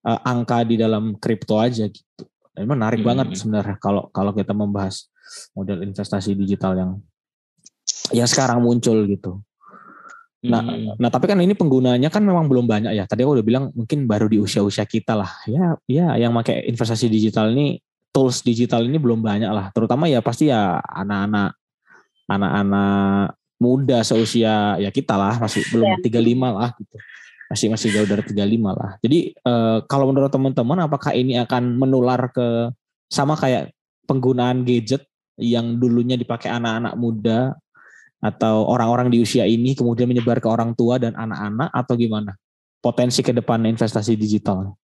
uh, 0.04 0.20
angka 0.24 0.64
di 0.64 0.80
dalam 0.80 1.16
kripto 1.20 1.60
aja 1.60 1.88
gitu. 1.88 2.24
Memang 2.54 2.78
menarik 2.78 3.02
hmm. 3.02 3.08
banget 3.08 3.26
sebenarnya 3.34 3.76
kalau 3.82 4.08
kalau 4.14 4.30
kita 4.30 4.54
membahas 4.54 5.10
model 5.58 5.82
investasi 5.82 6.38
digital 6.38 6.78
yang 6.78 6.90
yang 8.14 8.28
sekarang 8.30 8.62
muncul 8.62 9.02
gitu. 9.10 9.42
Nah, 10.44 10.60
hmm. 10.60 11.00
nah 11.00 11.08
tapi 11.08 11.24
kan 11.24 11.40
ini 11.40 11.56
penggunanya 11.56 12.12
kan 12.12 12.20
memang 12.20 12.46
belum 12.46 12.68
banyak 12.68 12.92
ya. 12.92 13.08
Tadi 13.08 13.24
aku 13.24 13.40
udah 13.40 13.46
bilang 13.46 13.64
mungkin 13.72 14.04
baru 14.04 14.28
di 14.28 14.38
usia-usia 14.38 14.84
kita 14.84 15.16
lah. 15.16 15.32
Ya, 15.48 15.74
ya 15.88 16.06
yang 16.20 16.36
pakai 16.36 16.68
investasi 16.68 17.08
digital 17.08 17.50
ini 17.56 17.80
tools 18.14 18.46
digital 18.46 18.86
ini 18.86 19.02
belum 19.02 19.18
banyak 19.18 19.50
lah. 19.50 19.74
Terutama 19.74 20.06
ya 20.06 20.22
pasti 20.22 20.48
ya 20.54 20.78
anak-anak 20.78 21.58
anak-anak 22.30 23.34
muda 23.58 24.06
seusia 24.06 24.78
ya 24.78 24.90
kita 24.94 25.18
lah 25.18 25.42
masih 25.42 25.66
belum 25.74 25.98
ya. 25.98 26.22
35 26.22 26.54
lah 26.54 26.70
gitu 26.78 26.96
masih 27.54 27.68
masih 27.70 27.88
jauh 27.92 28.08
dari 28.08 28.24
35 28.24 28.40
lah. 28.72 28.96
Jadi 28.98 29.36
uh, 29.44 29.84
kalau 29.84 30.10
menurut 30.10 30.32
teman-teman 30.32 30.90
apakah 30.90 31.12
ini 31.12 31.36
akan 31.38 31.76
menular 31.76 32.32
ke 32.32 32.72
sama 33.12 33.36
kayak 33.36 33.70
penggunaan 34.08 34.64
gadget 34.64 35.04
yang 35.38 35.78
dulunya 35.78 36.18
dipakai 36.18 36.50
anak-anak 36.50 36.94
muda 36.98 37.54
atau 38.18 38.64
orang-orang 38.66 39.12
di 39.12 39.20
usia 39.20 39.44
ini 39.44 39.76
kemudian 39.76 40.08
menyebar 40.08 40.40
ke 40.40 40.48
orang 40.48 40.72
tua 40.72 40.96
dan 40.96 41.12
anak-anak 41.14 41.68
atau 41.70 41.94
gimana? 41.94 42.32
Potensi 42.80 43.22
ke 43.22 43.30
depan 43.30 43.62
investasi 43.64 44.18
digital. 44.18 44.74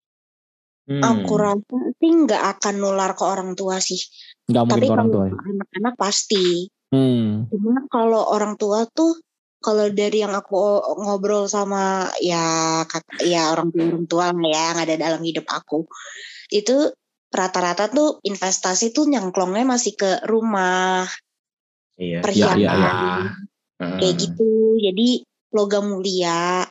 Hmm. 0.86 1.02
Aku 1.02 1.34
rasa 1.36 1.89
sih 2.00 2.10
nggak 2.10 2.42
akan 2.56 2.74
nular 2.80 3.12
ke 3.12 3.24
orang 3.24 3.52
tua 3.52 3.76
sih. 3.78 4.00
Nggak 4.48 4.62
mungkin 4.66 4.76
Tapi 4.80 4.86
ke 4.88 4.94
orang 4.96 5.10
tua. 5.12 5.24
Ya? 5.28 5.34
Anak-anak 5.36 5.94
pasti. 6.00 6.46
Hmm. 6.90 7.46
Cuma 7.52 7.86
kalau 7.86 8.22
orang 8.32 8.56
tua 8.56 8.88
tuh 8.88 9.20
kalau 9.60 9.92
dari 9.92 10.24
yang 10.24 10.32
aku 10.32 10.56
ngobrol 11.04 11.44
sama 11.44 12.08
ya 12.24 12.80
ya 13.20 13.52
orang 13.52 13.68
tua 13.68 13.84
orang 13.92 14.06
tua 14.08 14.26
ya 14.32 14.62
yang 14.72 14.78
ada 14.80 14.94
dalam 14.96 15.20
hidup 15.20 15.44
aku 15.52 15.84
itu 16.48 16.88
rata-rata 17.28 17.92
tuh 17.92 18.24
investasi 18.24 18.90
tuh 18.96 19.04
nyangklongnya 19.06 19.68
masih 19.68 20.00
ke 20.00 20.24
rumah 20.24 21.04
iya, 22.00 22.24
perhiasan 22.24 22.56
iya, 22.56 22.72
iya, 22.72 22.90
iya. 22.96 23.96
kayak 24.00 24.14
gitu 24.16 24.80
jadi 24.80 25.08
logam 25.54 25.92
mulia 25.92 26.64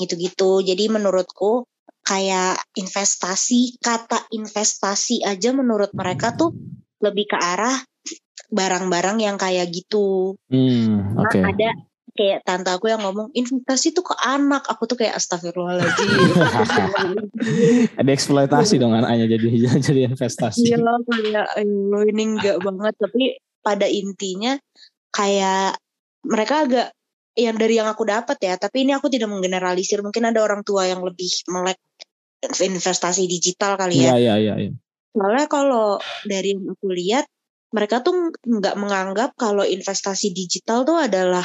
gitu-gitu. 0.00 0.64
Jadi 0.64 0.84
menurutku 0.88 1.68
kayak 2.02 2.58
investasi, 2.74 3.78
kata 3.78 4.26
investasi 4.34 5.22
aja 5.22 5.54
menurut 5.54 5.94
mereka 5.94 6.34
tuh 6.34 6.54
lebih 7.02 7.30
ke 7.30 7.38
arah 7.38 7.78
barang-barang 8.52 9.18
yang 9.22 9.36
kayak 9.40 9.70
gitu. 9.72 10.36
Hmm, 10.50 11.16
oke. 11.16 11.30
Okay. 11.30 11.40
Nah, 11.40 11.50
ada 11.54 11.70
kayak 12.12 12.44
tante 12.44 12.68
aku 12.68 12.92
yang 12.92 13.00
ngomong 13.00 13.32
investasi 13.32 13.96
tuh 13.96 14.04
ke 14.04 14.14
anak 14.20 14.68
aku 14.68 14.84
tuh 14.84 15.00
kayak 15.00 15.16
astagfirullahaladzim 15.16 16.12
ada 18.00 18.10
eksploitasi 18.12 18.76
dong 18.76 18.92
anaknya 18.92 19.32
jadi 19.32 19.48
jadi 19.88 20.00
investasi 20.12 20.68
iya 20.68 20.76
kayak 20.76 21.64
lo 21.64 22.04
ini 22.04 22.36
enggak 22.36 22.60
banget 22.60 22.94
tapi 23.00 23.40
pada 23.64 23.88
intinya 23.88 24.60
kayak 25.08 25.80
mereka 26.28 26.68
agak 26.68 26.88
yang 27.32 27.56
dari 27.56 27.80
yang 27.80 27.88
aku 27.88 28.04
dapat 28.04 28.36
ya 28.44 28.60
tapi 28.60 28.84
ini 28.84 28.92
aku 28.92 29.08
tidak 29.08 29.32
menggeneralisir 29.32 30.04
mungkin 30.04 30.28
ada 30.28 30.44
orang 30.44 30.60
tua 30.60 30.84
yang 30.84 31.00
lebih 31.00 31.32
melek 31.48 31.80
investasi 32.42 33.30
digital 33.30 33.78
kali 33.78 34.02
ya 34.02 34.18
iya 34.18 34.34
iya 34.36 34.54
iya 34.58 34.72
soalnya 35.12 35.46
kalau 35.46 36.00
dari 36.26 36.56
yang 36.56 36.72
aku 36.72 36.88
lihat 36.90 37.28
mereka 37.72 38.04
tuh 38.04 38.32
nggak 38.44 38.76
menganggap 38.76 39.30
kalau 39.34 39.64
investasi 39.64 40.36
digital 40.36 40.84
tuh 40.84 41.00
adalah 41.00 41.44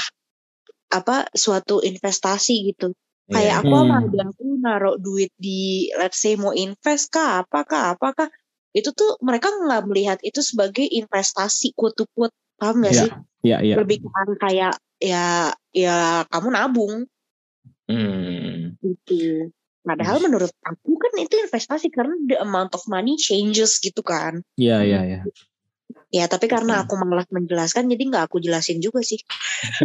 apa 0.91 1.27
suatu 1.31 1.79
investasi 1.83 2.71
gitu. 2.71 2.91
Yeah. 3.27 3.33
Kayak 3.35 3.55
aku 3.63 3.67
hmm. 3.71 3.79
sama 3.79 3.95
ada 4.03 4.21
aku 4.31 4.43
naruh 4.59 4.97
duit 4.99 5.31
di 5.39 5.91
let's 5.95 6.19
say 6.19 6.35
mau 6.39 6.51
invest 6.55 7.11
kah 7.11 7.43
apakah 7.43 7.95
apakah 7.95 8.27
itu 8.75 8.91
tuh 8.91 9.19
mereka 9.23 9.51
nggak 9.51 9.83
melihat 9.87 10.19
itu 10.23 10.39
sebagai 10.43 10.83
investasi 10.83 11.75
quote 11.75 12.07
quote 12.11 12.35
paham 12.59 12.83
gak 12.83 12.91
yeah. 12.91 13.03
sih? 13.03 13.11
Iya 13.11 13.19
yeah, 13.47 13.59
iya. 13.63 13.73
Yeah. 13.73 13.77
Lebih 13.83 13.97
kayak 14.39 14.73
ya 14.99 15.25
ya 15.71 15.97
kamu 16.27 16.47
nabung. 16.51 16.95
Hmm. 17.87 18.75
Gitu. 18.83 19.51
Padahal 19.87 20.19
menurut 20.19 20.51
aku 20.67 20.99
kan 20.99 21.15
itu 21.15 21.39
investasi 21.39 21.87
karena 21.87 22.11
the 22.27 22.35
amount 22.43 22.75
of 22.75 22.83
money 22.91 23.15
changes 23.15 23.79
gitu 23.79 24.03
kan. 24.03 24.43
Iya 24.59 24.83
iya 24.83 25.01
iya. 25.07 25.21
Ya 26.11 26.27
tapi 26.27 26.51
karena 26.51 26.83
aku 26.83 26.99
malah 26.99 27.23
menjelaskan 27.31 27.87
jadi 27.87 28.03
nggak 28.11 28.23
aku 28.27 28.43
jelasin 28.43 28.83
juga 28.83 28.99
sih. 28.99 29.23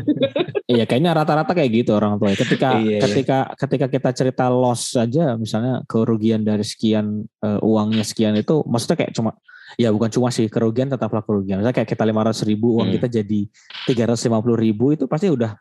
iya 0.75 0.91
kayaknya 0.91 1.15
rata-rata 1.15 1.55
kayak 1.55 1.71
gitu 1.71 1.95
orang 1.95 2.19
tua. 2.19 2.35
Ketika 2.35 2.75
iya, 2.83 2.99
iya, 2.99 3.01
ketika 3.07 3.39
ketika 3.55 3.87
kita 3.87 4.11
cerita 4.11 4.51
loss 4.51 4.99
saja 4.99 5.39
misalnya 5.39 5.87
kerugian 5.87 6.43
dari 6.43 6.67
sekian 6.67 7.23
uh, 7.47 7.63
uangnya 7.63 8.03
sekian 8.03 8.35
itu 8.35 8.67
maksudnya 8.67 9.07
kayak 9.07 9.15
cuma 9.15 9.39
ya 9.79 9.89
bukan 9.95 10.11
cuma 10.11 10.29
sih 10.35 10.51
kerugian 10.51 10.91
tetaplah 10.91 11.23
kerugian. 11.23 11.63
Misalnya 11.63 11.79
kayak 11.79 11.91
kita 11.95 12.03
lima 12.03 12.27
ratus 12.27 12.43
ribu 12.43 12.83
uang 12.83 12.91
hmm. 12.91 12.97
kita 12.99 13.07
jadi 13.23 13.41
tiga 13.87 14.03
ratus 14.11 14.27
lima 14.27 14.43
puluh 14.43 14.59
ribu 14.59 14.91
itu 14.99 15.07
pasti 15.07 15.31
udah 15.31 15.55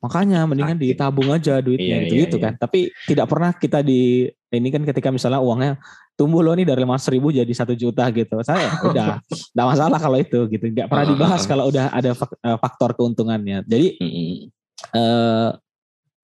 makanya 0.00 0.44
mendingan 0.44 0.78
ditabung 0.78 1.32
aja 1.32 1.60
duitnya 1.60 2.04
iya, 2.04 2.08
gitu, 2.08 2.14
gitu 2.26 2.36
iya, 2.38 2.44
kan. 2.48 2.52
Tapi 2.56 2.80
tidak 3.08 3.26
pernah 3.28 3.50
kita 3.56 3.80
di 3.80 4.26
ini 4.52 4.68
kan 4.70 4.82
ketika 4.86 5.08
misalnya 5.10 5.42
uangnya 5.42 5.76
tumbuh 6.16 6.40
loh 6.40 6.56
nih 6.56 6.64
dari 6.64 6.80
lima 6.86 6.96
ribu 6.96 7.28
jadi 7.34 7.52
satu 7.52 7.74
juta 7.76 8.08
gitu. 8.12 8.40
Saya 8.40 8.70
udah 8.90 9.20
tidak 9.26 9.66
masalah 9.66 9.98
kalau 10.00 10.18
itu 10.20 10.40
gitu. 10.48 10.64
Nggak 10.72 10.88
pernah 10.88 11.06
dibahas 11.06 11.42
kalau 11.44 11.68
udah 11.68 11.92
ada 11.92 12.10
eh, 12.16 12.58
faktor 12.60 12.96
keuntungannya. 12.96 13.66
Jadi 13.68 14.00
eh, 14.94 15.48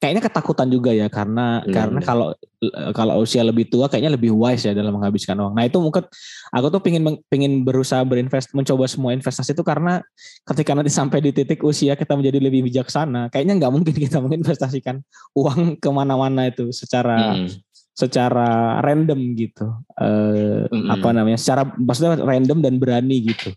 kayaknya 0.02 0.26
ketakutan 0.26 0.66
juga 0.66 0.90
ya 0.90 1.06
karena 1.06 1.62
hmm. 1.62 1.70
karena 1.70 2.00
kalau 2.02 2.34
kalau 2.90 3.22
usia 3.22 3.46
lebih 3.46 3.70
tua 3.70 3.86
kayaknya 3.86 4.18
lebih 4.18 4.34
wise 4.34 4.66
ya 4.66 4.74
dalam 4.74 4.98
menghabiskan 4.98 5.38
uang. 5.38 5.54
Nah 5.54 5.62
itu 5.62 5.78
mungkin 5.78 6.02
aku 6.50 6.66
tuh 6.74 6.82
pingin 6.82 7.22
pingin 7.30 7.62
berusaha 7.62 8.02
berinvest 8.02 8.50
mencoba 8.50 8.90
semua 8.90 9.14
investasi 9.14 9.54
itu 9.54 9.62
karena 9.62 10.02
ketika 10.42 10.74
nanti 10.74 10.90
sampai 10.90 11.22
di 11.22 11.30
titik 11.30 11.62
usia 11.62 11.94
kita 11.94 12.18
menjadi 12.18 12.42
lebih 12.42 12.66
bijaksana, 12.66 13.30
kayaknya 13.30 13.62
nggak 13.62 13.70
mungkin 13.70 13.94
kita 13.94 14.18
menginvestasikan 14.18 14.98
uang 15.38 15.78
ke 15.78 15.88
mana-mana 15.94 16.50
itu 16.50 16.74
secara 16.74 17.38
hmm 17.38 17.70
secara 17.92 18.80
random 18.80 19.36
gitu 19.36 19.68
uh, 20.00 20.64
mm-hmm. 20.64 20.88
apa 20.88 21.08
namanya 21.12 21.36
secara 21.36 21.68
maksudnya 21.76 22.24
random 22.24 22.64
dan 22.64 22.80
berani 22.80 23.20
gitu 23.20 23.52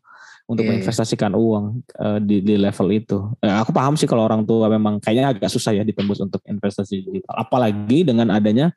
untuk 0.46 0.62
yeah, 0.62 0.78
iya. 0.78 0.82
menginvestasikan 0.82 1.34
yeah. 1.34 1.42
uang 1.42 1.66
uh, 1.98 2.20
di 2.22 2.38
di 2.46 2.56
level 2.56 2.88
itu 2.94 3.18
uh, 3.42 3.58
aku 3.66 3.74
paham 3.74 3.98
sih 3.98 4.06
kalau 4.06 4.30
orang 4.30 4.46
tua 4.46 4.70
memang 4.70 5.02
kayaknya 5.02 5.34
agak 5.34 5.50
susah 5.50 5.74
ya 5.74 5.82
ditembus 5.82 6.22
untuk 6.22 6.42
investasi 6.46 7.02
digital 7.02 7.34
apalagi 7.34 8.06
dengan 8.06 8.30
adanya 8.30 8.70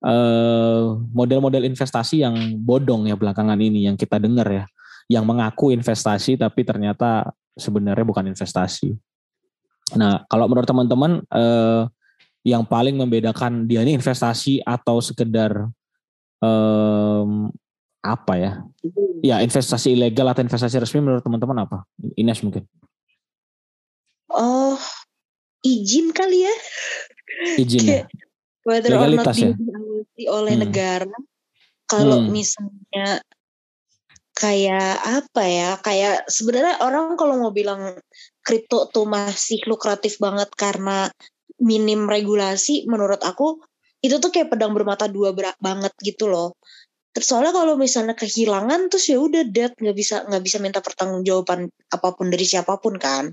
uh, 0.00 0.96
model-model 1.12 1.68
investasi 1.68 2.24
yang 2.24 2.56
bodong 2.64 3.04
ya 3.04 3.20
belakangan 3.20 3.60
ini 3.60 3.84
yang 3.84 4.00
kita 4.00 4.16
dengar 4.16 4.48
ya 4.48 4.64
yang 5.12 5.28
mengaku 5.28 5.76
investasi 5.76 6.40
tapi 6.40 6.64
ternyata 6.64 7.28
sebenarnya 7.52 8.04
bukan 8.08 8.24
investasi 8.32 8.96
nah 9.92 10.24
kalau 10.32 10.48
menurut 10.48 10.64
teman-teman 10.64 11.20
uh, 11.28 11.84
yang 12.44 12.64
paling 12.64 12.96
membedakan 12.96 13.68
dia 13.68 13.84
ini 13.84 13.96
investasi 13.96 14.64
atau 14.64 15.04
sekedar 15.04 15.68
apa 18.04 18.32
ya? 18.36 18.52
Ya 19.24 19.40
investasi 19.40 19.96
ilegal 19.96 20.28
atau 20.28 20.44
investasi 20.44 20.76
resmi 20.76 21.00
menurut 21.00 21.24
teman-teman 21.24 21.64
apa? 21.64 21.88
Ines 22.20 22.44
mungkin. 22.44 22.68
Oh, 24.28 24.76
izin 25.64 26.12
kali 26.12 26.44
ya. 26.44 26.54
Izin 27.56 27.80
ya. 27.88 28.04
Whether 28.68 28.92
Legalitas 28.92 29.40
or 29.40 29.56
not 29.56 30.08
ya? 30.20 30.28
oleh 30.28 30.54
hmm. 30.54 30.62
negara. 30.68 31.16
Kalau 31.88 32.20
hmm. 32.20 32.28
misalnya 32.28 33.24
kayak 34.36 35.00
apa 35.00 35.42
ya? 35.48 35.70
Kayak 35.80 36.28
sebenarnya 36.28 36.84
orang 36.84 37.16
kalau 37.16 37.40
mau 37.40 37.52
bilang 37.56 37.96
kripto 38.44 38.92
tuh 38.92 39.08
masih 39.08 39.64
lukratif 39.64 40.20
banget 40.20 40.52
karena 40.52 41.08
minim 41.56 42.04
regulasi 42.04 42.84
menurut 42.84 43.24
aku 43.24 43.64
itu 44.04 44.20
tuh 44.20 44.28
kayak 44.28 44.52
pedang 44.52 44.76
bermata 44.76 45.08
dua 45.08 45.32
berat 45.32 45.56
banget 45.56 45.96
gitu 46.04 46.28
loh. 46.28 46.60
Terus 47.14 47.26
soalnya 47.30 47.54
kalau 47.54 47.78
misalnya 47.78 48.18
kehilangan 48.18 48.90
terus 48.90 49.06
ya 49.06 49.22
udah 49.22 49.46
dead 49.46 49.70
nggak 49.78 49.96
bisa 49.96 50.26
nggak 50.26 50.42
bisa 50.42 50.58
minta 50.58 50.82
pertanggungjawaban 50.82 51.70
apa 51.70 52.08
pun 52.10 52.26
dari 52.26 52.42
siapa 52.42 52.74
pun 52.82 52.98
kan. 52.98 53.30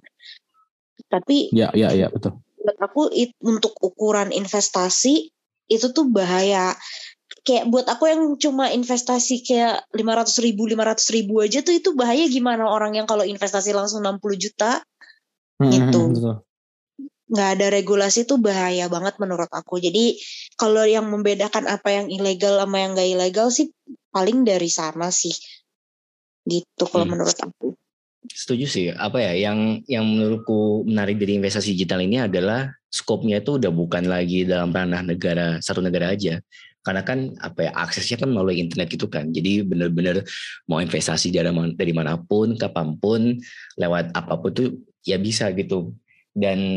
Tapi 1.09 1.49
ya 1.49 1.73
ya 1.73 1.89
ya 1.89 2.13
betul. 2.13 2.37
Menurut 2.61 2.77
aku 2.77 3.01
it, 3.09 3.33
untuk 3.41 3.73
ukuran 3.81 4.29
investasi 4.29 5.33
itu 5.65 5.87
tuh 5.97 6.05
bahaya. 6.13 6.77
Kayak 7.41 7.73
buat 7.73 7.89
aku 7.89 8.05
yang 8.05 8.21
cuma 8.37 8.69
investasi 8.69 9.41
kayak 9.41 9.89
lima 9.97 10.13
ratus 10.13 10.37
ribu, 10.45 10.69
lima 10.69 10.85
ratus 10.85 11.09
ribu 11.09 11.41
aja 11.41 11.65
tuh 11.65 11.73
itu 11.73 11.97
bahaya 11.97 12.29
gimana 12.29 12.69
orang 12.69 12.93
yang 12.93 13.09
kalau 13.09 13.25
investasi 13.25 13.73
langsung 13.73 14.05
60 14.05 14.21
juta 14.37 14.85
hmm, 15.57 15.71
gitu. 15.73 16.01
Betul 16.13 16.35
nggak 17.31 17.49
ada 17.57 17.67
regulasi 17.71 18.27
itu 18.27 18.35
bahaya 18.35 18.91
banget 18.91 19.15
menurut 19.15 19.47
aku. 19.47 19.79
Jadi 19.79 20.19
kalau 20.59 20.83
yang 20.83 21.07
membedakan 21.07 21.63
apa 21.71 21.87
yang 21.87 22.11
ilegal 22.11 22.59
sama 22.59 22.83
yang 22.83 22.91
nggak 22.91 23.07
ilegal 23.07 23.47
sih 23.47 23.71
paling 24.11 24.43
dari 24.43 24.67
sana 24.67 25.07
sih. 25.15 25.31
Gitu 26.43 26.83
kalau 26.91 27.07
hmm. 27.07 27.11
menurut 27.15 27.37
aku. 27.39 27.71
Setuju 28.27 28.65
sih. 28.67 28.85
Apa 28.91 29.23
ya 29.23 29.47
yang 29.47 29.79
yang 29.87 30.03
menurutku 30.03 30.83
menarik 30.83 31.17
dari 31.17 31.39
investasi 31.39 31.71
digital 31.71 32.03
ini 32.03 32.19
adalah 32.19 32.67
skopnya 32.91 33.39
itu 33.39 33.55
udah 33.55 33.71
bukan 33.71 34.11
lagi 34.11 34.43
dalam 34.43 34.75
ranah 34.75 35.01
negara 35.01 35.63
satu 35.63 35.79
negara 35.79 36.11
aja. 36.11 36.43
Karena 36.83 37.05
kan 37.05 37.31
apa 37.39 37.69
ya 37.69 37.71
aksesnya 37.77 38.19
kan 38.19 38.27
melalui 38.33 38.59
internet 38.59 38.91
gitu 38.91 39.07
kan. 39.07 39.31
Jadi 39.31 39.63
benar-benar 39.63 40.27
mau 40.67 40.83
investasi 40.83 41.31
dari 41.31 41.47
dari 41.79 41.93
mana 41.95 42.19
pun, 42.19 42.59
kapan 42.59 42.99
pun, 42.99 43.39
lewat 43.79 44.11
apa 44.17 44.33
pun 44.35 44.51
tuh 44.51 44.67
ya 45.07 45.15
bisa 45.15 45.47
gitu. 45.55 45.95
Dan 46.33 46.75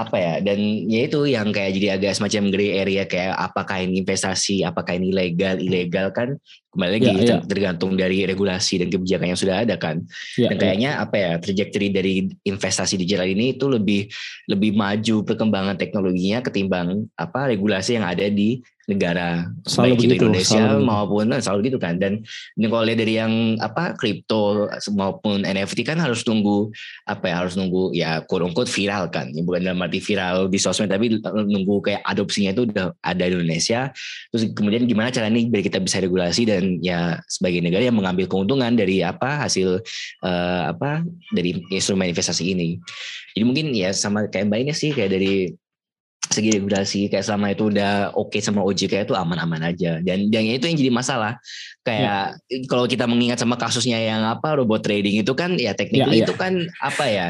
apa 0.00 0.16
ya 0.16 0.34
dan 0.40 0.58
ya 0.88 1.04
itu 1.04 1.28
yang 1.28 1.52
kayak 1.52 1.76
jadi 1.76 1.86
agak 2.00 2.16
semacam 2.16 2.42
gray 2.48 2.70
area 2.80 3.04
kayak 3.04 3.36
apakah 3.36 3.84
ini 3.84 4.00
investasi 4.00 4.64
apakah 4.64 4.96
ini 4.96 5.12
legal 5.12 5.60
ilegal 5.60 6.08
kan 6.16 6.40
kembali 6.70 6.90
lagi 6.96 7.06
ya, 7.10 7.14
ya. 7.18 7.38
tergantung 7.42 7.98
dari 7.98 8.22
regulasi 8.22 8.78
dan 8.78 8.88
kebijakan 8.94 9.34
yang 9.34 9.40
sudah 9.40 9.66
ada 9.66 9.74
kan 9.74 10.06
ya, 10.38 10.54
dan 10.54 10.56
ya. 10.56 10.60
kayaknya 10.62 10.90
ya. 10.94 11.02
apa 11.02 11.16
ya 11.18 11.32
trajectory 11.42 11.88
dari 11.90 12.14
investasi 12.46 12.94
digital 12.94 13.26
ini 13.26 13.58
itu 13.58 13.66
lebih 13.66 14.06
lebih 14.46 14.78
maju 14.78 15.16
perkembangan 15.26 15.74
teknologinya 15.74 16.38
ketimbang 16.46 17.10
apa 17.18 17.50
regulasi 17.50 17.98
yang 17.98 18.06
ada 18.06 18.30
di 18.30 18.62
negara 18.90 19.46
selalu 19.62 19.86
baik 19.86 19.98
begitu, 20.02 20.10
itu 20.10 20.24
Indonesia 20.26 20.62
selalu 20.66 20.80
maupun 20.82 21.24
nah, 21.30 21.40
selalu 21.40 21.60
gitu 21.70 21.78
kan 21.78 21.94
dan 22.02 22.12
ini 22.58 22.66
kalau 22.66 22.82
lihat 22.82 22.98
dari 22.98 23.14
yang 23.14 23.32
apa 23.62 23.94
kripto 23.94 24.66
maupun 24.90 25.46
NFT 25.46 25.86
kan 25.86 26.02
harus 26.02 26.26
tunggu 26.26 26.74
apa 27.06 27.30
ya 27.30 27.34
harus 27.46 27.54
nunggu 27.54 27.94
ya 27.94 28.18
kurung 28.26 28.50
unquote 28.50 28.66
viral 28.66 29.06
kan 29.14 29.30
ya, 29.30 29.46
bukan 29.46 29.62
dalam 29.62 29.78
arti 29.86 30.02
viral 30.02 30.50
di 30.50 30.58
sosmed 30.58 30.90
tapi 30.90 31.22
nunggu 31.22 31.78
kayak 31.86 32.02
adopsinya 32.02 32.50
itu 32.50 32.66
udah 32.66 32.90
ada 32.98 33.24
di 33.30 33.32
Indonesia 33.38 33.94
terus 34.34 34.50
kemudian 34.58 34.82
gimana 34.90 35.14
caranya 35.14 35.38
biar 35.38 35.62
kita 35.62 35.78
bisa 35.78 36.02
regulasi 36.02 36.50
dan 36.50 36.59
ya 36.80 37.18
sebagai 37.26 37.60
negara 37.64 37.86
yang 37.88 37.96
mengambil 37.96 38.28
keuntungan 38.28 38.72
dari 38.76 39.00
apa 39.00 39.46
hasil 39.46 39.80
uh, 40.24 40.62
apa 40.72 41.04
dari 41.32 41.60
instrumen 41.72 42.12
investasi 42.12 42.52
ini 42.52 42.76
jadi 43.34 43.44
mungkin 43.44 43.72
ya 43.72 43.90
sama 43.94 44.28
kayak 44.28 44.48
mbak 44.50 44.60
ini 44.68 44.72
sih 44.74 44.90
kayak 44.92 45.16
dari 45.16 45.54
segi 46.30 46.54
regulasi 46.54 47.10
kayak 47.10 47.26
selama 47.26 47.50
itu 47.50 47.74
udah 47.74 48.14
oke 48.14 48.30
okay 48.30 48.38
sama 48.38 48.62
OJK 48.62 49.02
itu 49.02 49.14
aman-aman 49.18 49.66
aja 49.66 49.98
dan 49.98 50.30
yang 50.30 50.46
itu 50.46 50.70
yang 50.70 50.78
jadi 50.78 50.92
masalah 50.94 51.42
kayak 51.82 52.38
ya. 52.38 52.56
kalau 52.70 52.86
kita 52.86 53.10
mengingat 53.10 53.42
sama 53.42 53.58
kasusnya 53.58 53.98
yang 53.98 54.22
apa 54.22 54.54
robot 54.54 54.78
trading 54.86 55.18
itu 55.18 55.32
kan 55.34 55.58
ya 55.58 55.74
teknik 55.74 56.06
ya, 56.06 56.22
itu 56.22 56.30
ya. 56.30 56.38
kan 56.38 56.54
apa 56.78 57.04
ya 57.10 57.26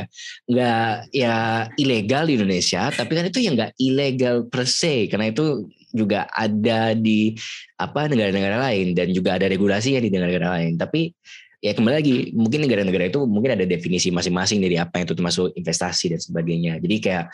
nggak 0.53 0.91
ya 1.17 1.35
ilegal 1.81 2.29
di 2.29 2.37
Indonesia 2.37 2.93
tapi 2.93 3.17
kan 3.17 3.25
itu 3.25 3.41
yang 3.41 3.57
nggak 3.57 3.73
ilegal 3.81 4.45
per 4.53 4.69
se 4.69 5.09
karena 5.09 5.33
itu 5.33 5.65
juga 5.91 6.27
ada 6.31 6.95
di 6.95 7.35
apa 7.79 8.07
negara-negara 8.07 8.71
lain 8.71 8.95
dan 8.95 9.11
juga 9.11 9.37
ada 9.37 9.47
regulasinya 9.51 10.01
di 10.03 10.11
negara-negara 10.11 10.49
lain. 10.61 10.73
Tapi 10.79 11.11
ya 11.61 11.77
kembali 11.77 11.95
lagi 12.01 12.15
mungkin 12.33 12.65
negara-negara 12.65 13.13
itu 13.13 13.21
mungkin 13.29 13.53
ada 13.53 13.69
definisi 13.69 14.09
masing-masing 14.09 14.65
dari 14.65 14.81
apa 14.81 14.97
yang 14.97 15.05
itu 15.05 15.13
termasuk 15.13 15.53
investasi 15.53 16.17
dan 16.17 16.21
sebagainya 16.21 16.81
jadi 16.81 16.97
kayak 16.97 17.25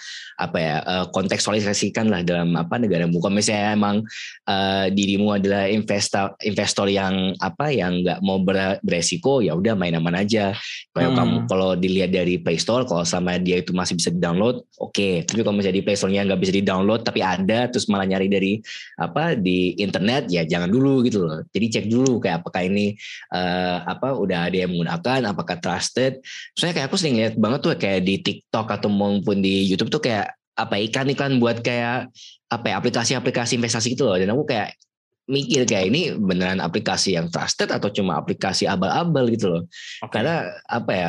apa 0.43 0.59
ya 0.59 0.75
uh, 0.83 1.07
kontekstualisasikan 1.15 2.11
lah 2.11 2.27
dalam 2.27 2.59
apa 2.59 2.75
negaramu 2.75 3.23
kalau 3.23 3.39
misalnya 3.39 3.79
emang 3.79 4.03
uh, 4.51 4.91
dirimu 4.91 5.39
adalah 5.39 5.71
investor 5.71 6.35
investor 6.43 6.91
yang 6.91 7.39
apa 7.39 7.71
yang 7.71 8.03
nggak 8.03 8.19
mau 8.27 8.43
ber, 8.43 8.83
beresiko 8.83 9.39
ya 9.39 9.55
udah 9.55 9.79
main 9.79 9.95
aman 9.95 10.19
aja 10.19 10.59
kalau 10.91 11.15
hmm. 11.15 11.19
kamu 11.23 11.37
kalau 11.47 11.71
dilihat 11.79 12.11
dari 12.11 12.43
Play 12.43 12.59
Store 12.59 12.83
kalau 12.83 13.07
sama 13.07 13.39
dia 13.39 13.63
itu 13.63 13.71
masih 13.71 13.95
bisa 13.95 14.11
di 14.11 14.19
download 14.19 14.67
oke 14.83 14.91
okay. 14.91 15.23
tapi 15.23 15.47
kalau 15.47 15.55
misalnya 15.55 15.79
di 15.79 15.85
Play 15.87 15.95
Store-nya 15.95 16.27
nggak 16.27 16.41
bisa 16.43 16.51
di 16.51 16.67
download 16.67 17.07
tapi 17.07 17.23
ada 17.23 17.71
terus 17.71 17.87
malah 17.87 18.11
nyari 18.11 18.27
dari 18.27 18.59
apa 18.99 19.39
di 19.39 19.79
internet 19.79 20.27
ya 20.35 20.43
jangan 20.43 20.67
dulu 20.67 21.07
gitu 21.07 21.23
loh 21.23 21.47
jadi 21.55 21.79
cek 21.79 21.87
dulu 21.87 22.19
kayak 22.19 22.43
apakah 22.43 22.67
ini 22.67 22.99
uh, 23.31 23.87
apa 23.87 24.16
udah 24.19 24.51
ada 24.51 24.57
yang 24.65 24.71
menggunakan 24.73 25.31
apakah 25.31 25.57
trusted. 25.61 26.21
Soalnya 26.57 26.75
kayak 26.83 26.87
aku 26.91 26.97
sering 26.99 27.17
lihat 27.21 27.35
banget 27.37 27.61
tuh 27.63 27.73
kayak 27.77 28.01
di 28.03 28.21
TikTok 28.21 28.67
atau 28.69 28.89
maupun 28.89 29.41
di 29.41 29.69
YouTube 29.69 29.93
tuh 29.93 30.03
kayak 30.03 30.35
apa 30.57 30.81
iklan-iklan 30.81 31.37
buat 31.37 31.61
kayak 31.61 32.09
apa 32.49 32.67
ya 32.67 32.75
aplikasi-aplikasi 32.81 33.61
investasi 33.61 33.93
gitu 33.93 34.09
loh. 34.09 34.17
Dan 34.17 34.33
aku 34.33 34.49
kayak 34.49 34.77
mikir 35.27 35.67
kayak 35.67 35.91
ini 35.91 36.15
beneran 36.15 36.63
aplikasi 36.63 37.19
yang 37.19 37.27
trusted 37.29 37.69
atau 37.75 37.91
cuma 37.91 38.17
aplikasi 38.19 38.65
abal-abal 38.65 39.27
gitu 39.29 39.47
loh. 39.51 39.63
Okay. 40.01 40.23
karena 40.23 40.47
apa 40.71 40.93
ya 40.95 41.09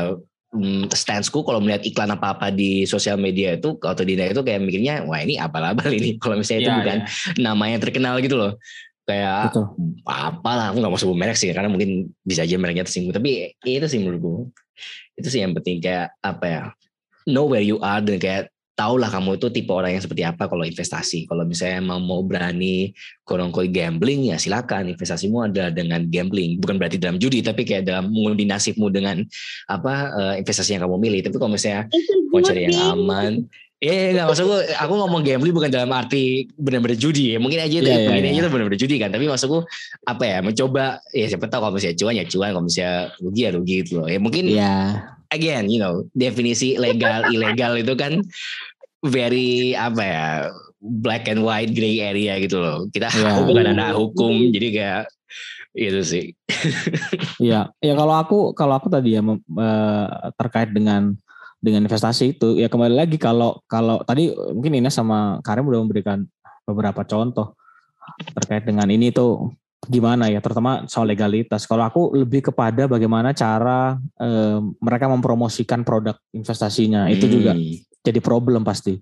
hmm, 0.57 0.89
stansku 0.89 1.45
kalau 1.45 1.61
melihat 1.61 1.85
iklan 1.85 2.09
apa-apa 2.09 2.49
di 2.49 2.89
sosial 2.89 3.21
media 3.21 3.55
itu 3.55 3.77
atau 3.77 4.01
di 4.01 4.17
itu 4.17 4.41
kayak 4.41 4.61
mikirnya 4.65 5.05
wah 5.05 5.21
ini 5.21 5.37
abal-abal 5.37 5.89
ini. 5.93 6.17
Kalau 6.21 6.35
misalnya 6.41 6.61
itu 6.65 6.71
yeah, 6.73 6.79
bukan 6.81 6.97
yeah. 7.05 7.37
namanya 7.37 7.77
terkenal 7.77 8.17
gitu 8.19 8.35
loh 8.35 8.57
kayak 9.07 9.55
Betul. 9.55 9.65
apa 10.03 10.51
lah 10.51 10.65
aku 10.69 10.83
nggak 10.83 10.91
mau 10.91 10.99
sebut 10.99 11.15
merek 11.15 11.39
sih 11.39 11.49
karena 11.55 11.71
mungkin 11.71 12.11
bisa 12.27 12.43
aja 12.43 12.59
mereknya 12.59 12.83
tersinggung 12.83 13.15
tapi 13.15 13.55
itu 13.63 13.87
sih 13.87 14.03
menurutku 14.03 14.51
itu 15.15 15.27
sih 15.31 15.41
yang 15.41 15.55
penting 15.55 15.79
kayak 15.79 16.11
apa 16.19 16.45
ya 16.45 16.63
know 17.23 17.47
where 17.47 17.63
you 17.63 17.79
are 17.79 18.03
dan 18.03 18.19
kayak 18.19 18.51
tahulah 18.77 19.09
kamu 19.09 19.41
itu 19.41 19.49
tipe 19.49 19.73
orang 19.73 19.97
yang 19.97 20.03
seperti 20.05 20.21
apa 20.21 20.45
kalau 20.45 20.61
investasi. 20.61 21.25
Kalau 21.25 21.49
misalnya 21.49 21.81
mau, 21.81 21.97
mau 21.97 22.21
berani 22.21 22.93
korong-korong 23.25 23.73
gambling 23.73 24.29
ya 24.29 24.37
silakan 24.37 24.93
investasimu 24.93 25.49
adalah 25.49 25.73
dengan 25.73 26.05
gambling. 26.05 26.61
Bukan 26.61 26.77
berarti 26.77 27.01
dalam 27.01 27.17
judi 27.17 27.41
tapi 27.41 27.65
kayak 27.65 27.89
dalam 27.89 28.13
mengundi 28.13 28.45
nasibmu 28.45 28.93
dengan 28.93 29.25
apa 29.65 30.13
uh, 30.13 30.33
investasi 30.37 30.77
yang 30.77 30.85
kamu 30.85 31.09
milih. 31.09 31.19
Tapi 31.25 31.35
kalau 31.41 31.51
misalnya 31.57 31.89
mau 32.29 32.39
cari 32.45 32.69
yang 32.69 32.77
aman, 32.93 33.31
Iya, 33.77 33.93
yeah, 33.93 34.05
nggak 34.09 34.25
maksud 34.33 34.45
gue, 34.49 34.61
aku 34.73 34.93
ngomong 34.97 35.21
gambling 35.21 35.53
bukan 35.53 35.69
dalam 35.69 35.93
arti 35.93 36.49
benar-benar 36.57 36.97
judi 36.97 37.33
ya. 37.33 37.37
Mungkin 37.37 37.61
aja 37.61 37.77
itu, 37.77 37.85
yeah, 37.85 38.09
mungkin 38.09 38.25
yeah, 38.25 38.33
aja 38.33 38.39
itu 38.41 38.49
benar-benar 38.49 38.79
judi 38.81 38.95
kan. 38.97 39.13
Tapi 39.13 39.29
maksud 39.29 39.47
gue 39.53 39.61
apa 40.09 40.23
ya, 40.25 40.37
mencoba 40.41 40.97
ya 41.13 41.25
siapa 41.29 41.45
tahu 41.45 41.61
kalau 41.61 41.73
misalnya 41.77 41.97
cuan 42.01 42.13
ya 42.17 42.25
cuan, 42.25 42.49
kalau 42.57 42.65
misalnya 42.65 42.97
rugi 43.21 43.41
ya 43.45 43.49
rugi 43.53 43.75
gitu 43.85 43.91
loh. 44.01 44.07
Ya 44.09 44.17
mungkin 44.17 44.45
yeah. 44.49 45.13
again, 45.29 45.69
you 45.69 45.77
know, 45.77 46.09
definisi 46.17 46.73
legal 46.81 47.29
ilegal 47.35 47.77
itu 47.77 47.93
kan 47.93 48.25
very 49.05 49.77
apa 49.77 50.01
ya, 50.01 50.25
black 50.81 51.29
and 51.29 51.45
white 51.45 51.77
gray 51.77 52.01
area 52.01 52.41
gitu 52.41 52.57
loh. 52.57 52.89
Kita 52.89 53.13
yeah. 53.13 53.45
bukan 53.45 53.77
anak 53.77 53.93
hukum, 53.93 54.57
jadi 54.57 54.67
kayak 54.73 55.03
itu 55.77 56.01
sih. 56.01 56.25
Iya, 57.37 57.69
ya 57.77 57.93
kalau 57.93 58.17
aku 58.17 58.57
kalau 58.57 58.73
aku 58.81 58.89
tadi 58.89 59.13
ya 59.13 59.21
terkait 60.33 60.73
dengan 60.73 61.13
dengan 61.67 61.83
investasi 61.83 62.39
itu 62.39 62.55
ya 62.55 62.71
kembali 62.71 62.95
lagi 62.95 63.19
kalau 63.19 63.59
kalau 63.67 63.99
tadi 64.07 64.31
mungkin 64.55 64.79
Ina 64.79 64.87
sama 64.87 65.43
Karim 65.43 65.67
udah 65.67 65.83
memberikan 65.83 66.23
beberapa 66.63 67.03
contoh 67.03 67.59
terkait 68.31 68.63
dengan 68.63 68.87
ini 68.87 69.11
tuh 69.11 69.51
gimana 69.87 70.31
ya 70.31 70.41
terutama 70.41 70.87
soal 70.89 71.07
legalitas 71.11 71.67
kalau 71.69 71.83
aku 71.85 72.01
lebih 72.15 72.49
kepada 72.49 72.89
bagaimana 72.89 73.35
cara 73.35 73.99
eh, 74.19 74.59
mereka 74.81 75.05
mempromosikan 75.11 75.85
produk 75.85 76.17
investasinya 76.33 77.11
itu 77.11 77.27
juga 77.29 77.53
hmm. 77.53 78.01
jadi 78.01 78.19
problem 78.23 78.65
pasti 78.65 78.97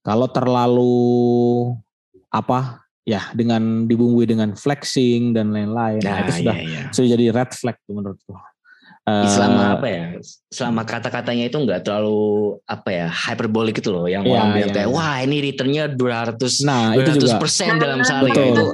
kalau 0.00 0.30
terlalu 0.30 0.96
apa 2.30 2.84
ya 3.02 3.32
dengan 3.34 3.90
dibumbui 3.90 4.28
dengan 4.28 4.54
flexing 4.54 5.34
dan 5.34 5.50
lain-lain 5.50 6.00
nah, 6.04 6.22
itu 6.24 6.32
sudah 6.44 6.56
iya, 6.56 6.68
iya. 6.68 6.82
sudah 6.94 7.08
jadi 7.16 7.24
red 7.34 7.50
flag 7.52 7.76
tuh 7.84 7.94
menurutku 7.98 8.32
selama 9.28 9.62
apa 9.78 9.86
ya 9.86 10.04
selama 10.50 10.82
kata-katanya 10.84 11.44
itu 11.48 11.56
nggak 11.56 11.80
terlalu 11.86 12.56
apa 12.66 12.88
ya 12.90 13.06
hyperbolik 13.08 13.78
gitu 13.80 13.90
loh 13.94 14.06
yang 14.10 14.22
ya, 14.24 14.30
orang 14.36 14.48
bilang 14.56 14.70
ya. 14.70 14.76
kayak 14.82 14.90
wah 14.90 15.16
ini 15.22 15.36
returnnya 15.40 15.84
200 15.92 16.68
nah 16.68 16.94
200 16.94 17.00
itu 17.00 17.12
juga. 17.24 17.38
persen 17.38 17.72
dalam 17.80 18.00
sehari 18.02 18.30
itu 18.32 18.66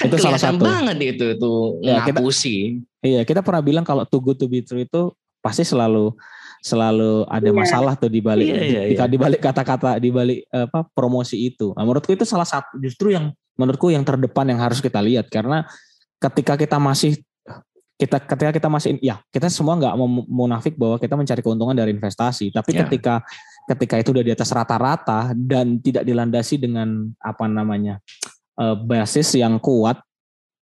kan 0.00 0.06
itu 0.08 0.16
salah 0.16 0.40
satu 0.40 0.64
banget 0.64 0.96
itu 1.18 1.26
itu 1.36 1.52
ya, 1.84 2.00
ngapusi 2.00 2.56
kita, 2.80 3.04
iya 3.04 3.20
kita 3.26 3.40
pernah 3.44 3.60
bilang 3.60 3.84
kalau 3.84 4.08
too 4.08 4.20
good 4.20 4.40
to 4.40 4.48
be 4.48 4.64
true 4.64 4.80
itu 4.80 5.12
pasti 5.44 5.64
selalu 5.64 6.12
selalu 6.60 7.24
ada 7.24 7.48
iya. 7.48 7.56
masalah 7.56 7.92
tuh 7.96 8.12
di 8.12 8.20
balik 8.20 8.44
yeah, 8.44 8.84
yeah, 8.84 8.84
yeah. 8.92 9.08
di 9.08 9.16
balik 9.16 9.40
kata-kata 9.40 9.96
di 9.96 10.12
balik 10.12 10.44
apa 10.52 10.84
promosi 10.92 11.48
itu. 11.48 11.72
Nah, 11.72 11.88
menurutku 11.88 12.12
itu 12.12 12.28
salah 12.28 12.44
satu 12.44 12.76
justru 12.76 13.16
yang 13.16 13.32
menurutku 13.56 13.88
yang 13.88 14.04
terdepan 14.04 14.44
yang 14.52 14.60
harus 14.60 14.84
kita 14.84 15.00
lihat 15.00 15.32
karena 15.32 15.64
ketika 16.20 16.60
kita 16.60 16.76
masih 16.76 17.16
kita 18.00 18.16
ketika 18.16 18.50
kita 18.56 18.68
masih 18.72 18.96
ya 19.04 19.20
kita 19.28 19.52
semua 19.52 19.76
nggak 19.76 19.92
mau 19.92 20.08
munafik 20.24 20.72
bahwa 20.80 20.96
kita 20.96 21.20
mencari 21.20 21.44
keuntungan 21.44 21.76
dari 21.76 21.92
investasi. 21.92 22.48
Tapi 22.48 22.72
yeah. 22.72 22.88
ketika 22.88 23.14
ketika 23.68 23.94
itu 24.00 24.16
udah 24.16 24.24
di 24.24 24.32
atas 24.32 24.48
rata-rata 24.48 25.36
dan 25.36 25.76
tidak 25.84 26.08
dilandasi 26.08 26.56
dengan 26.56 27.12
apa 27.20 27.44
namanya 27.44 28.00
uh, 28.56 28.72
basis 28.72 29.36
yang 29.36 29.60
kuat 29.60 30.00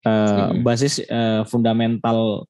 uh, 0.10 0.50
hmm. 0.50 0.66
basis 0.66 1.06
uh, 1.06 1.46
fundamental 1.46 2.50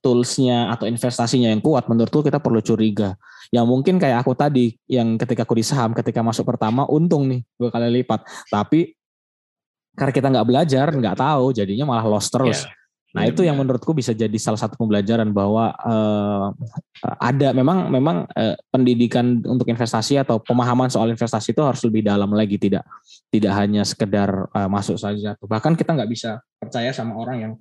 toolsnya 0.00 0.72
atau 0.72 0.88
investasinya 0.88 1.52
yang 1.52 1.60
kuat 1.60 1.84
menurutku 1.84 2.24
kita 2.24 2.40
perlu 2.40 2.64
curiga. 2.64 3.20
Yang 3.52 3.66
mungkin 3.68 4.00
kayak 4.00 4.24
aku 4.24 4.32
tadi 4.32 4.72
yang 4.88 5.20
ketika 5.20 5.44
aku 5.44 5.60
di 5.60 5.64
saham 5.66 5.92
ketika 5.92 6.24
masuk 6.24 6.48
pertama 6.48 6.88
untung 6.88 7.28
nih 7.28 7.44
dua 7.60 7.68
kali 7.68 8.00
lipat. 8.00 8.24
Tapi 8.48 8.96
karena 9.92 10.12
kita 10.16 10.28
nggak 10.32 10.46
belajar 10.48 10.86
nggak 10.88 11.16
tahu 11.20 11.52
jadinya 11.52 11.84
malah 11.84 12.08
loss 12.08 12.32
terus. 12.32 12.64
Yeah 12.64 12.85
Nah 13.14 13.24
itu 13.24 13.46
yang 13.46 13.56
menurutku 13.56 13.94
bisa 13.94 14.10
jadi 14.12 14.34
salah 14.36 14.58
satu 14.58 14.74
pembelajaran 14.76 15.30
bahwa 15.30 15.72
uh, 15.72 16.50
ada 17.22 17.54
memang 17.54 17.88
memang 17.88 18.26
uh, 18.34 18.56
pendidikan 18.68 19.40
untuk 19.46 19.70
investasi 19.70 20.20
atau 20.20 20.42
pemahaman 20.42 20.92
soal 20.92 21.08
investasi 21.08 21.54
itu 21.54 21.62
harus 21.64 21.80
lebih 21.86 22.04
dalam 22.04 22.28
lagi 22.34 22.58
tidak 22.58 22.84
tidak 23.30 23.52
hanya 23.56 23.86
sekedar 23.86 24.50
uh, 24.52 24.68
masuk 24.68 25.00
saja. 25.00 25.32
Bahkan 25.38 25.78
kita 25.78 25.96
nggak 25.96 26.10
bisa 26.10 26.42
percaya 26.58 26.90
sama 26.92 27.16
orang 27.16 27.36
yang 27.40 27.52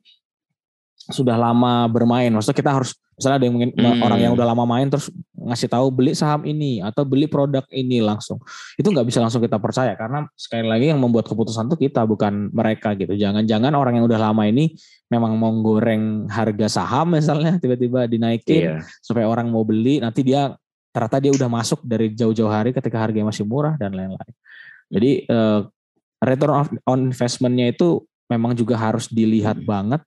sudah 1.14 1.38
lama 1.38 1.86
bermain. 1.88 2.34
Maksudnya 2.34 2.58
kita 2.58 2.72
harus 2.76 2.98
misalnya 3.16 3.38
ada 3.40 3.46
yang 3.46 3.56
mungkin 3.56 3.72
hmm. 3.78 4.02
orang 4.04 4.20
yang 4.20 4.34
udah 4.36 4.48
lama 4.50 4.66
main 4.68 4.88
terus 4.92 5.08
ngasih 5.46 5.70
tahu 5.70 5.88
beli 5.94 6.12
saham 6.18 6.44
ini 6.44 6.82
atau 6.82 7.06
beli 7.06 7.30
produk 7.30 7.64
ini 7.70 8.02
langsung. 8.02 8.42
Itu 8.76 8.90
nggak 8.90 9.06
bisa 9.06 9.22
langsung 9.22 9.40
kita 9.40 9.62
percaya 9.62 9.94
karena 9.94 10.26
sekali 10.34 10.66
lagi 10.66 10.90
yang 10.90 11.00
membuat 11.00 11.30
keputusan 11.30 11.70
itu 11.70 11.90
kita 11.90 12.04
bukan 12.04 12.50
mereka 12.50 12.98
gitu. 12.98 13.14
Jangan-jangan 13.14 13.72
orang 13.78 14.02
yang 14.02 14.06
udah 14.10 14.20
lama 14.20 14.44
ini 14.50 14.74
memang 15.08 15.38
mau 15.38 15.54
goreng 15.62 16.26
harga 16.28 16.82
saham 16.82 17.14
misalnya 17.14 17.58
tiba-tiba 17.62 18.10
dinaikin 18.10 18.78
yeah. 18.78 18.80
supaya 19.00 19.30
orang 19.30 19.48
mau 19.54 19.62
beli 19.62 20.02
nanti 20.02 20.26
dia 20.26 20.58
ternyata 20.90 21.20
dia 21.20 21.32
udah 21.36 21.50
masuk 21.52 21.84
dari 21.84 22.16
jauh-jauh 22.16 22.50
hari 22.50 22.72
ketika 22.72 22.98
harganya 22.98 23.30
masih 23.30 23.44
murah 23.44 23.76
dan 23.76 23.92
lain-lain. 23.92 24.34
Jadi 24.90 25.28
uh, 25.28 25.68
return 26.24 26.80
on 26.88 27.00
investmentnya 27.12 27.70
itu 27.70 28.02
memang 28.32 28.56
juga 28.58 28.80
harus 28.80 29.12
dilihat 29.12 29.60
hmm. 29.62 29.68
banget 29.68 30.02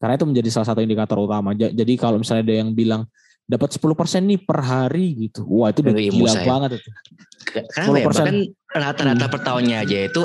karena 0.00 0.16
itu 0.16 0.24
menjadi 0.24 0.48
salah 0.48 0.68
satu 0.72 0.80
indikator 0.80 1.20
utama. 1.20 1.52
Jadi 1.52 1.92
kalau 2.00 2.16
misalnya 2.16 2.48
ada 2.48 2.56
yang 2.64 2.72
bilang 2.72 3.04
dapat 3.50 3.74
10% 3.74 4.30
nih 4.30 4.38
per 4.46 4.62
hari 4.62 5.26
gitu. 5.26 5.42
Wah, 5.50 5.74
itu 5.74 5.82
udah 5.82 5.94
gila 5.98 6.30
saya. 6.30 6.46
banget 6.46 6.70
itu. 6.78 6.90
Karena 7.50 7.98
ya, 7.98 8.06
bahkan 8.06 8.36
rata-rata 8.70 9.26
per 9.26 9.40
tahunnya 9.42 9.76
aja 9.82 9.96
itu 10.06 10.20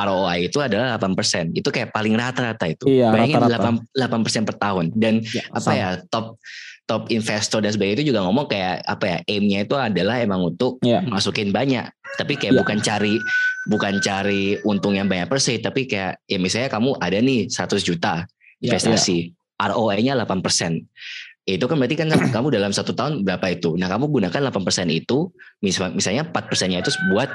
ROI 0.00 0.38
itu 0.48 0.58
adalah 0.64 0.96
8%. 0.96 1.52
Itu 1.52 1.68
kayak 1.68 1.92
paling 1.92 2.16
rata-rata 2.16 2.64
itu. 2.64 2.88
Iya, 2.88 3.12
Bayangin 3.12 3.36
rata 3.36 3.58
-rata. 3.60 3.70
8, 4.00 4.40
8% 4.40 4.48
per 4.48 4.56
tahun. 4.56 4.84
Dan 4.96 5.20
ya, 5.20 5.44
apa 5.52 5.60
sama. 5.60 5.76
ya, 5.76 5.88
top 6.08 6.40
top 6.88 7.06
investor 7.12 7.62
dan 7.62 7.70
sebagainya 7.70 8.02
itu 8.02 8.10
juga 8.10 8.26
ngomong 8.26 8.50
kayak 8.50 8.82
apa 8.82 9.04
ya 9.06 9.18
aimnya 9.30 9.62
itu 9.62 9.78
adalah 9.78 10.18
emang 10.18 10.42
untuk 10.50 10.82
ya. 10.82 10.98
masukin 11.06 11.54
banyak 11.54 11.86
tapi 12.18 12.34
kayak 12.34 12.50
ya. 12.50 12.58
bukan 12.58 12.82
cari 12.82 13.14
bukan 13.70 14.02
cari 14.02 14.58
untung 14.66 14.98
yang 14.98 15.06
banyak 15.06 15.30
per 15.30 15.38
se 15.38 15.62
tapi 15.62 15.86
kayak 15.86 16.18
ya 16.26 16.42
misalnya 16.42 16.66
kamu 16.66 16.98
ada 16.98 17.22
nih 17.22 17.46
100 17.46 17.86
juta 17.86 18.26
investasi. 18.58 19.18
Ya, 19.22 19.26
ya. 19.30 19.38
ROI-nya 19.60 20.16
8%. 20.16 20.24
ya 20.24 20.80
itu 21.56 21.64
kan 21.66 21.76
berarti 21.78 21.96
kan 21.98 22.08
kamu 22.36 22.54
dalam 22.54 22.70
satu 22.70 22.92
tahun 22.92 23.26
berapa 23.26 23.46
itu. 23.54 23.74
Nah 23.80 23.88
kamu 23.88 24.10
gunakan 24.10 24.50
8% 24.50 24.90
itu, 24.90 25.30
misalnya 25.64 26.28
4 26.28 26.50
persennya 26.50 26.84
itu 26.84 26.92
buat 27.10 27.30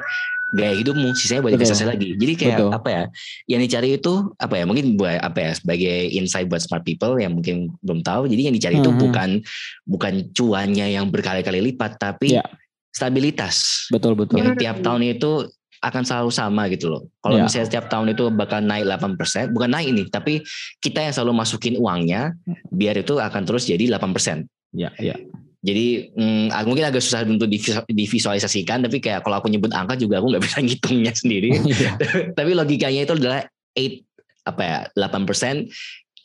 gaya 0.56 0.78
hidupmu, 0.78 1.18
sisanya 1.18 1.42
buat 1.44 1.54
investasi 1.58 1.84
lagi. 1.90 2.16
Jadi 2.16 2.34
kayak 2.38 2.58
Betul. 2.62 2.72
apa 2.72 2.90
ya, 2.90 3.04
yang 3.50 3.62
dicari 3.66 3.98
itu 3.98 4.14
apa 4.38 4.56
ya, 4.62 4.64
mungkin 4.64 4.96
buat 4.96 5.20
apa 5.20 5.40
ya, 5.42 5.52
sebagai 5.58 5.98
insight 6.14 6.48
buat 6.48 6.62
smart 6.62 6.86
people 6.86 7.18
yang 7.18 7.36
mungkin 7.36 7.74
belum 7.82 8.06
tahu. 8.06 8.30
Jadi 8.30 8.42
yang 8.52 8.56
dicari 8.56 8.78
mm 8.80 8.84
-hmm. 8.86 8.96
itu 8.96 9.02
bukan 9.04 9.30
bukan 9.90 10.14
cuannya 10.32 10.88
yang 10.96 11.10
berkali-kali 11.10 11.60
lipat, 11.74 11.98
tapi 11.98 12.38
yeah. 12.38 12.48
stabilitas. 12.94 13.90
Betul 13.90 14.16
betul. 14.16 14.40
Yang 14.40 14.62
tiap 14.62 14.78
tahun 14.86 15.02
itu 15.18 15.50
akan 15.86 16.02
selalu 16.02 16.32
sama 16.34 16.66
gitu 16.74 16.90
loh. 16.90 17.06
Kalau 17.22 17.38
yeah. 17.38 17.46
misalnya 17.46 17.68
setiap 17.70 17.86
tahun 17.94 18.18
itu 18.18 18.34
bakal 18.34 18.66
naik 18.66 18.90
8%, 18.90 19.54
bukan 19.54 19.70
naik 19.70 19.88
ini, 19.94 20.04
tapi 20.10 20.42
kita 20.82 21.06
yang 21.06 21.14
selalu 21.14 21.46
masukin 21.46 21.78
uangnya 21.78 22.34
biar 22.74 22.98
itu 22.98 23.22
akan 23.22 23.42
terus 23.46 23.70
jadi 23.70 23.86
8%. 23.94 24.02
Ya, 24.74 24.90
yeah, 24.90 24.94
ya. 24.98 25.08
Yeah. 25.14 25.20
Jadi 25.66 26.14
hmm, 26.14 26.54
mungkin 26.70 26.86
agak 26.86 27.02
susah 27.02 27.26
untuk 27.26 27.50
divisualisasikan, 27.90 28.86
tapi 28.86 29.02
kayak 29.02 29.26
kalau 29.26 29.42
aku 29.42 29.50
nyebut 29.50 29.74
angka 29.74 29.98
juga 29.98 30.22
aku 30.22 30.30
nggak 30.34 30.44
bisa 30.46 30.58
ngitungnya 30.66 31.14
sendiri. 31.14 31.50
Iya. 31.66 31.98
tapi 32.38 32.52
logikanya 32.54 33.02
itu 33.06 33.14
adalah 33.18 33.46
8 33.74 34.46
apa 34.46 34.62
ya 34.62 34.78
8% 34.94 35.66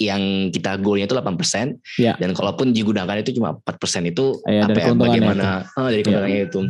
yang 0.01 0.49
kita 0.49 0.81
goalnya 0.81 1.09
itu 1.09 1.17
8% 1.17 1.41
persen 1.41 1.67
ya. 2.01 2.17
dan 2.17 2.33
kalaupun 2.33 2.73
digunakan 2.73 3.17
itu 3.21 3.37
cuma 3.37 3.57
4% 3.65 4.13
itu 4.13 4.37
ya, 4.49 4.65
apa 4.69 4.79
ya 4.81 4.93
bagaimana 4.97 5.45
itu. 5.65 5.81
Oh, 5.81 5.89
dari 5.89 6.03
keuntungannya 6.05 6.41
ya. 6.41 6.49
itu. 6.49 6.61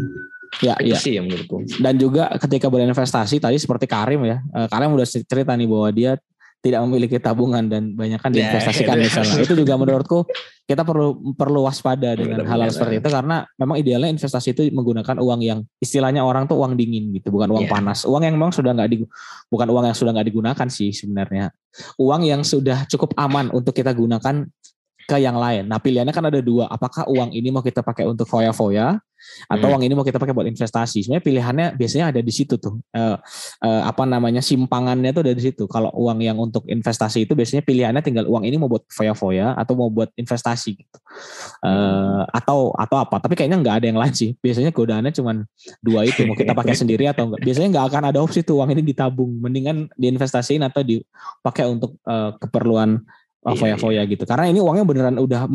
Ya, 0.59 0.75
itu 0.83 0.93
ya. 0.93 0.99
sih 0.99 1.13
yang 1.15 1.31
menurutku. 1.31 1.63
Dan 1.79 1.95
juga 1.95 2.27
ketika 2.43 2.67
berinvestasi 2.67 3.39
tadi 3.39 3.57
seperti 3.57 3.87
Karim 3.87 4.27
ya, 4.27 4.43
eh, 4.43 4.67
Karim 4.67 4.91
udah 4.99 5.07
cerita 5.07 5.55
nih 5.55 5.69
bahwa 5.71 5.89
dia 5.95 6.19
tidak 6.61 6.81
memiliki 6.85 7.17
tabungan 7.17 7.65
dan 7.73 7.97
banyak 7.97 8.21
kan 8.21 8.29
diinvestasikan 8.29 9.01
yeah, 9.01 9.05
misalnya. 9.09 9.35
Itu 9.49 9.57
juga 9.57 9.81
menurutku 9.81 10.29
kita 10.69 10.85
perlu 10.85 11.35
perlu 11.35 11.65
waspada 11.67 12.15
dengan 12.15 12.47
hal-hal 12.47 12.71
seperti 12.71 13.03
itu 13.03 13.11
karena 13.11 13.43
memang 13.59 13.75
idealnya 13.75 14.07
investasi 14.15 14.55
itu 14.55 14.63
menggunakan 14.71 15.19
uang 15.19 15.43
yang 15.43 15.67
istilahnya 15.83 16.23
orang 16.23 16.47
tuh 16.47 16.63
uang 16.63 16.79
dingin 16.79 17.11
gitu, 17.11 17.35
bukan 17.35 17.51
uang 17.51 17.67
yeah. 17.67 17.75
panas. 17.75 18.07
Uang 18.07 18.23
yang 18.23 18.39
memang 18.39 18.55
sudah 18.55 18.71
nggak 18.71 18.87
di 18.87 19.03
bukan 19.51 19.67
uang 19.67 19.91
yang 19.91 19.97
sudah 19.99 20.15
nggak 20.15 20.31
digunakan 20.31 20.69
sih 20.71 20.95
sebenarnya. 20.95 21.51
Uang 21.99 22.23
yang 22.23 22.47
sudah 22.47 22.87
cukup 22.87 23.19
aman 23.19 23.51
untuk 23.51 23.75
kita 23.75 23.91
gunakan 23.91 24.47
ke 25.11 25.19
yang 25.19 25.35
lain. 25.35 25.67
Nah 25.67 25.83
pilihannya 25.83 26.15
kan 26.15 26.23
ada 26.23 26.39
dua. 26.39 26.71
Apakah 26.71 27.11
uang 27.11 27.35
ini 27.35 27.51
mau 27.51 27.67
kita 27.67 27.83
pakai 27.83 28.07
untuk 28.07 28.31
foya-foya 28.31 29.03
atau 29.51 29.67
hmm. 29.69 29.73
uang 29.77 29.83
ini 29.85 29.93
mau 29.99 30.07
kita 30.07 30.23
pakai 30.23 30.31
buat 30.31 30.47
investasi? 30.47 31.03
Sebenarnya 31.03 31.25
pilihannya 31.27 31.67
biasanya 31.75 32.15
ada 32.15 32.21
di 32.23 32.31
situ 32.31 32.55
tuh. 32.63 32.79
Uh, 32.95 33.19
uh, 33.67 33.83
apa 33.91 34.07
namanya 34.07 34.39
simpangannya 34.39 35.11
tuh 35.11 35.27
ada 35.27 35.35
di 35.35 35.43
situ. 35.43 35.67
Kalau 35.67 35.91
uang 35.99 36.23
yang 36.23 36.39
untuk 36.39 36.63
investasi 36.71 37.27
itu 37.27 37.35
biasanya 37.35 37.67
pilihannya 37.67 38.07
tinggal 38.07 38.31
uang 38.31 38.47
ini 38.47 38.55
mau 38.55 38.71
buat 38.71 38.87
foya-foya 38.87 39.59
atau 39.59 39.75
mau 39.75 39.91
buat 39.91 40.15
investasi 40.15 40.79
gitu. 40.79 40.99
Uh, 41.67 42.23
atau 42.31 42.71
atau 42.79 42.97
apa? 43.03 43.19
Tapi 43.19 43.35
kayaknya 43.35 43.59
nggak 43.59 43.75
ada 43.83 43.87
yang 43.91 43.99
lain 43.99 44.15
sih. 44.15 44.31
Biasanya 44.39 44.71
godaannya 44.71 45.11
cuma 45.11 45.43
dua 45.83 46.07
itu. 46.07 46.23
Mau 46.23 46.39
kita 46.39 46.55
pakai 46.55 46.79
sendiri 46.87 47.11
atau 47.11 47.27
enggak. 47.27 47.43
Biasanya 47.43 47.69
nggak 47.75 47.87
akan 47.91 48.03
ada 48.15 48.19
opsi 48.23 48.47
tuh 48.47 48.63
uang 48.63 48.71
ini 48.79 48.87
ditabung. 48.87 49.43
Mendingan 49.43 49.91
diinvestasiin 49.99 50.63
atau 50.63 50.87
dipakai 50.87 51.67
untuk 51.67 51.99
uh, 52.07 52.39
keperluan 52.39 53.03
oh, 53.45 53.57
foya-foya 53.57 54.03
gitu. 54.09 54.25
Karena 54.29 54.49
ini 54.49 54.61
uangnya 54.61 54.85
beneran 54.85 55.17
udah 55.21 55.49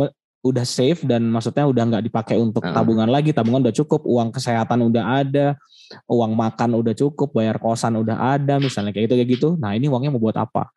udah 0.45 0.65
safe 0.65 1.01
dan 1.09 1.25
maksudnya 1.25 1.65
udah 1.65 1.83
nggak 1.89 2.03
dipakai 2.05 2.37
untuk 2.37 2.61
tabungan 2.61 3.09
lagi, 3.09 3.33
tabungan 3.33 3.65
udah 3.65 3.73
cukup, 3.73 4.05
uang 4.05 4.29
kesehatan 4.29 4.85
udah 4.85 5.25
ada, 5.25 5.57
uang 6.05 6.37
makan 6.37 6.77
udah 6.77 6.93
cukup, 6.93 7.33
bayar 7.33 7.57
kosan 7.57 7.97
udah 7.97 8.37
ada, 8.37 8.61
misalnya 8.61 8.93
kayak 8.93 9.09
gitu 9.09 9.15
kayak 9.17 9.29
gitu. 9.33 9.49
Nah 9.57 9.73
ini 9.73 9.89
uangnya 9.89 10.13
mau 10.13 10.21
buat 10.21 10.37
apa? 10.37 10.69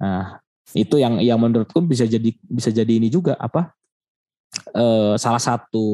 Nah 0.00 0.40
itu 0.72 0.96
yang 0.96 1.20
yang 1.20 1.36
menurutku 1.36 1.84
bisa 1.84 2.08
jadi 2.08 2.32
bisa 2.40 2.72
jadi 2.72 2.88
ini 2.88 3.12
juga 3.12 3.36
apa? 3.36 3.76
Eh, 4.72 5.14
salah 5.20 5.40
satu 5.40 5.84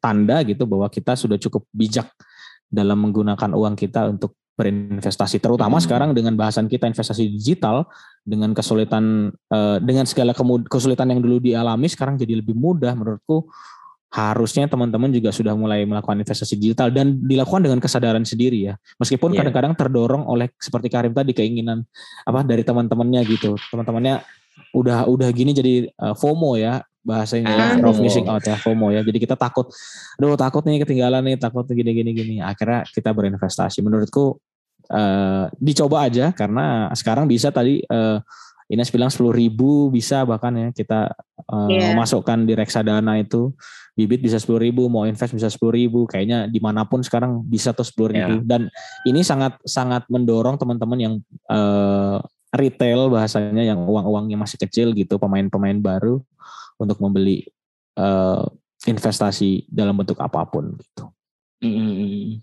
tanda 0.00 0.40
gitu 0.44 0.64
bahwa 0.64 0.88
kita 0.88 1.12
sudah 1.12 1.36
cukup 1.36 1.68
bijak 1.72 2.08
dalam 2.72 2.96
menggunakan 3.04 3.52
uang 3.52 3.76
kita 3.76 4.08
untuk 4.08 4.32
berinvestasi 4.52 5.40
terutama 5.40 5.80
hmm. 5.80 5.84
sekarang 5.88 6.10
dengan 6.12 6.36
bahasan 6.36 6.68
kita 6.68 6.84
investasi 6.84 7.24
digital 7.32 7.88
dengan 8.22 8.52
kesulitan 8.52 9.32
uh, 9.50 9.80
dengan 9.80 10.04
segala 10.04 10.36
kesulitan 10.68 11.08
yang 11.10 11.20
dulu 11.24 11.40
dialami 11.40 11.88
sekarang 11.88 12.20
jadi 12.20 12.38
lebih 12.38 12.54
mudah 12.54 12.94
menurutku. 12.94 13.48
Harusnya 14.12 14.68
teman-teman 14.68 15.08
juga 15.08 15.32
sudah 15.32 15.56
mulai 15.56 15.88
melakukan 15.88 16.20
investasi 16.20 16.60
digital 16.60 16.92
dan 16.92 17.16
dilakukan 17.24 17.64
dengan 17.64 17.80
kesadaran 17.80 18.28
sendiri 18.28 18.68
ya. 18.68 18.76
Meskipun 19.00 19.32
kadang 19.32 19.56
kadang-kadang 19.56 19.72
terdorong 19.72 20.28
oleh 20.28 20.52
seperti 20.60 20.92
Karim 20.92 21.16
tadi 21.16 21.32
keinginan 21.32 21.80
apa 22.28 22.44
dari 22.44 22.60
teman-temannya 22.60 23.24
gitu. 23.24 23.56
Teman-temannya 23.72 24.20
udah 24.76 25.08
udah 25.08 25.28
gini 25.32 25.56
jadi 25.56 25.88
uh, 25.96 26.12
FOMO 26.12 26.60
ya 26.60 26.84
bahasanya 27.02 27.50
ah, 27.50 27.70
fear 27.76 27.86
of 27.86 27.98
missing 27.98 28.26
out 28.30 28.42
ya 28.46 28.54
FOMO 28.58 28.94
ya. 28.94 29.02
Jadi 29.02 29.18
kita 29.18 29.34
takut, 29.34 29.70
aduh 30.18 30.38
takut 30.38 30.62
nih 30.62 30.82
ketinggalan 30.86 31.22
nih, 31.26 31.36
takut 31.36 31.66
gini 31.66 31.90
gini 31.90 32.10
gini. 32.14 32.36
Akhirnya 32.38 32.86
kita 32.86 33.10
berinvestasi. 33.10 33.82
Menurutku 33.82 34.38
uh, 34.90 35.46
dicoba 35.58 36.06
aja 36.06 36.30
karena 36.30 36.90
sekarang 36.94 37.26
bisa 37.26 37.50
tadi 37.50 37.82
uh, 37.90 38.22
Ines 38.72 38.88
bilang 38.88 39.12
sepuluh 39.12 39.36
ribu 39.36 39.92
bisa 39.92 40.24
bahkan 40.24 40.54
ya 40.56 40.68
kita 40.72 41.12
uh, 41.44 41.68
yeah. 41.68 41.92
memasukkan 41.92 42.48
di 42.48 42.56
reksadana 42.56 43.20
itu 43.20 43.52
bibit 43.92 44.24
bisa 44.24 44.40
sepuluh 44.40 44.64
ribu 44.64 44.88
mau 44.88 45.04
invest 45.04 45.36
bisa 45.36 45.52
sepuluh 45.52 45.76
ribu 45.76 46.08
kayaknya 46.08 46.48
di 46.48 46.56
mana 46.56 46.88
pun 46.88 47.04
sekarang 47.04 47.44
bisa 47.44 47.76
tuh 47.76 47.84
sepuluh 47.84 48.16
ribu 48.16 48.40
yeah. 48.40 48.48
dan 48.48 48.72
ini 49.04 49.20
sangat 49.20 49.60
sangat 49.68 50.08
mendorong 50.08 50.56
teman-teman 50.56 50.96
yang 50.96 51.14
uh, 51.52 52.16
retail 52.56 53.12
bahasanya 53.12 53.60
yang 53.60 53.84
uang-uangnya 53.84 54.40
masih 54.40 54.56
kecil 54.56 54.96
gitu 54.96 55.20
pemain-pemain 55.20 55.76
baru 55.76 56.24
untuk 56.78 56.98
membeli 57.00 57.44
uh, 57.98 58.46
investasi 58.86 59.66
dalam 59.70 59.94
bentuk 59.94 60.18
apa 60.18 60.42
pun 60.46 60.74
gitu. 60.78 61.04
Mm, 61.62 62.42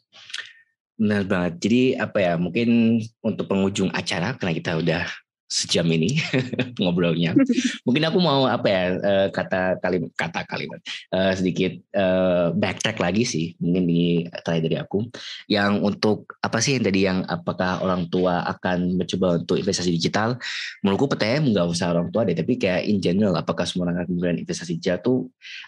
benar 0.96 1.24
banget. 1.28 1.54
Jadi 1.60 1.82
apa 2.00 2.18
ya 2.20 2.34
mungkin 2.40 3.00
untuk 3.20 3.46
penghujung 3.52 3.92
acara 3.92 4.36
karena 4.40 4.54
kita 4.56 4.72
udah 4.80 5.04
sejam 5.50 5.90
ini 5.90 6.22
ngobrolnya. 6.82 7.34
Mungkin 7.86 8.04
aku 8.06 8.22
mau 8.22 8.46
apa 8.46 8.68
ya 8.70 8.84
eh, 9.02 9.28
kata 9.34 9.82
kalimat 9.82 10.14
kata 10.14 10.46
kalimat 10.46 10.78
uh, 11.10 11.34
sedikit 11.34 11.74
uh, 11.98 12.54
backtrack 12.54 13.02
lagi 13.02 13.26
sih 13.26 13.58
mungkin 13.58 13.90
ini 13.90 14.30
terakhir 14.46 14.64
dari 14.70 14.78
aku. 14.78 15.10
Yang 15.50 15.72
untuk 15.82 16.18
apa 16.46 16.62
sih 16.62 16.78
yang 16.78 16.86
tadi 16.86 17.00
yang 17.02 17.20
apakah 17.26 17.82
orang 17.82 18.06
tua 18.14 18.46
akan 18.46 19.02
mencoba 19.02 19.42
untuk 19.42 19.58
investasi 19.58 19.90
digital? 19.90 20.38
Menurutku 20.86 21.18
PTM 21.18 21.50
nggak 21.50 21.66
usah 21.66 21.98
orang 21.98 22.14
tua 22.14 22.30
deh 22.30 22.38
tapi 22.38 22.62
kayak 22.62 22.86
in 22.86 23.02
general 23.02 23.34
apakah 23.34 23.66
semua 23.66 23.90
orang 23.90 24.06
akan 24.06 24.46
investasi 24.46 24.78
digital 24.78 25.02
tuh 25.02 25.18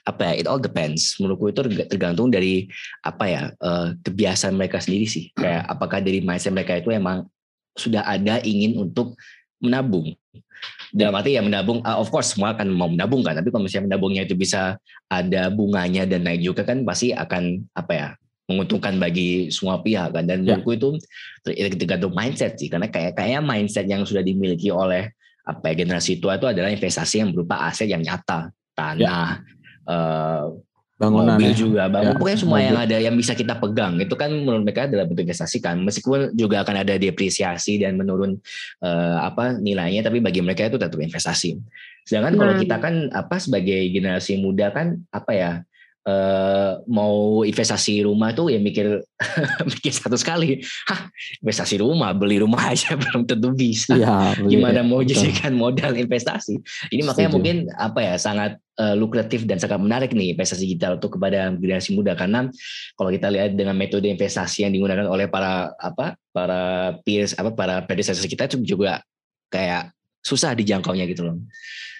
apa 0.06 0.30
ya 0.30 0.34
it 0.38 0.46
all 0.46 0.62
depends. 0.62 1.18
Menurutku 1.18 1.50
itu 1.50 1.66
tergantung 1.90 2.30
dari 2.30 2.70
apa 3.02 3.26
ya 3.26 3.42
uh, 3.66 3.98
kebiasaan 4.06 4.54
mereka 4.54 4.78
sendiri 4.78 5.10
sih. 5.10 5.34
Kayak 5.34 5.66
apakah 5.66 6.06
dari 6.06 6.22
mindset 6.22 6.54
mereka 6.54 6.78
itu 6.78 6.94
emang 6.94 7.26
sudah 7.74 8.04
ada 8.04 8.44
ingin 8.44 8.78
untuk 8.78 9.16
menabung. 9.62 10.12
Dalam 10.92 11.16
arti 11.16 11.40
ya 11.40 11.42
menabung, 11.42 11.80
uh, 11.82 11.98
of 11.98 12.12
course 12.12 12.36
semua 12.36 12.52
akan 12.54 12.68
mau 12.76 12.92
menabung 12.92 13.24
kan, 13.24 13.34
tapi 13.34 13.50
kalau 13.50 13.64
misalnya 13.64 13.96
menabungnya 13.96 14.28
itu 14.28 14.36
bisa 14.36 14.76
ada 15.08 15.48
bunganya 15.48 16.04
dan 16.04 16.28
naik 16.28 16.44
juga 16.44 16.68
kan 16.68 16.84
pasti 16.84 17.16
akan 17.16 17.64
apa 17.74 17.92
ya 17.96 18.08
menguntungkan 18.52 19.00
bagi 19.00 19.48
semua 19.48 19.80
pihak 19.80 20.12
kan 20.12 20.28
dan 20.28 20.44
ya. 20.44 20.60
menurutku 20.60 20.76
itu 20.76 20.88
tergantung 21.80 22.12
mindset 22.12 22.60
sih 22.60 22.68
karena 22.68 22.92
kayak 22.92 23.16
kayak 23.16 23.40
mindset 23.40 23.88
yang 23.88 24.04
sudah 24.04 24.20
dimiliki 24.20 24.68
oleh 24.68 25.08
apa 25.48 25.72
ya, 25.72 25.88
generasi 25.88 26.20
tua 26.20 26.36
itu 26.36 26.52
adalah 26.52 26.70
investasi 26.70 27.24
yang 27.24 27.32
berupa 27.32 27.72
aset 27.72 27.88
yang 27.88 28.04
nyata 28.04 28.52
tanah 28.76 29.40
ya. 29.40 29.90
uh, 29.90 30.52
bangunan 31.02 31.36
mobil 31.36 31.50
ya. 31.50 31.58
juga 31.58 31.84
bangun 31.90 32.14
ya, 32.14 32.18
pokoknya 32.22 32.38
semua 32.38 32.58
mobil. 32.62 32.68
yang 32.70 32.78
ada 32.78 32.98
yang 33.02 33.16
bisa 33.18 33.34
kita 33.34 33.54
pegang 33.58 33.94
itu 33.98 34.14
kan 34.14 34.30
menurut 34.30 34.62
mereka 34.62 34.86
adalah 34.86 35.06
bentuk 35.10 35.26
investasi 35.26 35.58
kan 35.58 35.82
meskipun 35.82 36.30
juga 36.38 36.62
akan 36.62 36.76
ada 36.86 36.94
depresiasi 37.02 37.82
dan 37.82 37.98
menurun 37.98 38.38
uh, 38.86 39.18
apa 39.26 39.58
nilainya 39.58 40.06
tapi 40.06 40.22
bagi 40.22 40.46
mereka 40.46 40.70
itu 40.70 40.78
tetap 40.78 41.02
investasi 41.02 41.58
sedangkan 42.06 42.38
kalau 42.38 42.54
hmm. 42.54 42.62
kita 42.62 42.76
kan 42.78 42.94
apa 43.10 43.36
sebagai 43.42 43.82
generasi 43.90 44.38
muda 44.38 44.70
kan 44.70 45.02
apa 45.10 45.34
ya 45.34 45.52
Uh, 46.02 46.82
mau 46.90 47.46
investasi 47.46 48.02
rumah 48.10 48.34
tuh 48.34 48.50
ya 48.50 48.58
mikir 48.58 49.06
mikir 49.78 49.94
satu 49.94 50.18
sekali, 50.18 50.58
hah 50.90 51.06
investasi 51.46 51.78
rumah 51.78 52.10
beli 52.18 52.42
rumah 52.42 52.58
aja 52.74 52.98
belum 52.98 53.30
tentu 53.30 53.54
bisa. 53.54 53.94
Ya, 53.94 54.34
Gimana 54.34 54.82
mau 54.82 55.06
jadikan 55.06 55.54
modal 55.54 55.94
investasi? 55.94 56.58
Ini 56.90 57.06
makanya 57.06 57.30
Setuju. 57.30 57.38
mungkin 57.38 57.58
apa 57.78 58.02
ya 58.02 58.18
sangat 58.18 58.58
uh, 58.82 58.96
lukratif 58.98 59.46
dan 59.46 59.62
sangat 59.62 59.78
menarik 59.78 60.12
nih 60.18 60.34
investasi 60.34 60.66
digital 60.66 60.98
untuk 60.98 61.22
kepada 61.22 61.54
generasi 61.54 61.94
muda 61.94 62.18
karena 62.18 62.50
kalau 62.98 63.14
kita 63.14 63.30
lihat 63.30 63.54
dengan 63.54 63.78
metode 63.78 64.10
investasi 64.10 64.66
yang 64.66 64.74
digunakan 64.74 65.06
oleh 65.06 65.30
para 65.30 65.70
apa 65.78 66.18
para 66.34 66.96
peers 67.06 67.38
apa 67.38 67.54
para 67.54 67.86
predecessor 67.86 68.26
kita 68.26 68.50
itu 68.50 68.58
juga 68.66 69.06
kayak 69.54 69.94
susah 70.22 70.54
dijangkaunya 70.54 71.06
gitu 71.10 71.26
loh. 71.26 71.38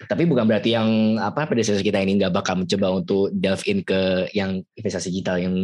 Tapi 0.06 0.26
bukan 0.26 0.46
berarti 0.46 0.74
yang 0.74 1.18
apa 1.18 1.46
predecessor 1.46 1.82
kita 1.82 2.02
ini 2.02 2.18
nggak 2.18 2.34
bakal 2.34 2.58
mencoba 2.58 3.02
untuk 3.02 3.30
delve 3.34 3.62
in 3.70 3.82
ke 3.86 4.30
yang 4.34 4.62
investasi 4.74 5.14
digital 5.14 5.38
yang 5.38 5.54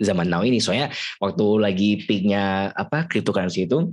zaman 0.00 0.28
now 0.28 0.44
ini. 0.44 0.60
Soalnya 0.60 0.92
waktu 1.20 1.46
lagi 1.60 1.90
peaknya 2.04 2.72
apa 2.72 3.08
cryptocurrency 3.08 3.68
itu 3.68 3.92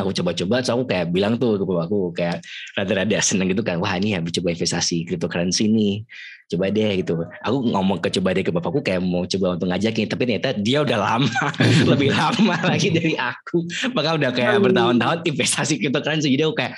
aku 0.00 0.16
coba-coba 0.22 0.64
so 0.64 0.76
aku 0.76 0.84
kayak 0.88 1.12
bilang 1.12 1.36
tuh 1.36 1.60
ke 1.60 1.64
aku 1.64 1.98
kayak 2.16 2.38
rada-rada 2.74 3.18
seneng 3.20 3.52
gitu 3.52 3.60
kan 3.60 3.78
wah 3.78 3.94
ini 3.96 4.16
habis 4.16 4.32
coba 4.36 4.52
investasi 4.52 5.04
cryptocurrency 5.06 5.68
nih 5.68 6.04
coba 6.50 6.66
deh 6.74 6.90
gitu. 6.98 7.14
Aku 7.46 7.62
ngomong 7.62 8.02
ke 8.02 8.10
coba 8.18 8.34
deh 8.34 8.42
ke 8.42 8.50
bapakku 8.50 8.82
kayak 8.82 8.98
mau 9.06 9.22
coba 9.22 9.54
untuk 9.54 9.70
ngajakin 9.70 10.10
tapi 10.10 10.22
ternyata 10.26 10.50
dia 10.58 10.82
udah 10.82 10.98
lama 10.98 11.30
lebih 11.94 12.10
lama 12.10 12.56
lagi 12.74 12.90
dari 12.90 13.14
aku. 13.14 13.62
Maka 13.94 14.18
udah 14.18 14.30
kayak 14.34 14.58
bertahun-tahun 14.58 15.18
investasi 15.30 15.78
cryptocurrency 15.78 16.34
jadi 16.34 16.50
aku 16.50 16.58
kayak 16.58 16.74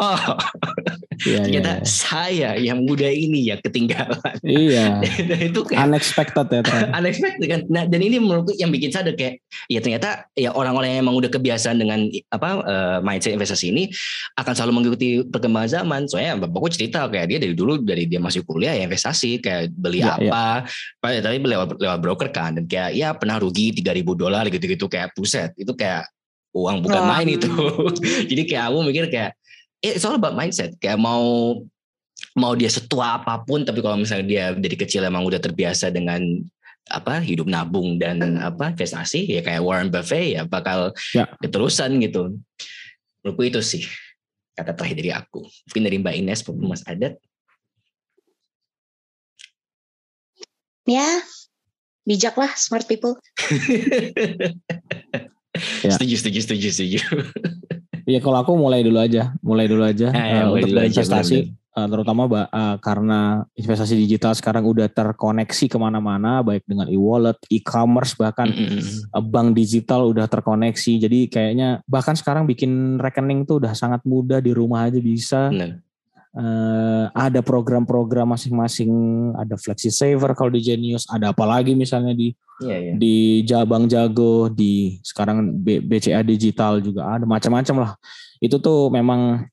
oh, 0.00 0.40
iya, 1.26 1.40
ternyata 1.44 1.70
iya, 1.70 1.80
iya. 1.80 1.88
saya 1.88 2.50
yang 2.58 2.78
muda 2.82 3.08
ini 3.08 3.50
ya 3.52 3.56
ketinggalan. 3.60 4.36
Iya. 4.42 5.00
Itu 5.50 5.66
kayak 5.66 5.88
unexpected 5.88 6.46
ya 6.48 6.60
ternyata. 6.64 6.92
unexpected 7.00 7.46
kan. 7.48 7.60
Nah 7.70 7.84
dan 7.86 8.00
ini 8.02 8.16
menurutku 8.18 8.54
yang 8.58 8.70
bikin 8.70 8.90
sadar 8.90 9.14
kayak 9.14 9.42
ya 9.66 9.80
ternyata 9.82 10.26
ya 10.34 10.50
orang-orang 10.52 10.96
yang 10.96 11.00
emang 11.08 11.16
udah 11.18 11.30
kebiasaan 11.30 11.78
dengan 11.78 12.08
apa 12.32 12.48
uh, 12.62 12.98
mindset 13.00 13.34
investasi 13.34 13.70
ini 13.70 13.90
akan 14.38 14.52
selalu 14.52 14.72
mengikuti 14.82 15.22
perkembangan 15.26 15.70
zaman. 15.82 16.00
Soalnya 16.10 16.42
bapakku 16.46 16.68
cerita 16.72 17.06
kayak 17.06 17.26
dia 17.30 17.38
dari 17.42 17.54
dulu 17.54 17.80
dari 17.82 18.04
dia 18.06 18.18
masih 18.18 18.42
kuliah 18.46 18.74
ya 18.76 18.86
investasi 18.86 19.42
kayak 19.42 19.72
beli 19.72 20.02
ya, 20.02 20.18
apa. 20.18 20.66
Ya. 21.02 21.20
tapi 21.22 21.36
lewat 21.42 21.78
lewat 21.78 21.98
broker 21.98 22.28
kan. 22.30 22.58
Dan 22.58 22.64
kayak 22.66 22.96
ya 22.96 23.14
pernah 23.14 23.38
rugi 23.42 23.74
tiga 23.74 23.94
ribu 23.94 24.18
dolar 24.18 24.46
gitu-gitu. 24.50 24.86
Kayak 24.90 25.14
puset 25.14 25.52
itu 25.58 25.72
kayak 25.74 26.06
uang 26.52 26.84
bukan 26.84 27.02
main 27.08 27.28
itu. 27.28 27.48
Jadi 28.30 28.42
kayak 28.44 28.64
aku 28.70 28.78
mikir 28.84 29.04
kayak 29.08 29.32
it's 29.82 30.06
all 30.06 30.16
about 30.16 30.38
mindset 30.38 30.72
kayak 30.78 30.96
mau 30.96 31.58
mau 32.38 32.54
dia 32.56 32.70
setua 32.70 33.20
apa 33.20 33.42
pun 33.42 33.66
tapi 33.66 33.82
kalau 33.82 33.98
misalnya 33.98 34.26
dia 34.26 34.44
dari 34.54 34.76
kecil 34.78 35.04
emang 35.04 35.26
udah 35.26 35.42
terbiasa 35.42 35.92
dengan 35.92 36.22
apa 36.90 37.22
hidup 37.22 37.46
nabung 37.46 37.98
dan 37.98 38.18
apa 38.42 38.74
investasi 38.74 39.26
ya 39.26 39.42
kayak 39.42 39.62
Warren 39.62 39.90
Buffett 39.90 40.38
ya 40.38 40.42
bakal 40.46 40.90
ya. 41.14 41.26
keterusan 41.38 42.02
gitu 42.02 42.38
menurutku 43.22 43.42
itu 43.46 43.60
sih 43.62 43.86
kata 44.58 44.74
terakhir 44.74 44.96
dari 44.98 45.12
aku 45.14 45.46
mungkin 45.46 45.82
dari 45.82 45.96
Mbak 46.02 46.14
Ines 46.18 46.40
Mas 46.58 46.82
Adat 46.86 47.18
ya 50.86 51.06
bijaklah 52.02 52.50
smart 52.58 52.90
people. 52.90 53.14
ya. 55.86 55.94
Setuju, 55.94 56.14
setuju, 56.18 56.38
setuju, 56.42 56.68
setuju. 56.74 56.98
Iya 58.06 58.18
kalau 58.18 58.38
aku 58.42 58.52
mulai 58.58 58.82
dulu 58.82 58.98
aja, 58.98 59.34
mulai 59.40 59.66
dulu 59.70 59.82
aja 59.86 60.10
eh, 60.10 60.42
uh, 60.42 60.52
untuk 60.54 60.74
investasi, 60.74 61.54
uh, 61.78 61.88
terutama 61.88 62.26
uh, 62.26 62.76
karena 62.82 63.46
investasi 63.54 63.94
digital 63.94 64.34
sekarang 64.34 64.66
udah 64.66 64.90
terkoneksi 64.90 65.66
ke 65.70 65.78
mana-mana, 65.78 66.42
baik 66.42 66.66
dengan 66.66 66.90
e-wallet, 66.90 67.38
e-commerce 67.48 68.18
bahkan 68.18 68.50
mm 68.50 68.66
-hmm. 68.66 68.82
uh, 69.14 69.24
bank 69.24 69.54
digital 69.54 70.10
udah 70.10 70.26
terkoneksi. 70.26 70.92
Jadi 71.02 71.30
kayaknya 71.30 71.80
bahkan 71.86 72.18
sekarang 72.18 72.44
bikin 72.44 72.98
rekening 72.98 73.46
tuh 73.46 73.62
udah 73.62 73.72
sangat 73.74 74.02
mudah 74.02 74.42
di 74.42 74.50
rumah 74.50 74.90
aja 74.90 74.98
bisa. 74.98 75.50
Bener 75.50 75.82
uh, 76.36 77.04
ada 77.12 77.40
program-program 77.44 78.32
masing-masing, 78.36 78.90
ada 79.36 79.54
flexi 79.60 79.92
saver 79.92 80.32
kalau 80.32 80.52
di 80.52 80.60
Genius, 80.64 81.04
ada 81.08 81.32
apa 81.32 81.44
lagi 81.44 81.76
misalnya 81.76 82.16
di 82.16 82.32
yeah, 82.66 82.80
yeah. 82.92 82.96
di 82.96 83.42
Jabang 83.42 83.90
Jago, 83.90 84.50
di 84.52 84.98
sekarang 85.02 85.62
BCA 85.62 86.22
Digital 86.22 86.78
juga 86.78 87.18
ada 87.18 87.26
macam-macam 87.26 87.88
lah. 87.88 87.92
Itu 88.38 88.62
tuh 88.62 88.90
memang 88.90 89.46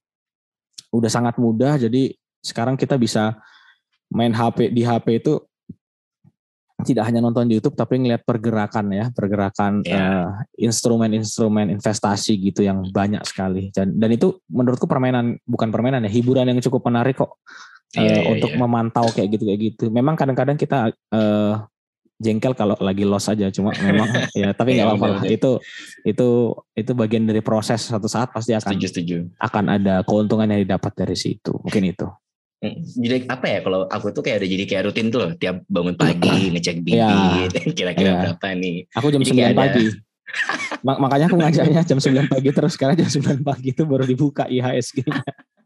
udah 0.89 1.11
sangat 1.11 1.37
mudah, 1.37 1.77
jadi 1.77 2.13
sekarang 2.41 2.79
kita 2.79 2.95
bisa 2.95 3.37
main 4.09 4.33
HP 4.33 4.73
di 4.73 4.81
HP 4.81 5.21
itu 5.21 5.37
tidak 6.87 7.11
hanya 7.11 7.19
nonton 7.19 7.51
di 7.51 7.59
YouTube 7.59 7.75
tapi 7.75 7.99
ngelihat 7.99 8.23
pergerakan 8.23 8.87
ya 8.95 9.05
pergerakan 9.11 9.83
yeah. 9.83 9.91
Iya. 9.91 10.03
uh, 10.07 10.29
instrumen-instrumen 10.71 11.75
investasi 11.75 12.39
gitu 12.39 12.63
yang 12.63 12.87
banyak 12.87 13.19
sekali 13.27 13.67
dan 13.75 13.99
dan 13.99 14.09
itu 14.15 14.39
menurutku 14.47 14.87
permainan 14.87 15.35
bukan 15.43 15.69
permainan 15.75 16.07
ya 16.07 16.11
hiburan 16.11 16.47
yang 16.47 16.59
cukup 16.63 16.87
menarik 16.87 17.19
kok 17.19 17.35
uh, 17.35 17.35
yeah, 17.99 18.23
yeah, 18.23 18.31
untuk 18.31 18.51
yeah. 18.55 18.59
memantau 18.63 19.05
kayak 19.11 19.27
gitu 19.35 19.43
kayak 19.51 19.59
gitu 19.59 19.85
memang 19.91 20.15
kadang-kadang 20.15 20.55
kita 20.55 20.95
uh, 21.11 21.67
jengkel 22.19 22.51
kalau 22.51 22.75
lagi 22.83 23.07
loss 23.07 23.31
aja 23.31 23.47
cuma 23.47 23.71
memang 23.79 24.11
ya 24.39 24.51
tapi 24.51 24.75
nggak 24.75 24.85
iya, 24.85 24.91
apa-apa 24.91 25.07
lah 25.07 25.23
itu 25.23 25.51
itu 26.03 26.27
itu 26.75 26.91
bagian 26.91 27.23
dari 27.23 27.39
proses 27.39 27.87
satu 27.87 28.11
saat 28.11 28.35
pasti 28.35 28.51
akan 28.51 28.75
setuju, 28.75 28.87
setuju. 28.91 29.17
akan 29.39 29.65
ada 29.79 30.03
keuntungan 30.03 30.51
yang 30.51 30.67
didapat 30.67 30.91
dari 30.99 31.15
situ 31.15 31.55
mungkin 31.63 31.95
itu 31.95 32.07
Hmm, 32.59 32.75
jadi 32.83 33.23
apa 33.31 33.47
ya 33.47 33.59
kalau 33.63 33.87
aku 33.87 34.11
tuh 34.11 34.19
kayak 34.19 34.43
udah 34.43 34.49
jadi 34.51 34.63
kayak 34.67 34.83
rutin 34.91 35.07
tuh 35.07 35.31
tiap 35.39 35.63
bangun 35.71 35.95
pagi 35.95 36.27
ngecek 36.51 36.83
bibit 36.83 37.55
ya. 37.55 37.63
kira-kira 37.77 38.09
ya. 38.11 38.19
berapa 38.27 38.47
nih. 38.51 38.83
Aku 38.99 39.07
jam 39.15 39.23
jadi 39.23 39.55
9 39.55 39.63
pagi. 39.63 39.85
Makanya 40.83 41.25
aku 41.31 41.37
ngajaknya 41.39 41.81
jam 41.87 41.99
9 42.03 42.27
pagi 42.27 42.49
terus 42.51 42.75
sekarang 42.75 42.99
jam 42.99 43.07
9 43.07 43.47
pagi 43.47 43.71
itu 43.71 43.87
baru 43.87 44.03
dibuka 44.03 44.43
IHSG-nya. 44.51 45.23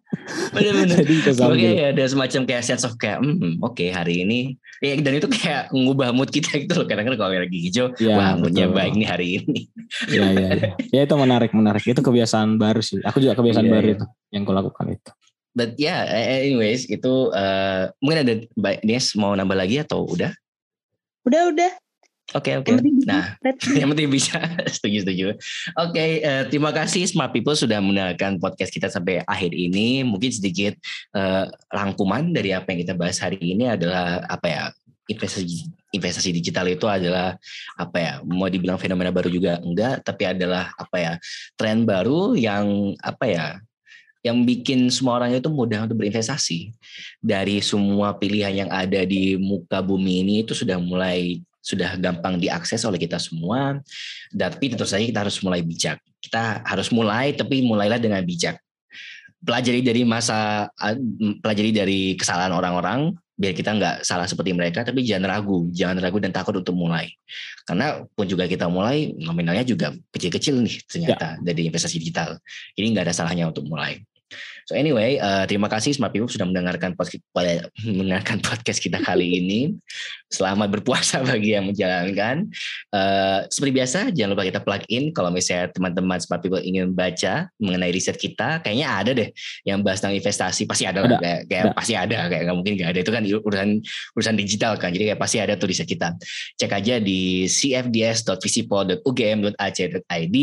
Bener-bener. 0.55 0.97
Oke 1.34 1.70
ya 1.74 1.86
ada 1.91 2.03
semacam 2.05 2.41
kayak 2.47 2.64
sense 2.64 2.84
of 2.86 2.95
kayak, 2.95 3.20
hmm, 3.20 3.59
oke 3.59 3.76
okay, 3.76 3.89
hari 3.89 4.24
ini. 4.24 4.55
Ya, 4.84 4.99
dan 4.99 5.18
itu 5.18 5.28
kayak 5.32 5.72
ngubah 5.72 6.11
mood 6.11 6.30
kita 6.30 6.55
gitu 6.64 6.74
loh. 6.76 6.86
Kadang-kadang 6.88 7.20
kalau 7.20 7.34
lagi 7.34 7.59
hijau, 7.70 7.91
ya, 7.97 8.16
wah 8.20 8.34
moodnya 8.36 8.68
baik 8.70 8.93
nih 8.99 9.07
hari 9.07 9.28
ini. 9.41 9.59
Iya, 10.11 10.24
iya. 10.34 10.47
Ya. 10.53 10.72
ya 10.89 11.01
itu 11.05 11.16
menarik, 11.16 11.51
menarik. 11.55 11.84
Itu 11.84 12.01
kebiasaan 12.03 12.57
baru 12.59 12.82
sih. 12.84 12.99
Aku 13.05 13.22
juga 13.24 13.38
kebiasaan 13.38 13.68
ya, 13.68 13.72
baru 13.72 13.88
ya. 13.88 13.95
itu 13.97 14.05
yang 14.34 14.43
aku 14.43 14.53
lakukan 14.53 14.88
itu 14.97 15.11
but 15.53 15.78
yeah, 15.78 16.03
anyways 16.09 16.89
itu 16.89 17.30
uh, 17.32 17.89
mungkin 18.01 18.20
ada 18.26 18.34
Mbak 18.57 18.76
Nies 18.84 19.14
mau 19.14 19.38
nambah 19.38 19.53
lagi 19.53 19.80
atau 19.86 20.09
udah? 20.09 20.34
Udah 21.24 21.41
udah. 21.53 21.72
Oke 22.34 22.57
okay, 22.57 22.65
oke. 22.65 22.81
Okay. 22.81 23.05
Nah, 23.05 23.38
yang 23.77 23.93
penting 23.93 24.09
bisa 24.09 24.41
setuju 24.73 25.05
setuju. 25.05 25.25
Oke, 25.77 25.93
okay, 25.93 26.09
uh, 26.25 26.41
eh, 26.41 26.43
terima 26.49 26.73
kasih 26.73 27.05
Smart 27.05 27.29
People 27.29 27.53
sudah 27.53 27.77
mendengarkan 27.77 28.41
podcast 28.41 28.73
kita 28.73 28.89
sampai 28.89 29.21
akhir 29.21 29.53
ini. 29.53 30.01
Mungkin 30.01 30.34
sedikit 30.34 30.73
uh, 31.13 31.45
rangkuman 31.69 32.34
dari 32.34 32.49
apa 32.57 32.73
yang 32.73 32.79
kita 32.81 32.97
bahas 32.97 33.21
hari 33.21 33.38
ini 33.38 33.69
adalah 33.69 34.25
apa 34.25 34.47
ya 34.49 34.63
investasi 35.05 35.69
investasi 35.93 36.34
digital 36.34 36.65
itu 36.65 36.89
adalah 36.89 37.38
apa 37.77 37.97
ya 38.01 38.13
mau 38.25 38.49
dibilang 38.49 38.81
fenomena 38.81 39.13
baru 39.13 39.29
juga 39.29 39.61
enggak 39.61 40.01
tapi 40.01 40.25
adalah 40.25 40.73
apa 40.73 40.97
ya 40.97 41.13
tren 41.53 41.86
baru 41.86 42.34
yang 42.34 42.97
apa 43.03 43.25
ya 43.29 43.47
yang 44.23 44.47
bikin 44.47 44.88
semua 44.88 45.19
orang 45.19 45.36
itu 45.36 45.51
mudah 45.51 45.84
untuk 45.84 45.99
berinvestasi. 45.99 46.71
Dari 47.19 47.59
semua 47.59 48.15
pilihan 48.15 48.65
yang 48.65 48.71
ada 48.71 49.03
di 49.03 49.36
muka 49.36 49.84
bumi 49.84 50.23
ini 50.23 50.34
itu 50.47 50.55
sudah 50.55 50.79
mulai 50.79 51.43
sudah 51.64 51.95
gampang 51.95 52.36
diakses 52.38 52.84
oleh 52.84 52.99
kita 52.99 53.16
semua. 53.18 53.80
Tapi 54.36 54.76
tentu 54.76 54.84
saja 54.84 55.01
kita 55.01 55.24
harus 55.24 55.39
mulai 55.39 55.64
bijak. 55.64 55.97
Kita 56.20 56.61
harus 56.68 56.91
mulai 56.91 57.32
tapi 57.32 57.64
mulailah 57.64 57.97
dengan 57.97 58.20
bijak. 58.22 58.59
Pelajari 59.43 59.84
dari 59.84 60.03
masa 60.03 60.68
pelajari 61.39 61.72
dari 61.72 61.99
kesalahan 62.20 62.51
orang-orang 62.51 63.16
biar 63.34 63.53
kita 63.57 63.74
nggak 63.74 63.95
salah 64.05 64.30
seperti 64.30 64.53
mereka 64.53 64.86
tapi 64.86 65.01
jangan 65.01 65.26
ragu 65.26 65.66
jangan 65.74 65.97
ragu 65.97 66.22
dan 66.22 66.30
takut 66.30 66.53
untuk 66.53 66.78
mulai 66.78 67.09
karena 67.66 68.05
pun 68.14 68.30
juga 68.30 68.45
kita 68.45 68.70
mulai 68.70 69.09
nominalnya 69.18 69.66
juga 69.66 69.89
kecil-kecil 70.14 70.61
nih 70.61 70.76
ternyata 70.86 71.41
ya. 71.41 71.41
dari 71.41 71.66
investasi 71.66 71.97
digital 71.97 72.38
ini 72.78 72.93
nggak 72.93 73.09
ada 73.09 73.16
salahnya 73.18 73.49
untuk 73.49 73.66
mulai 73.66 74.05
So 74.64 74.80
anyway, 74.80 75.20
uh, 75.20 75.43
terima 75.43 75.68
kasih 75.68 75.91
Smart 75.91 76.16
People 76.16 76.32
sudah 76.32 76.47
mendengarkan 76.47 76.95
podcast, 76.95 77.20
mendengarkan 77.84 78.39
podcast 78.39 78.80
kita 78.80 79.03
kali 79.03 79.43
ini. 79.43 79.76
Selamat 80.32 80.72
berpuasa 80.72 81.20
bagi 81.28 81.51
yang 81.51 81.68
menjalankan. 81.68 82.47
Uh, 82.88 83.43
seperti 83.51 83.76
biasa, 83.76 84.16
jangan 84.16 84.32
lupa 84.36 84.43
kita 84.47 84.64
plug 84.64 84.84
in 84.88 85.11
kalau 85.11 85.36
misalnya 85.36 85.68
teman-teman 85.76 86.16
Smart 86.24 86.39
People 86.39 86.64
ingin 86.64 86.95
baca 86.95 87.51
mengenai 87.59 87.91
riset 87.91 88.16
kita. 88.16 88.64
Kayaknya 88.64 88.88
ada 88.88 89.11
deh 89.11 89.36
yang 89.68 89.84
bahas 89.84 89.99
tentang 89.99 90.16
investasi. 90.16 90.64
Pasti 90.64 90.88
ada, 90.88 91.03
ada. 91.03 91.20
kayak, 91.20 91.51
kayak 91.51 91.64
ada. 91.68 91.76
pasti 91.76 91.99
ada. 91.99 92.32
Kayak 92.32 92.47
nggak 92.47 92.55
mungkin 92.55 92.80
nggak 92.80 92.95
ada. 92.95 93.03
Itu 93.03 93.11
kan 93.11 93.28
urusan 93.28 93.84
urusan 94.16 94.39
digital 94.39 94.80
kan. 94.80 94.95
Jadi 94.95 95.11
kayak 95.11 95.20
pasti 95.20 95.43
ada 95.43 95.59
tuh 95.59 95.68
riset 95.68 95.91
kita. 95.91 96.16
Cek 96.55 96.72
aja 96.72 97.03
di 97.03 97.51
cfds.visipol.ugm.ac.id 97.51 100.38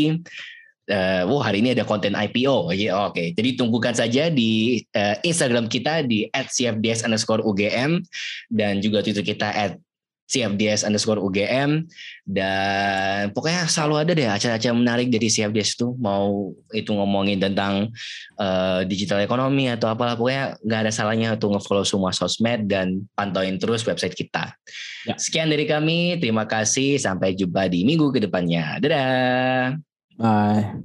uh, 0.89 1.23
oh 1.29 1.43
hari 1.43 1.61
ini 1.61 1.77
ada 1.77 1.85
konten 1.85 2.17
IPO. 2.17 2.73
Ya, 2.73 2.97
Oke, 2.97 3.13
okay. 3.13 3.27
jadi 3.37 3.59
tunggukan 3.59 3.93
saja 3.93 4.31
di 4.31 4.81
uh, 4.95 5.15
Instagram 5.21 5.69
kita 5.69 6.01
di 6.07 6.25
@cfds 6.33 7.05
underscore 7.05 7.45
UGM 7.45 8.01
dan 8.49 8.81
juga 8.81 9.05
Twitter 9.05 9.25
kita 9.25 9.51
at 9.51 9.77
CFDS 10.31 10.87
underscore 10.87 11.19
UGM 11.19 11.91
dan 12.23 13.35
pokoknya 13.35 13.67
selalu 13.67 13.95
ada 13.99 14.11
deh 14.15 14.31
acara-acara 14.31 14.71
menarik 14.71 15.11
dari 15.11 15.27
CFDS 15.27 15.75
itu 15.75 15.91
mau 15.99 16.55
itu 16.71 16.87
ngomongin 16.95 17.43
tentang 17.43 17.91
uh, 18.39 18.87
digital 18.87 19.19
ekonomi 19.19 19.67
atau 19.67 19.91
apalah 19.91 20.15
pokoknya 20.15 20.55
nggak 20.63 20.79
ada 20.87 20.91
salahnya 20.95 21.35
untuk 21.35 21.59
ngefollow 21.59 21.83
semua 21.83 22.15
sosmed 22.15 22.71
dan 22.71 23.03
pantauin 23.11 23.59
terus 23.59 23.83
website 23.83 24.15
kita. 24.15 24.55
Ya. 25.03 25.19
Sekian 25.19 25.51
dari 25.51 25.67
kami, 25.67 26.15
terima 26.23 26.47
kasih 26.47 26.95
sampai 26.95 27.35
jumpa 27.35 27.67
di 27.67 27.83
minggu 27.83 28.15
ke 28.15 28.23
depannya. 28.23 28.79
Dadah. 28.79 29.90
哎。 30.21 30.81